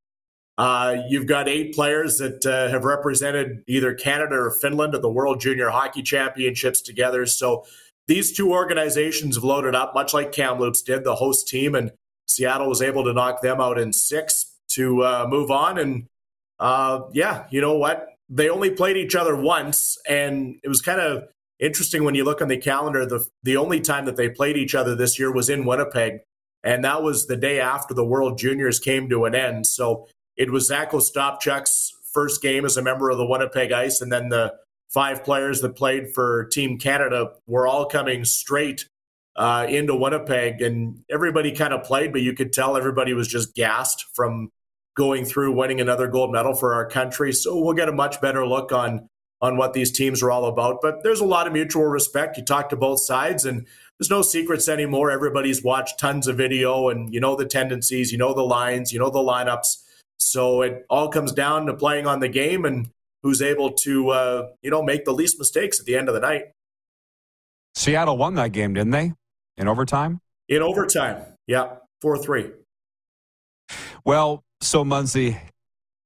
Uh, 0.56 0.96
you've 1.06 1.26
got 1.26 1.48
eight 1.48 1.74
players 1.74 2.16
that 2.16 2.46
uh, 2.46 2.70
have 2.70 2.84
represented 2.84 3.62
either 3.66 3.92
Canada 3.92 4.36
or 4.36 4.50
Finland 4.52 4.94
at 4.94 5.02
the 5.02 5.10
World 5.10 5.38
Junior 5.38 5.68
Hockey 5.68 6.02
Championships 6.02 6.80
together. 6.80 7.26
So 7.26 7.66
these 8.08 8.36
two 8.36 8.52
organizations 8.52 9.36
have 9.36 9.44
loaded 9.44 9.74
up, 9.74 9.94
much 9.94 10.14
like 10.14 10.32
Kamloops 10.32 10.82
did, 10.82 11.04
the 11.04 11.16
host 11.16 11.48
team, 11.48 11.74
and 11.74 11.92
Seattle 12.26 12.68
was 12.68 12.82
able 12.82 13.04
to 13.04 13.12
knock 13.12 13.42
them 13.42 13.60
out 13.60 13.78
in 13.78 13.92
six 13.92 14.54
to 14.70 15.02
uh, 15.02 15.26
move 15.28 15.50
on. 15.50 15.78
And 15.78 16.06
uh, 16.58 17.00
yeah, 17.12 17.46
you 17.50 17.60
know 17.60 17.76
what? 17.76 18.08
They 18.28 18.48
only 18.48 18.70
played 18.70 18.96
each 18.96 19.14
other 19.14 19.36
once, 19.36 19.98
and 20.08 20.56
it 20.62 20.68
was 20.68 20.80
kind 20.80 21.00
of 21.00 21.28
interesting 21.58 22.04
when 22.04 22.14
you 22.14 22.24
look 22.24 22.42
on 22.42 22.48
the 22.48 22.56
calendar. 22.56 23.06
The 23.06 23.26
the 23.42 23.56
only 23.56 23.80
time 23.80 24.04
that 24.06 24.16
they 24.16 24.28
played 24.28 24.56
each 24.56 24.74
other 24.74 24.94
this 24.94 25.18
year 25.18 25.32
was 25.32 25.48
in 25.48 25.64
Winnipeg, 25.64 26.20
and 26.64 26.84
that 26.84 27.02
was 27.02 27.26
the 27.26 27.36
day 27.36 27.60
after 27.60 27.94
the 27.94 28.04
World 28.04 28.38
Juniors 28.38 28.80
came 28.80 29.08
to 29.08 29.24
an 29.24 29.34
end. 29.34 29.66
So 29.66 30.08
it 30.36 30.50
was 30.50 30.66
Zach 30.66 30.90
Ostapchuk's 30.90 31.92
first 32.12 32.42
game 32.42 32.64
as 32.64 32.76
a 32.76 32.82
member 32.82 33.10
of 33.10 33.18
the 33.18 33.26
Winnipeg 33.26 33.70
Ice, 33.70 34.00
and 34.00 34.10
then 34.10 34.28
the 34.28 34.54
five 34.88 35.24
players 35.24 35.60
that 35.60 35.76
played 35.76 36.12
for 36.14 36.44
Team 36.46 36.78
Canada 36.78 37.32
were 37.46 37.66
all 37.66 37.86
coming 37.86 38.24
straight 38.24 38.88
uh, 39.36 39.66
into 39.68 39.94
Winnipeg, 39.94 40.62
and 40.62 41.04
everybody 41.10 41.52
kind 41.52 41.74
of 41.74 41.84
played, 41.84 42.12
but 42.12 42.22
you 42.22 42.32
could 42.32 42.52
tell 42.52 42.76
everybody 42.76 43.12
was 43.12 43.28
just 43.28 43.54
gassed 43.54 44.06
from 44.14 44.50
going 44.96 45.26
through 45.26 45.52
winning 45.52 45.80
another 45.80 46.08
gold 46.08 46.32
medal 46.32 46.54
for 46.54 46.74
our 46.74 46.88
country. 46.88 47.32
So 47.32 47.60
we'll 47.60 47.74
get 47.74 47.88
a 47.88 47.92
much 47.92 48.20
better 48.20 48.46
look 48.46 48.72
on 48.72 49.08
on 49.42 49.58
what 49.58 49.74
these 49.74 49.92
teams 49.92 50.22
are 50.22 50.30
all 50.30 50.46
about. 50.46 50.78
But 50.80 51.02
there's 51.02 51.20
a 51.20 51.26
lot 51.26 51.46
of 51.46 51.52
mutual 51.52 51.84
respect. 51.84 52.38
You 52.38 52.44
talk 52.44 52.70
to 52.70 52.76
both 52.76 53.00
sides, 53.00 53.44
and 53.44 53.66
there's 53.98 54.10
no 54.10 54.22
secrets 54.22 54.68
anymore. 54.68 55.10
Everybody's 55.10 55.62
watched 55.62 55.98
tons 55.98 56.26
of 56.26 56.38
video, 56.38 56.88
and 56.88 57.12
you 57.12 57.20
know 57.20 57.36
the 57.36 57.44
tendencies, 57.44 58.12
you 58.12 58.18
know 58.18 58.32
the 58.32 58.42
lines, 58.42 58.92
you 58.92 58.98
know 58.98 59.10
the 59.10 59.18
lineups. 59.18 59.82
So 60.18 60.62
it 60.62 60.86
all 60.88 61.08
comes 61.08 61.32
down 61.32 61.66
to 61.66 61.74
playing 61.74 62.06
on 62.06 62.20
the 62.20 62.28
game 62.28 62.64
and 62.64 62.88
who's 63.26 63.42
able 63.42 63.72
to 63.72 64.10
uh, 64.10 64.48
you 64.62 64.70
know 64.70 64.82
make 64.82 65.04
the 65.04 65.12
least 65.12 65.36
mistakes 65.36 65.80
at 65.80 65.86
the 65.86 65.96
end 65.96 66.08
of 66.08 66.14
the 66.14 66.20
night. 66.20 66.42
Seattle 67.74 68.16
won 68.16 68.34
that 68.36 68.52
game, 68.52 68.72
didn't 68.72 68.92
they? 68.92 69.14
In 69.56 69.66
overtime. 69.66 70.20
In 70.48 70.62
overtime, 70.62 71.22
yeah, 71.48 71.78
four 72.00 72.16
three. 72.18 72.52
Well, 74.04 74.44
so 74.60 74.84
Munzy, 74.84 75.40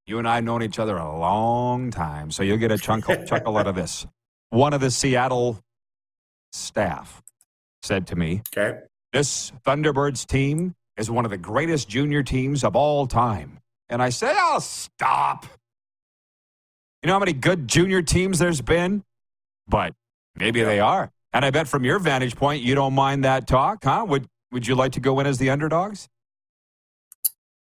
you 0.07 0.19
and 0.19 0.27
I 0.27 0.37
have 0.37 0.45
known 0.45 0.63
each 0.63 0.79
other 0.79 0.97
a 0.97 1.19
long 1.19 1.91
time, 1.91 2.31
so 2.31 2.43
you'll 2.43 2.57
get 2.57 2.73
a 2.73 2.79
chuckle, 2.79 3.17
chuckle 3.27 3.59
out 3.59 3.67
of 3.67 3.75
this. 3.75 4.07
One 4.49 4.73
of 4.73 4.81
the 4.81 4.91
Seattle 4.91 5.61
staff 6.53 7.23
said 7.83 8.07
to 8.07 8.17
me, 8.17 8.43
"Okay, 8.57 8.79
this 9.13 9.53
Thunderbirds 9.67 10.27
team 10.27 10.75
is 10.97 11.11
one 11.11 11.27
of 11.27 11.31
the 11.31 11.39
greatest 11.39 11.87
junior 11.87 12.23
teams 12.23 12.65
of 12.65 12.75
all 12.75 13.07
time." 13.07 13.59
And 13.91 14.03
I 14.03 14.09
said, 14.09 14.37
"Oh, 14.39 14.59
stop! 14.61 15.45
You 17.03 17.07
know 17.09 17.15
how 17.15 17.19
many 17.19 17.33
good 17.33 17.67
junior 17.67 18.03
teams 18.03 18.39
there's 18.39 18.61
been? 18.61 19.05
But 19.67 19.95
maybe 20.37 20.63
they 20.63 20.81
are. 20.81 21.11
And 21.33 21.45
I 21.45 21.51
bet 21.51 21.69
from 21.69 21.85
your 21.85 21.99
vantage 21.99 22.37
point, 22.37 22.63
you 22.63 22.75
don't 22.75 22.93
mind 22.93 23.25
that 23.25 23.47
talk, 23.47 23.85
huh? 23.85 24.05
Would 24.09 24.27
Would 24.53 24.67
you 24.67 24.75
like 24.75 24.93
to 24.93 25.01
go 25.01 25.21
in 25.21 25.27
as 25.27 25.39
the 25.39 25.49
underdogs? 25.49 26.09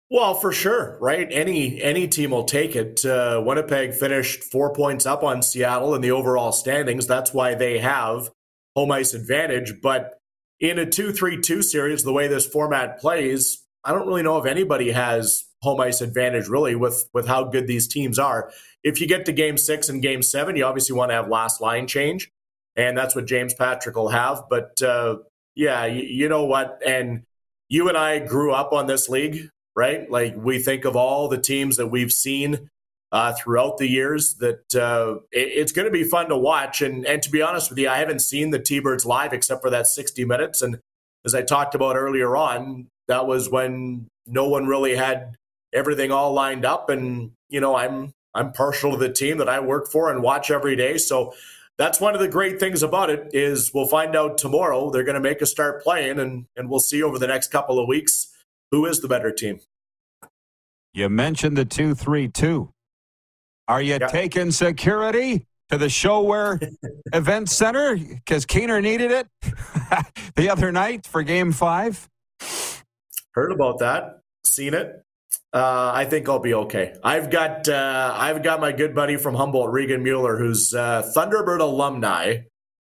Well, 0.10 0.36
for 0.36 0.52
sure, 0.52 0.98
right? 1.02 1.28
Any 1.32 1.82
any 1.82 2.08
team 2.08 2.32
will 2.32 2.44
take 2.44 2.76
it. 2.76 3.04
Uh, 3.04 3.42
Winnipeg 3.44 3.94
finished 3.94 4.44
four 4.44 4.72
points 4.74 5.06
up 5.06 5.24
on 5.24 5.42
Seattle 5.42 5.96
in 5.96 6.02
the 6.02 6.12
overall 6.12 6.52
standings. 6.52 7.08
That's 7.08 7.34
why 7.34 7.56
they 7.56 7.80
have 7.80 8.30
home 8.76 8.92
ice 8.92 9.14
advantage. 9.14 9.82
But 9.82 10.20
in 10.60 10.78
a 10.80 10.86
two-three-two 10.86 11.64
series, 11.64 12.04
the 12.04 12.14
way 12.14 12.28
this 12.28 12.46
format 12.46 13.00
plays, 13.00 13.66
I 13.84 13.92
don't 13.92 14.08
really 14.08 14.24
know 14.24 14.38
if 14.38 14.46
anybody 14.46 14.92
has 14.92 15.44
home 15.62 15.82
ice 15.82 16.02
advantage 16.02 16.48
really 16.48 16.76
with 16.76 17.10
with 17.12 17.28
how 17.28 17.44
good 17.46 17.66
these 17.66 17.88
teams 17.88 18.20
are. 18.20 18.52
If 18.86 19.02
you 19.02 19.08
get 19.08 19.26
to 19.26 19.34
game 19.34 19.58
six 19.58 19.90
and 19.90 20.00
game 20.00 20.22
seven, 20.22 20.56
you 20.56 20.64
obviously 20.64 20.96
want 20.96 21.10
to 21.10 21.16
have 21.16 21.28
last 21.28 21.60
line 21.60 21.88
change, 21.88 22.32
and 22.76 22.96
that's 22.96 23.16
what 23.16 23.26
James 23.26 23.54
Patrick 23.54 23.96
will 23.96 24.10
have. 24.10 24.44
But 24.50 24.80
uh, 24.82 25.18
Yeah, 25.56 25.86
you, 25.86 26.04
you 26.04 26.30
know 26.30 26.46
what? 26.46 26.82
And 26.86 27.24
you 27.68 27.90
and 27.90 27.98
I 27.98 28.20
grew 28.20 28.54
up 28.54 28.74
on 28.74 28.86
this 28.86 29.10
league, 29.10 29.50
right? 29.76 30.10
Like 30.10 30.36
we 30.38 30.60
think 30.60 30.86
of 30.86 30.96
all 30.96 31.28
the 31.28 31.40
teams 31.40 31.78
that 31.78 31.88
we've 31.88 32.12
seen 32.12 32.70
uh, 33.12 33.34
throughout 33.34 33.78
the 33.78 33.88
years. 33.88 34.36
That 34.36 34.76
uh, 34.76 35.22
it, 35.32 35.50
it's 35.54 35.72
going 35.72 35.88
to 35.88 35.92
be 35.92 36.04
fun 36.04 36.30
to 36.30 36.38
watch. 36.38 36.82
And 36.82 37.06
and 37.06 37.24
to 37.24 37.32
be 37.32 37.42
honest 37.42 37.72
with 37.72 37.80
you, 37.80 37.90
I 37.90 37.98
haven't 37.98 38.20
seen 38.20 38.52
the 38.52 38.60
T-Birds 38.60 39.06
live 39.06 39.34
except 39.34 39.62
for 39.62 39.72
that 39.72 39.88
60 39.88 40.26
minutes. 40.26 40.62
And 40.62 40.80
as 41.26 41.34
I 41.34 41.42
talked 41.42 41.74
about 41.74 41.96
earlier 41.96 42.38
on, 42.38 42.88
that 43.08 43.26
was 43.26 43.50
when 43.50 44.08
no 44.28 44.48
one 44.48 44.68
really 44.68 44.96
had 44.96 45.36
everything 45.74 46.12
all 46.12 46.34
lined 46.34 46.66
up. 46.66 46.90
And 46.90 47.32
you 47.50 47.62
know, 47.62 47.76
I'm 47.76 48.14
I'm 48.36 48.52
partial 48.52 48.92
to 48.92 48.98
the 48.98 49.12
team 49.12 49.38
that 49.38 49.50
I 49.50 49.60
work 49.60 49.90
for 49.90 50.12
and 50.12 50.22
watch 50.22 50.52
every 50.52 50.76
day. 50.76 50.98
So 50.98 51.34
that's 51.78 52.00
one 52.00 52.14
of 52.14 52.20
the 52.20 52.28
great 52.28 52.60
things 52.60 52.84
about 52.84 53.10
it 53.10 53.30
is 53.34 53.74
we'll 53.74 53.88
find 53.88 54.16
out 54.16 54.38
tomorrow. 54.38 54.92
They're 54.92 55.04
going 55.04 55.16
to 55.16 55.22
make 55.22 55.42
us 55.42 55.50
start 55.50 55.84
playing, 55.84 56.20
and 56.20 56.46
and 56.56 56.70
we'll 56.70 56.80
see 56.80 57.02
over 57.02 57.18
the 57.18 57.28
next 57.28 57.48
couple 57.48 57.80
of 57.80 57.88
weeks 57.88 58.34
who 58.72 58.86
is 58.86 59.02
the 59.02 59.08
better 59.08 59.32
team. 59.32 59.60
You 60.94 61.10
mentioned 61.10 61.58
the 61.58 61.66
two 61.66 61.96
three 61.96 62.28
two. 62.28 62.72
Are 63.68 63.82
you 63.82 63.98
yeah. 64.00 64.08
taking 64.08 64.52
security 64.52 65.48
to 65.70 65.78
the 65.78 65.90
show 65.90 66.58
event 67.14 67.50
center 67.50 67.96
because 67.96 68.46
Keener 68.46 68.82
needed 68.82 69.12
it 69.12 69.28
the 70.36 70.50
other 70.50 70.72
night 70.72 71.08
for 71.08 71.24
Game 71.24 71.52
Five? 71.52 72.08
Heard 73.32 73.52
about 73.52 73.80
that, 73.80 74.22
seen 74.46 74.74
it. 74.74 75.05
Uh, 75.54 75.92
I 75.94 76.06
think 76.06 76.28
I'll 76.28 76.40
be 76.40 76.54
okay. 76.54 76.96
I've 77.04 77.30
got 77.30 77.70
uh, 77.70 78.14
I've 78.18 78.44
got 78.44 78.60
my 78.60 78.72
good 78.72 78.94
buddy 78.94 79.18
from 79.18 79.36
Humboldt, 79.36 79.72
Regan 79.72 80.04
Mueller, 80.04 80.38
who's 80.38 80.74
uh, 80.74 81.10
Thunderbird 81.16 81.60
alumni 81.62 82.38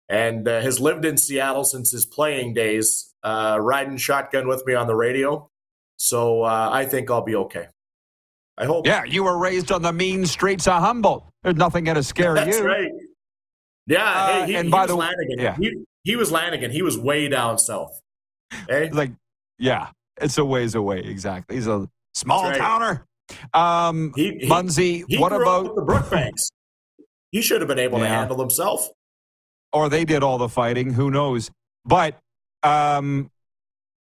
and 0.08 0.46
uh, 0.48 0.60
has 0.60 0.80
lived 0.80 1.04
in 1.04 1.16
Seattle 1.16 1.64
since 1.64 1.90
his 1.90 2.06
playing 2.06 2.54
days, 2.54 3.14
uh, 3.22 3.58
riding 3.60 3.96
shotgun 3.96 4.48
with 4.48 4.64
me 4.66 4.74
on 4.74 4.86
the 4.86 4.94
radio. 4.94 5.50
So 5.96 6.42
uh, 6.42 6.70
I 6.72 6.86
think 6.86 7.10
I'll 7.10 7.24
be 7.24 7.36
okay. 7.36 7.66
I 8.56 8.64
hope. 8.64 8.86
Yeah, 8.86 9.04
you 9.04 9.24
were 9.24 9.38
raised 9.38 9.70
on 9.70 9.82
the 9.82 9.92
mean 9.92 10.26
streets 10.26 10.66
of 10.66 10.80
Humboldt. 10.80 11.24
There's 11.42 11.56
nothing 11.56 11.84
going 11.84 11.96
to 11.96 12.02
scare 12.02 12.34
That's 12.34 12.46
you. 12.46 12.52
That's 12.54 12.64
right. 12.64 12.90
Yeah. 13.86 14.40
hey, 14.40 14.46
he, 14.46 14.56
and 14.56 14.66
he 14.66 14.70
by 14.70 14.82
was 14.82 14.90
the 14.90 14.96
way, 14.96 15.10
yeah. 15.38 15.56
he, 15.58 15.76
he 16.04 16.16
was 16.16 16.32
Lanigan. 16.32 16.70
He 16.70 16.82
was 16.82 16.98
way 16.98 17.28
down 17.28 17.58
south. 17.58 18.00
Hey? 18.68 18.90
Like, 18.90 19.12
yeah, 19.58 19.88
it's 20.20 20.38
a 20.38 20.44
ways 20.44 20.74
away. 20.74 21.00
Exactly. 21.00 21.56
He's 21.56 21.66
a 21.66 21.88
Small 22.18 22.42
right. 22.44 22.58
towner. 22.58 23.06
Um, 23.54 24.12
he, 24.16 24.38
he, 24.40 24.48
Munzie, 24.48 25.04
he 25.06 25.18
what 25.18 25.32
about 25.32 25.76
the 25.76 25.82
Brookbanks? 25.82 26.50
he 27.30 27.42
should 27.42 27.60
have 27.60 27.68
been 27.68 27.78
able 27.78 27.98
yeah. 27.98 28.04
to 28.04 28.10
handle 28.10 28.40
himself. 28.40 28.88
Or 29.72 29.88
they 29.88 30.04
did 30.04 30.22
all 30.22 30.38
the 30.38 30.48
fighting. 30.48 30.94
Who 30.94 31.10
knows? 31.10 31.50
But 31.84 32.18
um, 32.62 33.30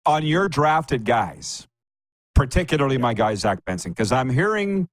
on 0.07 0.25
your 0.25 0.49
drafted 0.49 1.05
guys, 1.05 1.67
particularly 2.35 2.99
my 2.99 3.15
guy 3.15 3.35
Zach 3.35 3.65
Benson, 3.65 3.93
because 3.93 4.13
I'm 4.13 4.31
hearing 4.31 4.89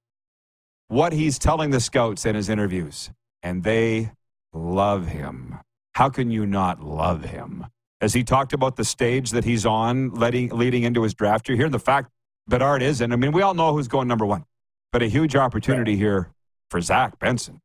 what 0.88 1.12
he's 1.12 1.38
telling 1.38 1.70
the 1.70 1.80
scouts 1.80 2.26
in 2.26 2.34
his 2.34 2.48
interviews, 2.48 3.10
and 3.42 3.62
they 3.62 4.10
love 4.52 5.06
him. 5.06 5.58
How 5.94 6.08
can 6.08 6.30
you 6.30 6.44
not 6.44 6.82
love 6.82 7.24
him? 7.24 7.66
As 8.00 8.14
he 8.14 8.22
talked 8.22 8.52
about 8.52 8.76
the 8.76 8.84
stage 8.84 9.30
that 9.30 9.44
he's 9.44 9.64
on, 9.64 10.10
leading, 10.10 10.50
leading 10.50 10.82
into 10.82 11.02
his 11.02 11.14
draft, 11.14 11.48
you're 11.48 11.56
hearing 11.56 11.72
the 11.72 11.78
fact 11.78 12.10
Bedard 12.48 12.82
isn't. 12.82 13.12
I 13.12 13.16
mean, 13.16 13.32
we 13.32 13.42
all 13.42 13.54
know 13.54 13.72
who's 13.72 13.88
going 13.88 14.08
number 14.08 14.26
one, 14.26 14.44
but 14.92 15.02
a 15.02 15.06
huge 15.06 15.36
opportunity 15.36 15.92
right. 15.92 15.98
here 15.98 16.30
for 16.70 16.80
Zach 16.80 17.18
Benson. 17.18 17.60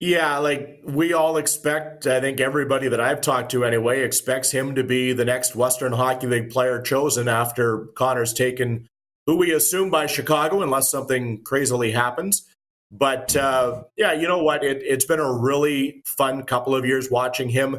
Yeah, 0.00 0.38
like 0.38 0.80
we 0.84 1.12
all 1.12 1.36
expect, 1.36 2.08
I 2.08 2.20
think 2.20 2.40
everybody 2.40 2.88
that 2.88 3.00
I've 3.00 3.20
talked 3.20 3.52
to 3.52 3.64
anyway 3.64 4.02
expects 4.02 4.50
him 4.50 4.74
to 4.74 4.82
be 4.82 5.12
the 5.12 5.24
next 5.24 5.54
Western 5.54 5.92
Hockey 5.92 6.26
League 6.26 6.50
player 6.50 6.82
chosen 6.82 7.28
after 7.28 7.86
Connor's 7.94 8.32
taken, 8.32 8.88
who 9.26 9.36
we 9.36 9.52
assume 9.52 9.90
by 9.90 10.06
Chicago, 10.06 10.60
unless 10.60 10.90
something 10.90 11.44
crazily 11.44 11.92
happens. 11.92 12.52
But 12.90 13.36
uh, 13.36 13.84
yeah, 13.96 14.12
you 14.12 14.26
know 14.26 14.42
what? 14.42 14.64
It, 14.64 14.82
it's 14.82 15.04
been 15.04 15.20
a 15.20 15.32
really 15.32 16.02
fun 16.04 16.42
couple 16.42 16.74
of 16.74 16.84
years 16.84 17.08
watching 17.08 17.48
him 17.48 17.78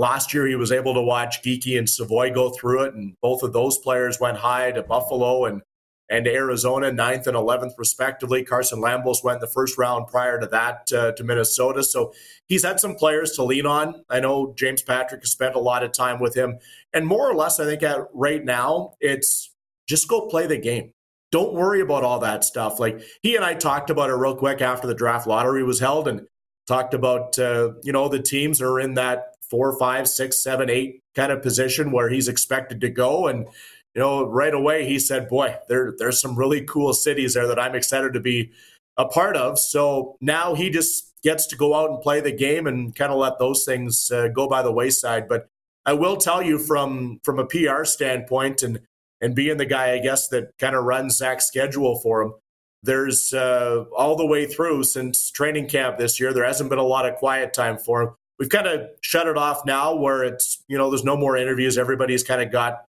Last 0.00 0.32
year, 0.32 0.46
he 0.46 0.54
was 0.54 0.72
able 0.72 0.94
to 0.94 1.02
watch 1.02 1.42
Geekie 1.42 1.78
and 1.78 1.86
Savoie 1.86 2.30
go 2.30 2.48
through 2.48 2.84
it, 2.84 2.94
and 2.94 3.16
both 3.20 3.42
of 3.42 3.52
those 3.52 3.76
players 3.76 4.18
went 4.18 4.38
high 4.38 4.72
to 4.72 4.82
Buffalo 4.82 5.44
and 5.44 5.60
and 6.08 6.26
Arizona, 6.26 6.90
ninth 6.90 7.26
and 7.26 7.36
eleventh 7.36 7.74
respectively. 7.76 8.42
Carson 8.42 8.80
Lambos 8.80 9.22
went 9.22 9.42
the 9.42 9.46
first 9.46 9.76
round 9.76 10.06
prior 10.06 10.40
to 10.40 10.46
that 10.46 10.90
uh, 10.90 11.12
to 11.12 11.22
Minnesota, 11.22 11.84
so 11.84 12.14
he's 12.48 12.64
had 12.64 12.80
some 12.80 12.94
players 12.94 13.32
to 13.32 13.44
lean 13.44 13.66
on. 13.66 14.02
I 14.08 14.20
know 14.20 14.54
James 14.56 14.80
Patrick 14.80 15.20
has 15.20 15.32
spent 15.32 15.54
a 15.54 15.60
lot 15.60 15.84
of 15.84 15.92
time 15.92 16.18
with 16.18 16.34
him, 16.34 16.60
and 16.94 17.06
more 17.06 17.30
or 17.30 17.34
less, 17.34 17.60
I 17.60 17.66
think 17.66 17.82
at 17.82 17.98
right 18.14 18.42
now, 18.42 18.94
it's 19.00 19.54
just 19.86 20.08
go 20.08 20.28
play 20.28 20.46
the 20.46 20.56
game. 20.56 20.94
Don't 21.30 21.52
worry 21.52 21.82
about 21.82 22.04
all 22.04 22.20
that 22.20 22.42
stuff. 22.42 22.80
Like 22.80 23.02
he 23.22 23.36
and 23.36 23.44
I 23.44 23.52
talked 23.52 23.90
about 23.90 24.08
it 24.08 24.14
real 24.14 24.34
quick 24.34 24.62
after 24.62 24.86
the 24.86 24.94
draft 24.94 25.26
lottery 25.26 25.62
was 25.62 25.78
held, 25.78 26.08
and 26.08 26.26
talked 26.66 26.94
about 26.94 27.38
uh, 27.38 27.72
you 27.82 27.92
know 27.92 28.08
the 28.08 28.22
teams 28.22 28.62
are 28.62 28.80
in 28.80 28.94
that 28.94 29.34
four, 29.50 29.76
five, 29.78 30.08
six, 30.08 30.42
seven, 30.42 30.70
eight 30.70 31.02
kind 31.14 31.32
of 31.32 31.42
position 31.42 31.90
where 31.90 32.08
he's 32.08 32.28
expected 32.28 32.80
to 32.80 32.88
go. 32.88 33.26
And, 33.26 33.46
you 33.94 34.00
know, 34.00 34.24
right 34.24 34.54
away 34.54 34.86
he 34.86 34.98
said, 34.98 35.28
boy, 35.28 35.56
there, 35.68 35.94
there's 35.98 36.20
some 36.20 36.36
really 36.36 36.62
cool 36.62 36.94
cities 36.94 37.34
there 37.34 37.48
that 37.48 37.58
I'm 37.58 37.74
excited 37.74 38.14
to 38.14 38.20
be 38.20 38.52
a 38.96 39.06
part 39.06 39.36
of. 39.36 39.58
So 39.58 40.16
now 40.20 40.54
he 40.54 40.70
just 40.70 41.12
gets 41.22 41.46
to 41.48 41.56
go 41.56 41.74
out 41.74 41.90
and 41.90 42.00
play 42.00 42.20
the 42.20 42.32
game 42.32 42.66
and 42.66 42.94
kind 42.94 43.12
of 43.12 43.18
let 43.18 43.38
those 43.38 43.64
things 43.64 44.10
uh, 44.10 44.28
go 44.28 44.48
by 44.48 44.62
the 44.62 44.72
wayside. 44.72 45.28
But 45.28 45.48
I 45.84 45.94
will 45.94 46.16
tell 46.16 46.42
you 46.42 46.58
from 46.58 47.20
from 47.24 47.38
a 47.38 47.46
PR 47.46 47.84
standpoint 47.84 48.62
and 48.62 48.80
and 49.20 49.34
being 49.34 49.58
the 49.58 49.66
guy, 49.66 49.92
I 49.92 49.98
guess, 49.98 50.28
that 50.28 50.56
kind 50.58 50.74
of 50.74 50.84
runs 50.84 51.16
Zach's 51.16 51.46
schedule 51.46 51.98
for 52.00 52.22
him, 52.22 52.34
there's 52.82 53.34
uh, 53.34 53.84
all 53.94 54.16
the 54.16 54.24
way 54.24 54.46
through 54.46 54.84
since 54.84 55.30
training 55.30 55.68
camp 55.68 55.98
this 55.98 56.18
year, 56.18 56.32
there 56.32 56.44
hasn't 56.44 56.70
been 56.70 56.78
a 56.78 56.84
lot 56.84 57.06
of 57.06 57.16
quiet 57.16 57.52
time 57.52 57.76
for 57.76 58.02
him 58.02 58.10
we've 58.40 58.48
kind 58.48 58.66
of 58.66 58.88
shut 59.02 59.28
it 59.28 59.36
off 59.36 59.64
now 59.64 59.94
where 59.94 60.24
it's 60.24 60.64
you 60.66 60.76
know 60.76 60.90
there's 60.90 61.04
no 61.04 61.16
more 61.16 61.36
interviews. 61.36 61.78
Everybody's 61.78 62.24
kind 62.24 62.42
of 62.42 62.50
got 62.50 62.86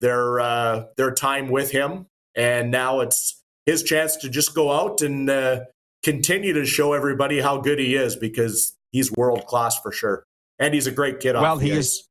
their 0.00 0.40
uh, 0.40 0.84
their 0.96 1.12
time 1.12 1.50
with 1.50 1.70
him. 1.70 2.06
And 2.36 2.72
now 2.72 3.00
it's 3.00 3.42
his 3.64 3.82
chance 3.84 4.16
to 4.16 4.28
just 4.28 4.54
go 4.54 4.72
out 4.72 5.02
and 5.02 5.30
uh, 5.30 5.60
continue 6.02 6.52
to 6.54 6.66
show 6.66 6.94
everybody 6.94 7.40
how 7.40 7.58
good 7.60 7.78
he 7.78 7.94
is 7.94 8.16
because 8.16 8.76
he's 8.90 9.12
world 9.12 9.46
class 9.46 9.78
for 9.80 9.92
sure. 9.92 10.24
And 10.58 10.74
he's 10.74 10.86
a 10.86 10.92
great 10.92 11.20
kid 11.20 11.34
well 11.34 11.58
he 11.58 11.70
is 11.70 12.08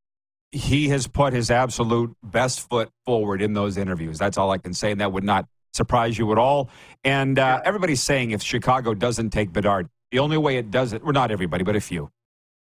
he 0.51 0.89
has 0.89 1.07
put 1.07 1.33
his 1.33 1.49
absolute 1.49 2.15
best 2.21 2.69
foot 2.69 2.89
forward 3.05 3.41
in 3.41 3.53
those 3.53 3.77
interviews. 3.77 4.17
That's 4.17 4.37
all 4.37 4.51
i 4.51 4.57
can 4.57 4.73
say 4.73 4.91
and 4.91 4.99
that 5.01 5.11
would 5.11 5.23
not 5.23 5.47
surprise 5.73 6.17
you 6.17 6.31
at 6.31 6.37
all. 6.37 6.69
And 7.03 7.39
uh, 7.39 7.61
everybody's 7.63 8.03
saying 8.03 8.31
if 8.31 8.41
chicago 8.41 8.93
doesn't 8.93 9.29
take 9.29 9.53
bedard 9.53 9.87
the 10.11 10.19
only 10.19 10.37
way 10.37 10.57
it 10.57 10.71
does 10.71 10.91
it 10.93 11.03
well 11.03 11.13
not 11.13 11.31
everybody 11.31 11.63
but 11.63 11.75
a 11.75 11.81
few 11.81 12.09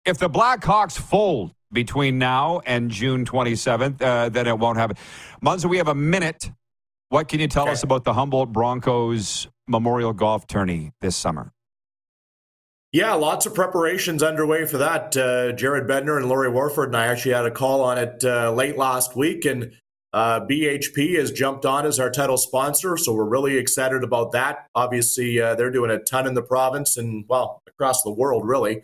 if 0.04 0.18
the 0.18 0.28
Blackhawks 0.28 0.98
fold 0.98 1.52
between 1.72 2.18
now 2.18 2.60
and 2.66 2.90
June 2.90 3.24
27th, 3.24 4.00
uh, 4.00 4.28
then 4.28 4.46
it 4.46 4.58
won't 4.58 4.78
happen. 4.78 4.96
Munza, 5.42 5.68
we 5.68 5.78
have 5.78 5.88
a 5.88 5.94
minute. 5.94 6.50
What 7.08 7.28
can 7.28 7.40
you 7.40 7.48
tell 7.48 7.64
okay. 7.64 7.72
us 7.72 7.82
about 7.82 8.04
the 8.04 8.12
Humboldt 8.12 8.52
Broncos 8.52 9.48
Memorial 9.66 10.12
Golf 10.12 10.46
Tourney 10.46 10.92
this 11.00 11.16
summer? 11.16 11.52
Yeah, 12.92 13.14
lots 13.14 13.44
of 13.44 13.54
preparations 13.54 14.22
underway 14.22 14.66
for 14.66 14.78
that. 14.78 15.16
Uh, 15.16 15.50
Jared 15.52 15.88
Bednar 15.88 16.16
and 16.16 16.28
Laurie 16.28 16.50
Warford 16.50 16.90
and 16.90 16.96
I 16.96 17.06
actually 17.06 17.34
had 17.34 17.44
a 17.44 17.50
call 17.50 17.80
on 17.80 17.98
it 17.98 18.22
uh, 18.22 18.52
late 18.52 18.78
last 18.78 19.16
week, 19.16 19.44
and 19.44 19.72
uh, 20.12 20.46
BHP 20.48 21.18
has 21.18 21.32
jumped 21.32 21.66
on 21.66 21.86
as 21.86 21.98
our 21.98 22.08
title 22.08 22.36
sponsor, 22.36 22.96
so 22.96 23.12
we're 23.12 23.24
really 23.24 23.56
excited 23.56 24.04
about 24.04 24.30
that. 24.30 24.68
Obviously, 24.76 25.40
uh, 25.40 25.56
they're 25.56 25.72
doing 25.72 25.90
a 25.90 25.98
ton 25.98 26.24
in 26.28 26.34
the 26.34 26.42
province 26.42 26.96
and 26.96 27.24
well 27.28 27.62
across 27.66 28.04
the 28.04 28.12
world, 28.12 28.46
really. 28.46 28.80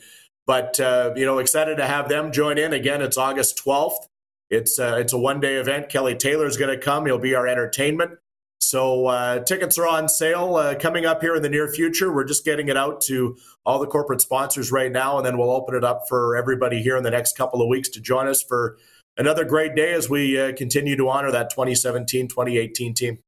But 0.50 0.80
uh, 0.80 1.12
you 1.14 1.24
know, 1.24 1.38
excited 1.38 1.76
to 1.76 1.86
have 1.86 2.08
them 2.08 2.32
join 2.32 2.58
in 2.58 2.72
again. 2.72 3.02
It's 3.02 3.16
August 3.16 3.62
12th. 3.64 4.08
It's 4.50 4.80
uh, 4.80 4.96
it's 4.98 5.12
a 5.12 5.16
one 5.16 5.38
day 5.38 5.54
event. 5.54 5.88
Kelly 5.88 6.16
Taylor 6.16 6.44
is 6.44 6.56
going 6.56 6.76
to 6.76 6.76
come. 6.76 7.06
He'll 7.06 7.20
be 7.20 7.36
our 7.36 7.46
entertainment. 7.46 8.18
So 8.58 9.06
uh, 9.06 9.44
tickets 9.44 9.78
are 9.78 9.86
on 9.86 10.08
sale 10.08 10.56
uh, 10.56 10.74
coming 10.74 11.06
up 11.06 11.20
here 11.20 11.36
in 11.36 11.42
the 11.42 11.48
near 11.48 11.68
future. 11.68 12.12
We're 12.12 12.24
just 12.24 12.44
getting 12.44 12.68
it 12.68 12.76
out 12.76 13.00
to 13.02 13.36
all 13.64 13.78
the 13.78 13.86
corporate 13.86 14.22
sponsors 14.22 14.72
right 14.72 14.90
now, 14.90 15.18
and 15.18 15.24
then 15.24 15.38
we'll 15.38 15.52
open 15.52 15.76
it 15.76 15.84
up 15.84 16.08
for 16.08 16.34
everybody 16.36 16.82
here 16.82 16.96
in 16.96 17.04
the 17.04 17.12
next 17.12 17.36
couple 17.36 17.62
of 17.62 17.68
weeks 17.68 17.88
to 17.90 18.00
join 18.00 18.26
us 18.26 18.42
for 18.42 18.76
another 19.16 19.44
great 19.44 19.76
day 19.76 19.92
as 19.92 20.10
we 20.10 20.36
uh, 20.36 20.52
continue 20.54 20.96
to 20.96 21.08
honor 21.08 21.30
that 21.30 21.54
2017-2018 21.54 22.96
team. 22.96 23.18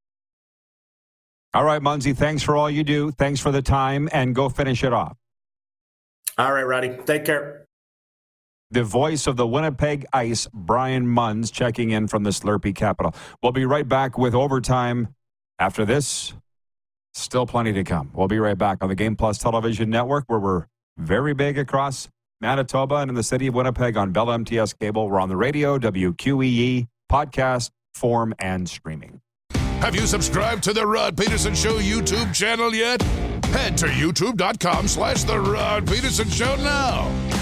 All 1.54 1.62
right, 1.62 1.80
Munzie, 1.80 2.16
thanks 2.16 2.42
for 2.42 2.56
all 2.56 2.68
you 2.68 2.82
do. 2.82 3.12
Thanks 3.12 3.38
for 3.38 3.52
the 3.52 3.62
time, 3.62 4.08
and 4.12 4.34
go 4.34 4.48
finish 4.48 4.82
it 4.82 4.92
off. 4.92 5.21
All 6.38 6.52
right, 6.52 6.66
Roddy. 6.66 6.96
Take 7.04 7.24
care. 7.24 7.66
The 8.70 8.84
voice 8.84 9.26
of 9.26 9.36
the 9.36 9.46
Winnipeg 9.46 10.06
Ice, 10.14 10.48
Brian 10.54 11.06
Munz, 11.06 11.50
checking 11.50 11.90
in 11.90 12.08
from 12.08 12.22
the 12.22 12.30
Slurpee 12.30 12.74
capital. 12.74 13.14
We'll 13.42 13.52
be 13.52 13.66
right 13.66 13.86
back 13.86 14.16
with 14.16 14.34
overtime 14.34 15.14
after 15.58 15.84
this. 15.84 16.32
Still 17.12 17.46
plenty 17.46 17.74
to 17.74 17.84
come. 17.84 18.10
We'll 18.14 18.28
be 18.28 18.38
right 18.38 18.56
back 18.56 18.78
on 18.80 18.88
the 18.88 18.94
Game 18.94 19.14
Plus 19.14 19.36
Television 19.36 19.90
Network, 19.90 20.24
where 20.28 20.38
we're 20.38 20.66
very 20.96 21.34
big 21.34 21.58
across 21.58 22.08
Manitoba, 22.40 22.96
and 22.96 23.10
in 23.10 23.14
the 23.14 23.22
city 23.22 23.46
of 23.46 23.54
Winnipeg 23.54 23.96
on 23.96 24.10
Bell 24.10 24.30
MTS 24.30 24.72
cable. 24.72 25.08
We're 25.08 25.20
on 25.20 25.28
the 25.28 25.36
radio, 25.36 25.78
WQEE, 25.78 26.88
podcast, 27.10 27.70
form, 27.94 28.34
and 28.38 28.68
streaming. 28.68 29.20
Have 29.80 29.94
you 29.94 30.06
subscribed 30.06 30.62
to 30.64 30.72
the 30.72 30.86
Rod 30.86 31.16
Pedersen 31.16 31.54
Show 31.54 31.78
YouTube 31.78 32.34
channel 32.34 32.74
yet? 32.74 33.02
Head 33.52 33.76
to 33.78 33.86
youtube.com 33.86 34.88
slash 34.88 35.24
the 35.24 35.38
Rod 35.38 35.86
Pedersen 35.86 36.28
Show 36.28 36.56
now. 36.56 37.41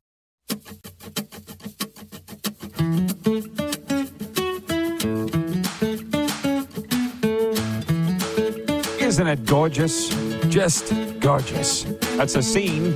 Isn't 8.99 9.27
it 9.27 9.45
gorgeous? 9.45 10.09
Just 10.47 10.93
gorgeous. 11.19 11.83
That's 12.15 12.35
a 12.35 12.41
scene 12.41 12.95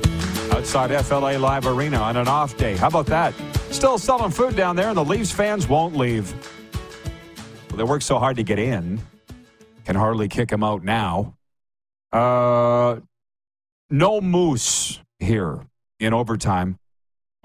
outside 0.51 0.89
FLA 1.05 1.37
Live 1.37 1.67
Arena 1.67 1.97
on 1.97 2.17
an 2.17 2.27
off 2.27 2.57
day. 2.57 2.75
How 2.77 2.87
about 2.87 3.05
that? 3.07 3.33
Still 3.69 3.97
selling 3.97 4.31
food 4.31 4.55
down 4.55 4.75
there, 4.75 4.87
and 4.87 4.97
the 4.97 5.03
Leafs 5.03 5.31
fans 5.31 5.67
won't 5.67 5.95
leave. 5.95 6.33
Well, 7.69 7.77
they 7.77 7.83
work 7.83 8.01
so 8.01 8.17
hard 8.17 8.37
to 8.37 8.43
get 8.43 8.57
in, 8.57 9.01
can 9.83 9.95
hardly 9.95 10.27
kick 10.27 10.49
them 10.49 10.63
out 10.63 10.83
now. 10.83 11.35
Uh, 12.13 13.01
no 13.89 14.21
moose 14.21 15.01
here 15.19 15.67
in 15.99 16.13
overtime, 16.13 16.79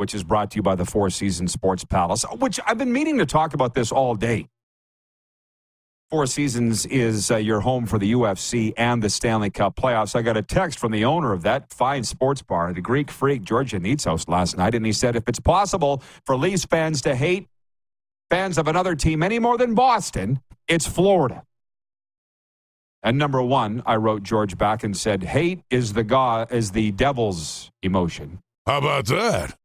which 0.00 0.14
is 0.14 0.24
brought 0.24 0.50
to 0.50 0.56
you 0.56 0.62
by 0.62 0.74
the 0.74 0.86
Four 0.86 1.10
Seasons 1.10 1.52
Sports 1.52 1.84
Palace, 1.84 2.24
which 2.38 2.58
I've 2.66 2.78
been 2.78 2.90
meaning 2.90 3.18
to 3.18 3.26
talk 3.26 3.52
about 3.52 3.74
this 3.74 3.92
all 3.92 4.14
day. 4.14 4.48
Four 6.08 6.26
Seasons 6.26 6.86
is 6.86 7.30
uh, 7.30 7.36
your 7.36 7.60
home 7.60 7.84
for 7.84 7.98
the 7.98 8.12
UFC 8.12 8.72
and 8.78 9.02
the 9.02 9.10
Stanley 9.10 9.50
Cup 9.50 9.76
playoffs. 9.76 10.16
I 10.16 10.22
got 10.22 10.38
a 10.38 10.42
text 10.42 10.78
from 10.78 10.90
the 10.90 11.04
owner 11.04 11.34
of 11.34 11.42
that 11.42 11.70
fine 11.70 12.02
sports 12.02 12.40
bar, 12.40 12.72
the 12.72 12.80
Greek 12.80 13.10
freak, 13.10 13.42
George 13.42 13.72
Yanitsos, 13.72 14.26
last 14.26 14.56
night, 14.56 14.74
and 14.74 14.86
he 14.86 14.92
said 14.92 15.16
if 15.16 15.28
it's 15.28 15.38
possible 15.38 16.02
for 16.24 16.34
Leafs 16.34 16.64
fans 16.64 17.02
to 17.02 17.14
hate 17.14 17.46
fans 18.30 18.56
of 18.56 18.68
another 18.68 18.94
team 18.94 19.22
any 19.22 19.38
more 19.38 19.58
than 19.58 19.74
Boston, 19.74 20.40
it's 20.66 20.86
Florida. 20.86 21.44
And 23.02 23.18
number 23.18 23.42
one, 23.42 23.82
I 23.84 23.96
wrote 23.96 24.22
George 24.22 24.56
back 24.56 24.82
and 24.82 24.96
said, 24.96 25.24
hate 25.24 25.60
is 25.68 25.92
the 25.92 26.04
god 26.04 26.50
is 26.50 26.70
the 26.70 26.90
devil's 26.90 27.70
emotion. 27.82 28.38
How 28.66 28.78
about 28.78 29.04
that? 29.06 29.59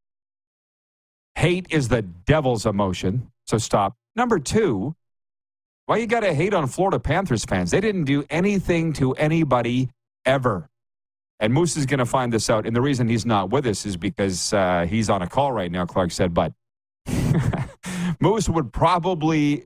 Hate 1.36 1.68
is 1.70 1.90
the 1.90 2.02
devil's 2.02 2.66
emotion. 2.66 3.32
So 3.46 3.58
stop. 3.58 3.96
Number 4.16 4.40
two, 4.40 4.96
why 5.86 5.98
you 5.98 6.08
got 6.08 6.22
to 6.22 6.34
hate 6.34 6.54
on 6.54 6.68
Florida 6.68 7.00
Panthers 7.00 7.46
fans? 7.46 7.72
They 7.72 7.82
didn't 7.82 8.06
do 8.06 8.24
anything 8.30 8.94
to 8.94 9.14
anybody 9.14 9.90
ever. 10.26 10.70
And 11.40 11.54
Moose 11.54 11.76
is 11.76 11.86
going 11.86 12.00
to 12.00 12.06
find 12.06 12.32
this 12.32 12.50
out. 12.50 12.66
And 12.66 12.76
the 12.76 12.82
reason 12.82 13.08
he's 13.08 13.26
not 13.26 13.50
with 13.50 13.68
us 13.68 13.86
is 13.86 13.98
because 13.98 14.54
uh, 14.54 14.88
he's 14.90 15.10
on 15.10 15.22
a 15.22 15.28
call 15.28 15.52
right 15.52 15.72
now, 15.72 15.86
Clark 15.86 16.12
said. 16.12 16.34
But 16.34 16.54
Moose 18.20 18.50
would 18.50 18.72
probably, 18.72 19.66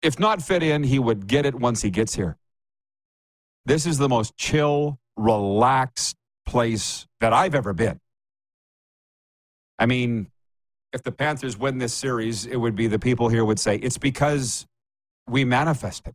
if 0.00 0.18
not 0.18 0.42
fit 0.42 0.62
in, 0.62 0.82
he 0.82 0.98
would 0.98 1.26
get 1.26 1.46
it 1.46 1.54
once 1.54 1.82
he 1.82 1.90
gets 1.90 2.14
here. 2.14 2.36
This 3.64 3.86
is 3.86 3.98
the 3.98 4.08
most 4.08 4.36
chill, 4.36 4.98
relaxed 5.16 6.16
place 6.46 7.06
that 7.20 7.32
I've 7.32 7.54
ever 7.54 7.72
been. 7.72 8.00
I 9.78 9.86
mean, 9.86 10.31
if 10.92 11.02
the 11.02 11.12
Panthers 11.12 11.58
win 11.58 11.78
this 11.78 11.94
series, 11.94 12.46
it 12.46 12.56
would 12.56 12.76
be 12.76 12.86
the 12.86 12.98
people 12.98 13.28
here 13.28 13.44
would 13.44 13.58
say 13.58 13.76
it's 13.76 13.98
because 13.98 14.66
we 15.28 15.44
manifest 15.44 16.06
it. 16.08 16.14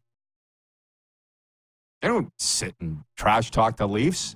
They 2.02 2.08
don't 2.08 2.32
sit 2.38 2.76
and 2.80 3.04
trash 3.16 3.50
talk 3.50 3.78
the 3.78 3.88
Leafs. 3.88 4.36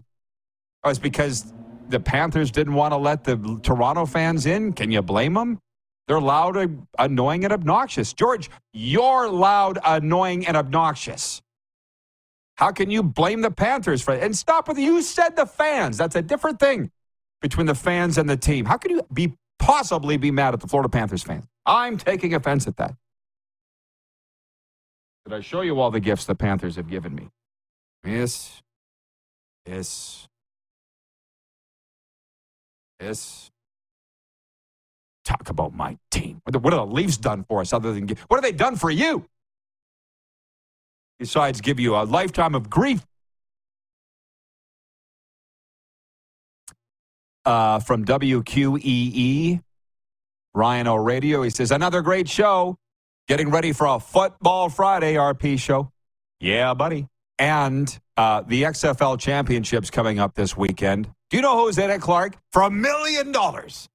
Oh, 0.84 0.90
it's 0.90 1.00
because 1.00 1.54
the 1.90 2.00
Panthers 2.00 2.50
didn't 2.50 2.74
want 2.74 2.94
to 2.94 2.98
let 2.98 3.24
the 3.24 3.60
Toronto 3.62 4.06
fans 4.06 4.46
in. 4.46 4.74
Can 4.74 4.92
you 4.92 5.02
blame 5.02 5.36
them? 5.36 5.60
They're 6.08 6.20
loud, 6.20 6.86
annoying, 6.98 7.44
and 7.44 7.54
obnoxious. 7.54 8.14
George, 8.14 8.50
you're 8.74 9.30
loud, 9.30 9.78
annoying, 9.86 10.48
and 10.48 10.58
obnoxious. 10.58 11.42
How 12.56 12.72
can 12.72 12.90
you 12.90 13.04
blame 13.04 13.42
the 13.42 13.52
Panthers 13.52 14.02
for 14.02 14.14
it? 14.16 14.24
And 14.24 14.36
stop 14.36 14.68
with 14.68 14.80
you 14.80 15.02
said 15.02 15.36
the 15.36 15.46
fans. 15.46 15.98
That's 15.98 16.16
a 16.16 16.22
different 16.22 16.60
thing 16.60 16.92
between 17.42 17.68
the 17.68 17.76
fans 17.76 18.18
and 18.18 18.30
the 18.30 18.38
team. 18.38 18.66
How 18.66 18.78
can 18.78 18.92
you 18.92 19.02
be 19.14 19.34
possibly 19.62 20.18
be 20.18 20.32
mad 20.32 20.54
at 20.54 20.60
the 20.60 20.68
Florida 20.68 20.90
Panthers 20.90 21.24
fans? 21.24 21.46
I'm 21.66 21.98
taking 21.98 22.34
offense 22.34 22.68
at 22.68 22.76
that. 22.78 22.96
Did 25.26 25.34
I 25.34 25.40
show 25.40 25.62
you 25.62 25.80
all 25.80 25.92
the 25.92 26.00
gifts 26.00 26.26
the 26.26 26.36
Panthers 26.36 26.76
have 26.76 26.90
given 26.90 27.14
me? 27.14 27.30
Yes. 28.04 28.62
Yes. 29.66 30.28
Yes. 33.00 33.52
Talk 35.24 35.50
about 35.50 35.74
my 35.74 35.98
team. 36.10 36.42
What 36.44 36.56
have 36.56 36.64
the 36.64 36.86
Leafs 36.86 37.18
done 37.18 37.46
for 37.48 37.62
us 37.62 37.72
other 37.72 37.94
than 37.94 38.08
give, 38.08 38.20
what 38.22 38.38
have 38.38 38.44
they 38.44 38.52
done 38.52 38.76
for 38.76 38.90
you? 38.90 39.26
Besides, 41.20 41.62
give 41.62 41.80
you 41.80 41.96
a 41.96 42.02
lifetime 42.04 42.56
of 42.56 42.68
grief. 42.68 43.06
Uh, 47.46 47.80
from 47.80 48.06
WQEE, 48.06 49.62
Ryan 50.54 50.88
O'Radio, 50.88 51.44
he 51.44 51.50
says, 51.50 51.72
another 51.72 52.02
great 52.02 52.30
show. 52.30 52.78
Getting 53.28 53.50
ready 53.50 53.72
for 53.72 53.88
a 53.88 54.00
Football 54.00 54.70
Friday 54.70 55.16
RP 55.16 55.58
show. 55.60 55.92
Yeah, 56.40 56.74
buddy. 56.74 57.08
And 57.40 58.00
uh, 58.18 58.42
the 58.42 58.64
XFL 58.64 59.20
Championships 59.20 59.90
coming 59.90 60.20
up 60.20 60.36
this 60.36 60.56
weekend. 60.56 61.10
Do 61.30 61.38
you 61.38 61.42
know 61.42 61.64
who's 61.64 61.78
in 61.78 61.90
it, 61.90 62.02
Clark? 62.02 62.38
For 62.52 62.62
a 62.64 62.70
million 62.70 63.32
dollars. 63.32 63.88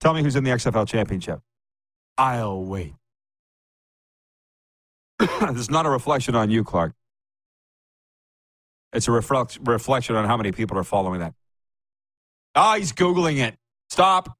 Tell 0.00 0.14
me 0.14 0.22
who's 0.22 0.36
in 0.36 0.44
the 0.44 0.50
XFL 0.50 0.86
Championship. 0.86 1.40
I'll 2.16 2.62
wait. 2.62 2.94
this 5.18 5.56
is 5.56 5.70
not 5.70 5.86
a 5.86 5.90
reflection 5.90 6.34
on 6.34 6.50
you, 6.50 6.64
Clark. 6.64 6.92
It's 8.92 9.08
a 9.08 9.12
reflect, 9.12 9.58
reflection 9.62 10.16
on 10.16 10.24
how 10.24 10.36
many 10.36 10.52
people 10.52 10.78
are 10.78 10.84
following 10.84 11.20
that. 11.20 11.34
Ah, 12.54 12.72
oh, 12.72 12.78
he's 12.78 12.92
Googling 12.92 13.38
it. 13.38 13.56
Stop. 13.88 14.36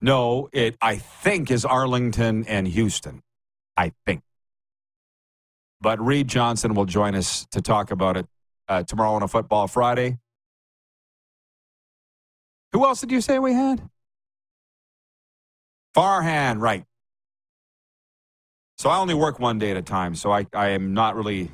No, 0.00 0.48
it 0.52 0.76
I 0.80 0.96
think 0.96 1.50
is 1.50 1.64
Arlington 1.64 2.44
and 2.46 2.66
Houston. 2.68 3.22
I 3.76 3.92
think. 4.06 4.22
But 5.80 6.00
Reed 6.00 6.28
Johnson 6.28 6.74
will 6.74 6.84
join 6.84 7.14
us 7.14 7.46
to 7.50 7.60
talk 7.60 7.90
about 7.90 8.16
it 8.16 8.26
uh, 8.68 8.82
tomorrow 8.84 9.12
on 9.12 9.22
a 9.22 9.28
Football 9.28 9.66
Friday. 9.66 10.18
Who 12.72 12.84
else 12.84 13.00
did 13.00 13.12
you 13.12 13.20
say 13.20 13.38
we 13.38 13.52
had? 13.52 13.88
Farhan, 15.96 16.60
right. 16.60 16.84
So 18.76 18.90
I 18.90 18.98
only 18.98 19.14
work 19.14 19.38
one 19.38 19.58
day 19.58 19.70
at 19.70 19.76
a 19.76 19.82
time, 19.82 20.14
so 20.14 20.32
I, 20.32 20.46
I 20.52 20.70
am 20.70 20.94
not 20.94 21.16
really. 21.16 21.50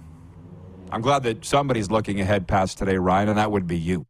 I'm 0.92 1.00
glad 1.00 1.22
that 1.22 1.44
somebody's 1.44 1.90
looking 1.90 2.20
ahead 2.20 2.48
past 2.48 2.78
today, 2.78 2.96
Ryan, 2.96 3.30
and 3.30 3.38
that 3.38 3.50
would 3.50 3.66
be 3.66 3.78
you. 3.78 4.06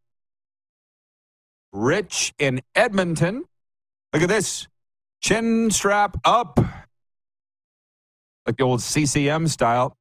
Rich 1.72 2.34
in 2.38 2.60
Edmonton 2.74 3.44
Look 4.12 4.22
at 4.22 4.28
this. 4.28 4.66
Chin 5.20 5.70
strap 5.70 6.16
up. 6.24 6.58
Like 8.46 8.56
the 8.56 8.64
old 8.64 8.82
CCM 8.82 9.46
style. 9.48 9.96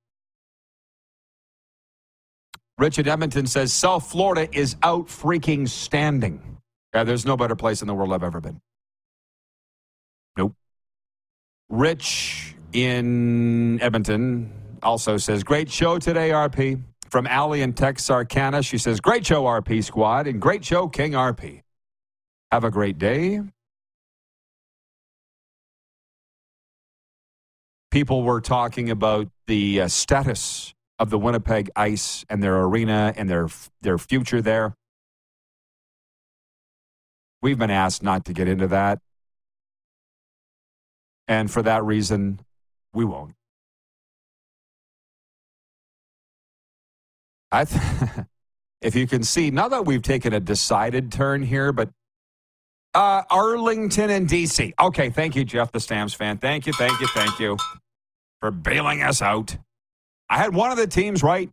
Richard 2.77 3.07
Edmonton 3.07 3.45
says 3.45 3.73
South 3.73 4.09
Florida 4.09 4.47
is 4.57 4.77
out 4.81 5.07
freaking 5.07 5.67
standing. 5.67 6.57
Yeah, 6.93 7.03
there's 7.03 7.25
no 7.25 7.35
better 7.35 7.55
place 7.55 7.81
in 7.81 7.87
the 7.87 7.93
world 7.93 8.13
I've 8.13 8.23
ever 8.23 8.39
been. 8.39 8.61
Nope. 10.37 10.55
Rich 11.67 12.55
in 12.71 13.79
Edmonton 13.81 14.51
also 14.83 15.17
says, 15.17 15.43
Great 15.43 15.69
show 15.69 15.97
today, 15.97 16.29
RP. 16.29 16.81
From 17.09 17.25
Allie 17.25 17.61
in 17.61 17.73
Texarkana, 17.73 18.61
she 18.61 18.77
says, 18.77 18.99
Great 18.99 19.25
show, 19.25 19.45
RP 19.45 19.83
squad, 19.83 20.27
and 20.27 20.41
great 20.41 20.63
show, 20.63 20.87
King 20.87 21.13
RP. 21.13 21.61
Have 22.51 22.63
a 22.63 22.71
great 22.71 22.97
day. 22.97 23.41
people 27.91 28.23
were 28.23 28.41
talking 28.41 28.89
about 28.89 29.29
the 29.47 29.81
uh, 29.81 29.87
status 29.87 30.73
of 30.97 31.09
the 31.09 31.17
Winnipeg 31.17 31.69
Ice 31.75 32.25
and 32.29 32.43
their 32.43 32.59
arena 32.61 33.13
and 33.15 33.29
their 33.29 33.47
their 33.81 33.97
future 33.97 34.41
there. 34.41 34.75
We've 37.41 37.57
been 37.57 37.71
asked 37.71 38.03
not 38.03 38.25
to 38.25 38.33
get 38.33 38.47
into 38.47 38.67
that. 38.67 38.99
And 41.27 41.49
for 41.49 41.61
that 41.61 41.83
reason, 41.85 42.41
we 42.93 43.05
won't. 43.05 43.33
I 47.51 47.65
th- 47.65 47.81
if 48.81 48.95
you 48.95 49.07
can 49.07 49.23
see, 49.23 49.51
now 49.51 49.67
that 49.69 49.85
we've 49.85 50.01
taken 50.01 50.33
a 50.33 50.39
decided 50.39 51.11
turn 51.11 51.43
here, 51.43 51.71
but 51.71 51.89
uh, 52.93 53.23
Arlington 53.29 54.09
and 54.09 54.27
DC. 54.27 54.73
Okay, 54.79 55.09
thank 55.09 55.35
you, 55.35 55.45
Jeff, 55.45 55.71
the 55.71 55.79
Stamps 55.79 56.13
fan. 56.13 56.37
Thank 56.37 56.65
you, 56.65 56.73
thank 56.73 56.99
you, 56.99 57.07
thank 57.13 57.39
you 57.39 57.57
for 58.39 58.51
bailing 58.51 59.03
us 59.03 59.21
out. 59.21 59.57
I 60.29 60.37
had 60.37 60.53
one 60.53 60.71
of 60.71 60.77
the 60.77 60.87
teams 60.87 61.23
right, 61.23 61.49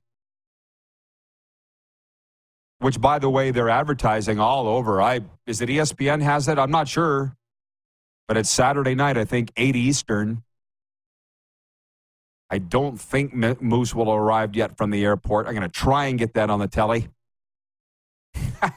which, 2.78 3.01
by 3.01 3.18
the 3.18 3.30
way, 3.30 3.51
they're 3.51 3.70
advertising 3.70 4.38
all 4.38 4.68
over. 4.68 5.01
I 5.01 5.20
is 5.47 5.61
it 5.61 5.68
ESPN 5.68 6.22
has 6.22 6.49
it? 6.49 6.59
I'm 6.59 6.70
not 6.70 6.88
sure, 6.88 7.34
but 8.28 8.36
it's 8.36 8.51
Saturday 8.51 8.94
night. 8.94 9.16
I 9.16 9.24
think 9.24 9.53
eight 9.57 9.76
Eastern. 9.76 10.42
I 12.51 12.59
don't 12.59 13.01
think 13.01 13.34
Moose 13.34 13.94
will 13.94 14.07
have 14.07 14.20
arrived 14.20 14.57
yet 14.57 14.76
from 14.76 14.90
the 14.90 15.05
airport. 15.05 15.47
I'm 15.47 15.55
going 15.55 15.68
to 15.68 15.68
try 15.68 16.07
and 16.07 16.18
get 16.18 16.34
that 16.34 16.49
on 16.49 16.61
the 16.61 16.68
telly. 16.68 17.09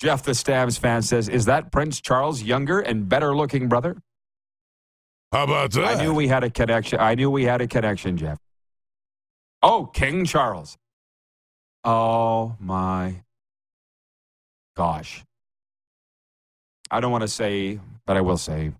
Jeff 0.00 0.24
the 0.24 0.34
Stamps 0.34 0.76
fan 0.76 1.02
says, 1.02 1.28
Is 1.28 1.44
that 1.44 1.70
Prince 1.70 2.00
Charles' 2.00 2.42
younger 2.42 2.80
and 2.80 3.08
better 3.08 3.36
looking 3.36 3.68
brother? 3.68 3.96
How 5.30 5.44
about 5.44 5.70
that? 5.72 5.98
I 5.98 6.02
knew 6.02 6.12
we 6.12 6.26
had 6.26 6.42
a 6.42 6.50
connection. 6.50 6.98
I 6.98 7.14
knew 7.14 7.30
we 7.30 7.44
had 7.44 7.60
a 7.60 7.68
connection, 7.68 8.16
Jeff. 8.16 8.38
Oh, 9.62 9.86
King 9.86 10.24
Charles. 10.24 10.76
Oh 11.84 12.56
my 12.58 13.22
gosh. 14.76 15.24
I 16.90 17.00
don't 17.00 17.12
want 17.12 17.22
to 17.22 17.28
say, 17.28 17.78
but 18.04 18.16
I 18.16 18.20
will 18.20 18.36
say, 18.36 18.72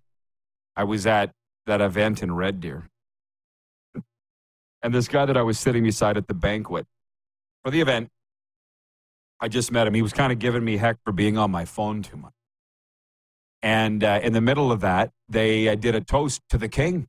I 0.76 0.84
was 0.84 1.06
at 1.06 1.30
that 1.66 1.80
event 1.80 2.22
in 2.22 2.34
Red 2.34 2.60
Deer. 2.60 2.88
And 4.82 4.92
this 4.92 5.08
guy 5.08 5.24
that 5.26 5.36
I 5.36 5.42
was 5.42 5.58
sitting 5.58 5.84
beside 5.84 6.16
at 6.16 6.26
the 6.26 6.34
banquet 6.34 6.86
for 7.64 7.70
the 7.70 7.80
event, 7.80 8.08
I 9.40 9.48
just 9.48 9.72
met 9.72 9.86
him. 9.86 9.94
He 9.94 10.02
was 10.02 10.12
kind 10.12 10.32
of 10.32 10.38
giving 10.38 10.64
me 10.64 10.76
heck 10.76 10.96
for 11.04 11.12
being 11.12 11.38
on 11.38 11.50
my 11.50 11.64
phone 11.64 12.02
too 12.02 12.16
much. 12.16 12.32
And 13.62 14.02
uh, 14.02 14.20
in 14.22 14.32
the 14.32 14.40
middle 14.40 14.72
of 14.72 14.80
that, 14.80 15.10
they 15.28 15.68
uh, 15.68 15.76
did 15.76 15.94
a 15.94 16.00
toast 16.00 16.42
to 16.50 16.58
the 16.58 16.68
king. 16.68 17.08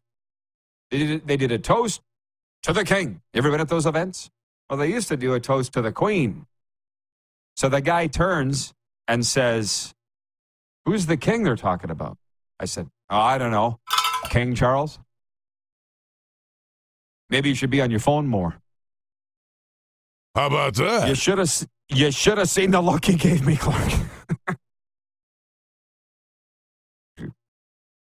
They 0.92 1.00
did, 1.00 1.28
they 1.28 1.38
did 1.38 1.52
a 1.52 1.58
toast 1.58 2.02
to 2.64 2.74
the 2.74 2.86
king. 2.86 3.22
You 3.34 3.40
ever 3.40 3.50
been 3.50 3.62
at 3.62 3.70
those 3.70 3.88
events? 3.88 4.30
Well, 4.70 4.78
they 4.78 4.92
used 4.92 5.08
to 5.08 5.18
do 5.18 5.34
a 5.34 5.40
toast 5.40 5.74
to 5.74 5.82
the 5.82 5.92
queen. 5.92 6.46
So 7.56 7.70
the 7.70 7.82
guy 7.82 8.08
turns 8.08 8.74
and 9.08 9.26
says, 9.26 9.94
Who's 10.86 11.06
the 11.06 11.18
king 11.18 11.44
they're 11.44 11.56
talking 11.56 11.90
about? 11.90 12.18
I 12.60 12.66
said, 12.66 12.88
oh, 13.10 13.18
I 13.18 13.38
don't 13.38 13.52
know. 13.52 13.80
King 14.30 14.56
Charles? 14.56 15.00
Maybe 17.34 17.50
you 17.50 17.56
should 17.56 17.72
be 17.72 17.82
on 17.82 17.90
your 17.90 18.00
phone 18.00 18.28
more. 18.28 18.60
How 20.36 20.46
about 20.46 20.76
that? 20.76 21.08
You 21.08 21.16
should 21.16 21.40
have. 21.40 21.52
You 21.90 22.12
should 22.12 22.38
have 22.38 22.48
seen 22.48 22.70
the 22.70 22.80
look 22.80 23.06
he 23.06 23.16
gave 23.16 23.44
me, 23.44 23.56
Clark. 23.58 23.92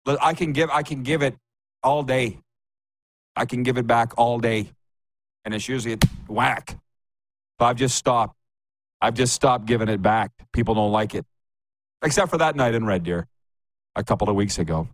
I 0.21 0.33
can 0.33 0.51
give. 0.51 0.69
I 0.69 0.83
can 0.83 1.03
give 1.03 1.21
it 1.21 1.37
all 1.81 2.03
day. 2.03 2.39
I 3.37 3.45
can 3.45 3.63
give 3.63 3.77
it 3.77 3.87
back 3.87 4.11
all 4.17 4.39
day, 4.39 4.69
and 5.45 5.53
it's 5.53 5.69
usually 5.69 5.97
whack. 6.27 6.77
So 7.61 7.65
I've 7.65 7.77
just 7.77 7.95
stopped. 7.95 8.35
I've 8.99 9.13
just 9.13 9.33
stopped 9.33 9.65
giving 9.65 9.87
it 9.87 10.01
back. 10.01 10.31
People 10.51 10.75
don't 10.75 10.91
like 10.91 11.15
it, 11.15 11.25
except 12.03 12.29
for 12.29 12.39
that 12.39 12.57
night 12.57 12.75
in 12.75 12.85
Red 12.85 13.03
Deer, 13.03 13.25
a 13.95 14.03
couple 14.03 14.29
of 14.29 14.35
weeks 14.35 14.59
ago. 14.59 14.89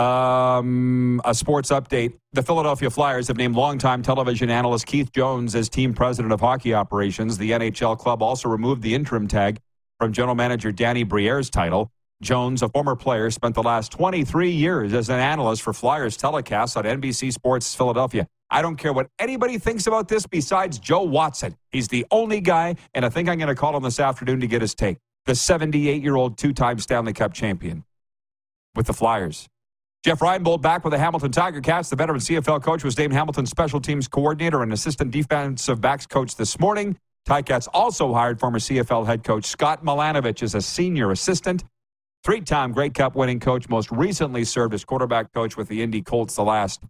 Um, 0.00 1.20
a 1.26 1.34
sports 1.34 1.70
update. 1.70 2.14
The 2.32 2.42
Philadelphia 2.42 2.88
Flyers 2.88 3.28
have 3.28 3.36
named 3.36 3.54
longtime 3.54 4.00
television 4.00 4.48
analyst 4.48 4.86
Keith 4.86 5.12
Jones 5.12 5.54
as 5.54 5.68
team 5.68 5.92
president 5.92 6.32
of 6.32 6.40
hockey 6.40 6.72
operations. 6.72 7.36
The 7.36 7.50
NHL 7.50 7.98
club 7.98 8.22
also 8.22 8.48
removed 8.48 8.80
the 8.80 8.94
interim 8.94 9.28
tag 9.28 9.60
from 9.98 10.14
general 10.14 10.34
manager 10.34 10.72
Danny 10.72 11.02
Briere's 11.02 11.50
title. 11.50 11.90
Jones, 12.22 12.62
a 12.62 12.70
former 12.70 12.96
player, 12.96 13.30
spent 13.30 13.54
the 13.54 13.62
last 13.62 13.92
23 13.92 14.50
years 14.50 14.94
as 14.94 15.10
an 15.10 15.18
analyst 15.18 15.60
for 15.60 15.74
Flyers 15.74 16.16
telecasts 16.16 16.78
on 16.78 16.84
NBC 16.84 17.30
Sports 17.30 17.74
Philadelphia. 17.74 18.26
I 18.50 18.62
don't 18.62 18.76
care 18.76 18.94
what 18.94 19.08
anybody 19.18 19.58
thinks 19.58 19.86
about 19.86 20.08
this 20.08 20.26
besides 20.26 20.78
Joe 20.78 21.02
Watson. 21.02 21.56
He's 21.72 21.88
the 21.88 22.06
only 22.10 22.40
guy, 22.40 22.76
and 22.94 23.04
I 23.04 23.10
think 23.10 23.28
I'm 23.28 23.36
going 23.36 23.48
to 23.48 23.54
call 23.54 23.76
him 23.76 23.82
this 23.82 24.00
afternoon 24.00 24.40
to 24.40 24.46
get 24.46 24.62
his 24.62 24.74
take. 24.74 24.96
The 25.26 25.34
78 25.34 26.02
year 26.02 26.16
old 26.16 26.38
two 26.38 26.54
time 26.54 26.78
Stanley 26.78 27.12
Cup 27.12 27.34
champion 27.34 27.84
with 28.74 28.86
the 28.86 28.94
Flyers. 28.94 29.46
Jeff 30.02 30.20
Reinbold 30.20 30.62
back 30.62 30.82
with 30.82 30.92
the 30.92 30.98
Hamilton 30.98 31.30
Tiger 31.30 31.60
Cats. 31.60 31.90
The 31.90 31.96
veteran 31.96 32.20
CFL 32.20 32.62
coach 32.62 32.82
was 32.82 32.96
named 32.96 33.12
Hamilton 33.12 33.44
special 33.44 33.82
teams 33.82 34.08
coordinator 34.08 34.62
and 34.62 34.72
assistant 34.72 35.10
defensive 35.10 35.78
backs 35.78 36.06
coach 36.06 36.36
this 36.36 36.58
morning. 36.58 36.98
Ticats 37.28 37.68
also 37.74 38.14
hired 38.14 38.40
former 38.40 38.58
CFL 38.58 39.04
head 39.04 39.22
coach 39.22 39.44
Scott 39.44 39.84
Milanovich 39.84 40.42
as 40.42 40.54
a 40.54 40.62
senior 40.62 41.10
assistant. 41.10 41.64
Three 42.24 42.40
time 42.40 42.72
Grey 42.72 42.88
Cup 42.88 43.14
winning 43.14 43.40
coach, 43.40 43.68
most 43.68 43.90
recently 43.90 44.42
served 44.44 44.72
as 44.72 44.86
quarterback 44.86 45.34
coach 45.34 45.58
with 45.58 45.68
the 45.68 45.82
Indy 45.82 46.00
Colts 46.00 46.34
the 46.34 46.44
last 46.44 46.82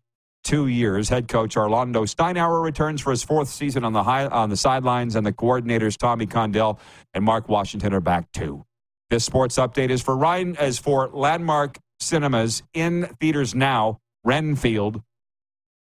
two 0.44 0.68
years. 0.68 1.08
Head 1.08 1.26
coach 1.26 1.56
Orlando 1.56 2.04
Steinauer 2.04 2.62
returns 2.62 3.00
for 3.00 3.10
his 3.10 3.24
fourth 3.24 3.48
season 3.48 3.82
on 3.82 3.92
the 3.92 4.04
high, 4.04 4.26
on 4.26 4.50
the 4.50 4.56
sidelines, 4.56 5.16
and 5.16 5.26
the 5.26 5.32
coordinators 5.32 5.96
Tommy 5.96 6.26
Condell 6.26 6.78
and 7.12 7.24
Mark 7.24 7.48
Washington 7.48 7.92
are 7.92 8.00
back 8.00 8.30
too. 8.30 8.64
This 9.10 9.24
sports 9.24 9.56
update 9.56 9.90
is 9.90 10.00
for 10.00 10.16
Ryan 10.16 10.56
as 10.58 10.78
for 10.78 11.08
Landmark 11.08 11.78
cinemas 12.00 12.62
in 12.74 13.08
theaters 13.20 13.54
now, 13.54 14.00
Renfield, 14.24 15.02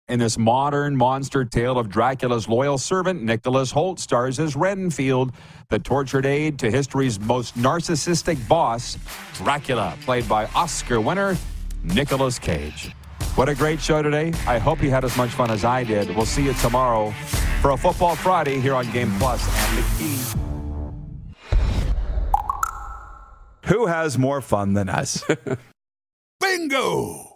in 0.09 0.19
this 0.19 0.37
modern 0.37 0.97
monster 0.97 1.45
tale 1.45 1.79
of 1.79 1.89
Dracula's 1.89 2.49
loyal 2.49 2.79
servant, 2.79 3.23
Nicholas 3.23 3.73
Hoult 3.73 4.01
stars 4.01 4.41
as 4.41 4.57
Renfield, 4.57 5.33
the 5.69 5.79
tortured 5.79 6.27
aide 6.27 6.59
to 6.59 6.71
history's 6.71 7.21
most 7.21 7.57
narcissistic 7.57 8.37
boss, 8.49 8.99
Dracula, 9.35 9.97
played 10.03 10.29
by 10.29 10.47
Oscar 10.47 11.01
winner 11.01 11.37
Nicolas 11.85 12.41
Cage. 12.41 12.93
What 13.37 13.49
a 13.49 13.55
great 13.55 13.81
show 13.81 14.03
today. 14.03 14.33
I 14.49 14.59
hope 14.59 14.83
you 14.83 14.91
had 14.91 15.05
as 15.05 15.17
much 15.17 15.31
fun 15.31 15.51
as 15.51 15.65
I 15.65 15.85
did. 15.85 16.15
We'll 16.17 16.27
see 16.27 16.45
you 16.45 16.55
tomorrow 16.55 17.13
for 17.63 17.71
a 17.71 17.77
Football 17.77 18.17
Friday 18.17 18.59
here 18.59 18.75
on 18.75 18.91
Game 18.91 19.13
Plus 19.19 19.49
and 19.69 19.79
the 19.79 19.85
Key. 19.97 20.19
Who 23.67 23.87
has 23.87 24.19
more 24.19 24.41
fun 24.41 24.75
than 24.75 24.89
us? 24.89 25.23
Bingo! 26.51 27.30